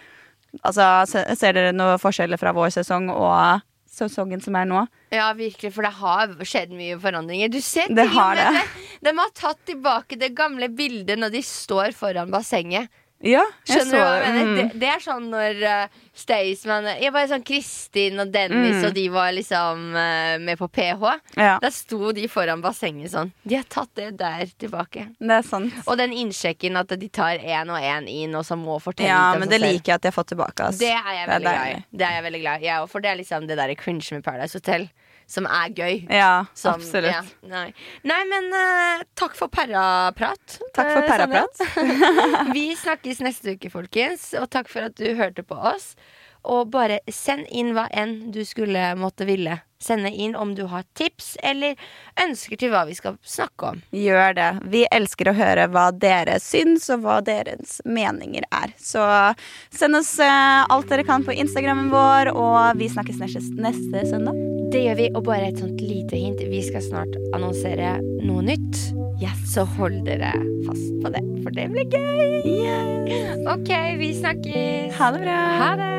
Altså, 0.61 0.85
ser 1.07 1.55
dere 1.55 1.71
noen 1.73 1.97
forskjeller 2.03 2.37
fra 2.37 2.51
vår 2.53 2.75
sesong 2.75 3.07
og 3.15 3.63
sesongen 3.93 4.41
som 4.43 4.55
er 4.57 4.67
nå? 4.69 4.81
Ja, 5.13 5.27
virkelig, 5.37 5.73
for 5.75 5.85
det 5.85 5.93
har 5.99 6.33
skjedd 6.47 6.73
mye 6.75 6.97
forandringer. 7.01 7.51
Du 7.53 7.59
ser 7.61 7.87
Det 7.91 8.07
til 8.07 8.09
og 8.09 8.17
har 8.17 8.39
med 8.39 8.57
det. 8.57 8.65
De 9.03 9.13
har 9.19 9.33
tatt 9.37 9.61
tilbake 9.69 10.17
det 10.19 10.31
gamle 10.37 10.69
bildet 10.73 11.19
når 11.19 11.33
de 11.35 11.43
står 11.45 11.93
foran 11.97 12.31
bassenget. 12.33 12.89
Ja, 13.23 13.43
jeg 13.65 13.77
Skjønner 13.79 13.91
du 13.91 13.97
hva 14.03 14.15
jeg 14.19 14.25
så 14.25 14.33
mener? 14.33 14.55
det. 14.55 14.55
Det, 14.55 14.63
Mm. 14.73 14.79
det 14.79 14.87
er 14.89 14.99
sånn 14.99 15.27
når 15.31 15.61
uh, 15.63 15.87
Staysman 16.13 16.87
Jeg 17.01 17.11
var 17.15 17.27
sånn 17.31 17.43
Kristin 17.47 18.19
og 18.19 18.31
Dennis, 18.33 18.75
Mm. 18.75 18.85
og 18.89 18.93
de 18.93 19.05
var 19.09 19.31
liksom 19.31 19.95
eh, 19.95 20.37
med 20.39 20.57
på 20.59 20.67
PH. 20.67 21.19
Ja, 21.37 21.57
Da 21.63 21.69
sto 21.71 22.11
de 22.11 22.27
foran 22.27 22.61
bassenget 22.61 23.11
sånn. 23.11 23.31
De 23.47 23.55
har 23.55 23.63
tatt 23.63 23.89
det 23.95 24.17
der 24.17 24.45
tilbake. 24.59 25.07
det 25.19 25.31
er 25.31 25.41
sant. 25.41 25.73
Og 25.87 25.97
den 25.97 26.11
innsjekken 26.11 26.75
at 26.77 26.87
de 26.99 27.07
tar 27.09 27.37
én 27.39 27.69
og 27.71 27.79
én 27.81 28.07
inn, 28.09 28.35
og 28.35 28.43
så 28.43 28.55
må 28.59 28.75
fortelle 28.81 29.07
Ja, 29.07 29.31
litt 29.31 29.35
om 29.35 29.39
men 29.39 29.49
seg 29.49 29.55
det 29.55 29.61
selv. 29.61 29.71
liker 29.73 29.85
jeg 29.85 29.95
at 29.95 30.03
jeg 30.03 30.11
har 30.13 30.23
fått 30.23 30.27
tilbake. 30.35 30.59
ass. 30.67 30.77
Det 30.77 30.91
er 30.91 31.03
jeg 31.15 31.27
Det 31.27 31.33
er 31.33 31.39
veldig 31.39 31.41
glad 31.41 31.53
i. 31.55 31.63
deilig. 31.73 31.83
Det 31.95 32.01
er 32.07 32.11
jeg 32.13 32.23
veldig 32.23 32.41
glad 32.41 32.61
i, 32.61 32.65
jeg 32.65 32.81
òg. 32.83 32.89
For 32.89 32.99
det 32.99 33.09
er 33.11 33.17
liksom 33.23 33.47
det 33.47 33.57
der 33.57 33.75
cringe 33.75 34.11
med 34.11 34.23
Paradise 34.23 34.53
Hotel 34.53 34.89
som 35.29 35.45
er 35.49 35.69
gøy. 35.75 36.03
Ja, 36.11 36.45
Som- 36.53 36.75
absolutt. 36.79 37.11
ja, 37.13 37.21
nei. 37.49 37.73
nei, 38.03 38.21
men 38.29 38.49
uh, 38.53 39.03
takk 39.19 39.35
for 39.39 39.47
perraprat. 39.53 40.59
Takk 40.73 40.91
for 40.91 41.03
eh, 41.03 41.09
perraprat. 41.09 41.63
Sandra. 41.63 42.43
Vi 42.57 42.67
snakkes 42.79 43.23
neste 43.25 43.55
uke, 43.57 43.71
folkens. 43.73 44.31
Og 44.39 44.49
takk 44.53 44.69
for 44.71 44.89
at 44.89 44.97
du 44.99 45.13
hørte 45.19 45.43
på 45.47 45.55
oss. 45.57 45.93
Og 46.43 46.67
bare 46.73 46.99
send 47.07 47.47
inn 47.55 47.71
hva 47.71 47.85
enn 47.95 48.33
du 48.35 48.41
skulle 48.43 48.89
måtte 48.99 49.23
ville. 49.23 49.61
Sende 49.83 50.09
inn 50.11 50.35
om 50.35 50.51
du 50.55 50.65
har 50.71 50.83
tips 50.95 51.37
eller 51.43 51.75
ønsker 52.19 52.59
til 52.59 52.71
hva 52.71 52.81
vi 52.87 52.95
skal 52.95 53.15
snakke 53.23 53.71
om. 53.73 53.81
Gjør 53.95 54.35
det. 54.35 54.49
Vi 54.71 54.83
elsker 54.91 55.31
å 55.31 55.35
høre 55.35 55.69
hva 55.71 55.89
dere 55.91 56.37
syns, 56.43 56.89
og 56.91 57.03
hva 57.03 57.17
deres 57.23 57.79
meninger 57.83 58.47
er. 58.51 58.75
Så 58.79 59.03
send 59.75 59.99
oss 59.99 60.13
eh, 60.23 60.63
alt 60.67 60.91
dere 60.91 61.07
kan 61.07 61.23
på 61.27 61.35
Instagrammen 61.35 61.91
vår, 61.91 62.31
og 62.35 62.79
vi 62.79 62.91
snakkes 62.91 63.19
neste, 63.23 63.43
neste 63.59 64.05
søndag. 64.11 64.39
Det 64.73 64.81
gjør 64.81 64.95
vi. 64.97 65.07
Og 65.13 65.21
bare 65.27 65.51
et 65.51 65.59
sånt 65.61 65.81
lite 65.85 66.17
hint. 66.17 66.41
Vi 66.49 66.63
skal 66.65 66.81
snart 66.81 67.13
annonsere 67.37 67.99
noe 68.25 68.41
nytt. 68.41 68.79
Så 69.47 69.63
hold 69.77 70.01
dere 70.03 70.33
fast 70.65 70.89
på 70.99 71.09
det, 71.13 71.21
for 71.45 71.53
det 71.55 71.69
blir 71.71 71.85
gøy. 71.93 72.41
OK, 73.53 73.69
vi 73.99 74.09
snakkes. 74.17 74.97
Ha 74.97 75.11
det 75.13 75.21
bra. 75.21 75.37
Ha 75.61 75.69
det. 75.79 75.91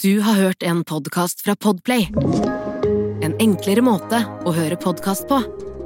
Du 0.00 0.20
har 0.24 0.38
hørt 0.40 0.62
en 0.62 0.84
podkast 0.84 1.42
fra 1.44 1.58
Podplay. 1.60 2.08
En 3.20 3.34
enklere 3.36 3.84
måte 3.84 4.22
å 4.46 4.54
høre 4.56 4.80
podkast 4.80 5.28
på. 5.28 5.42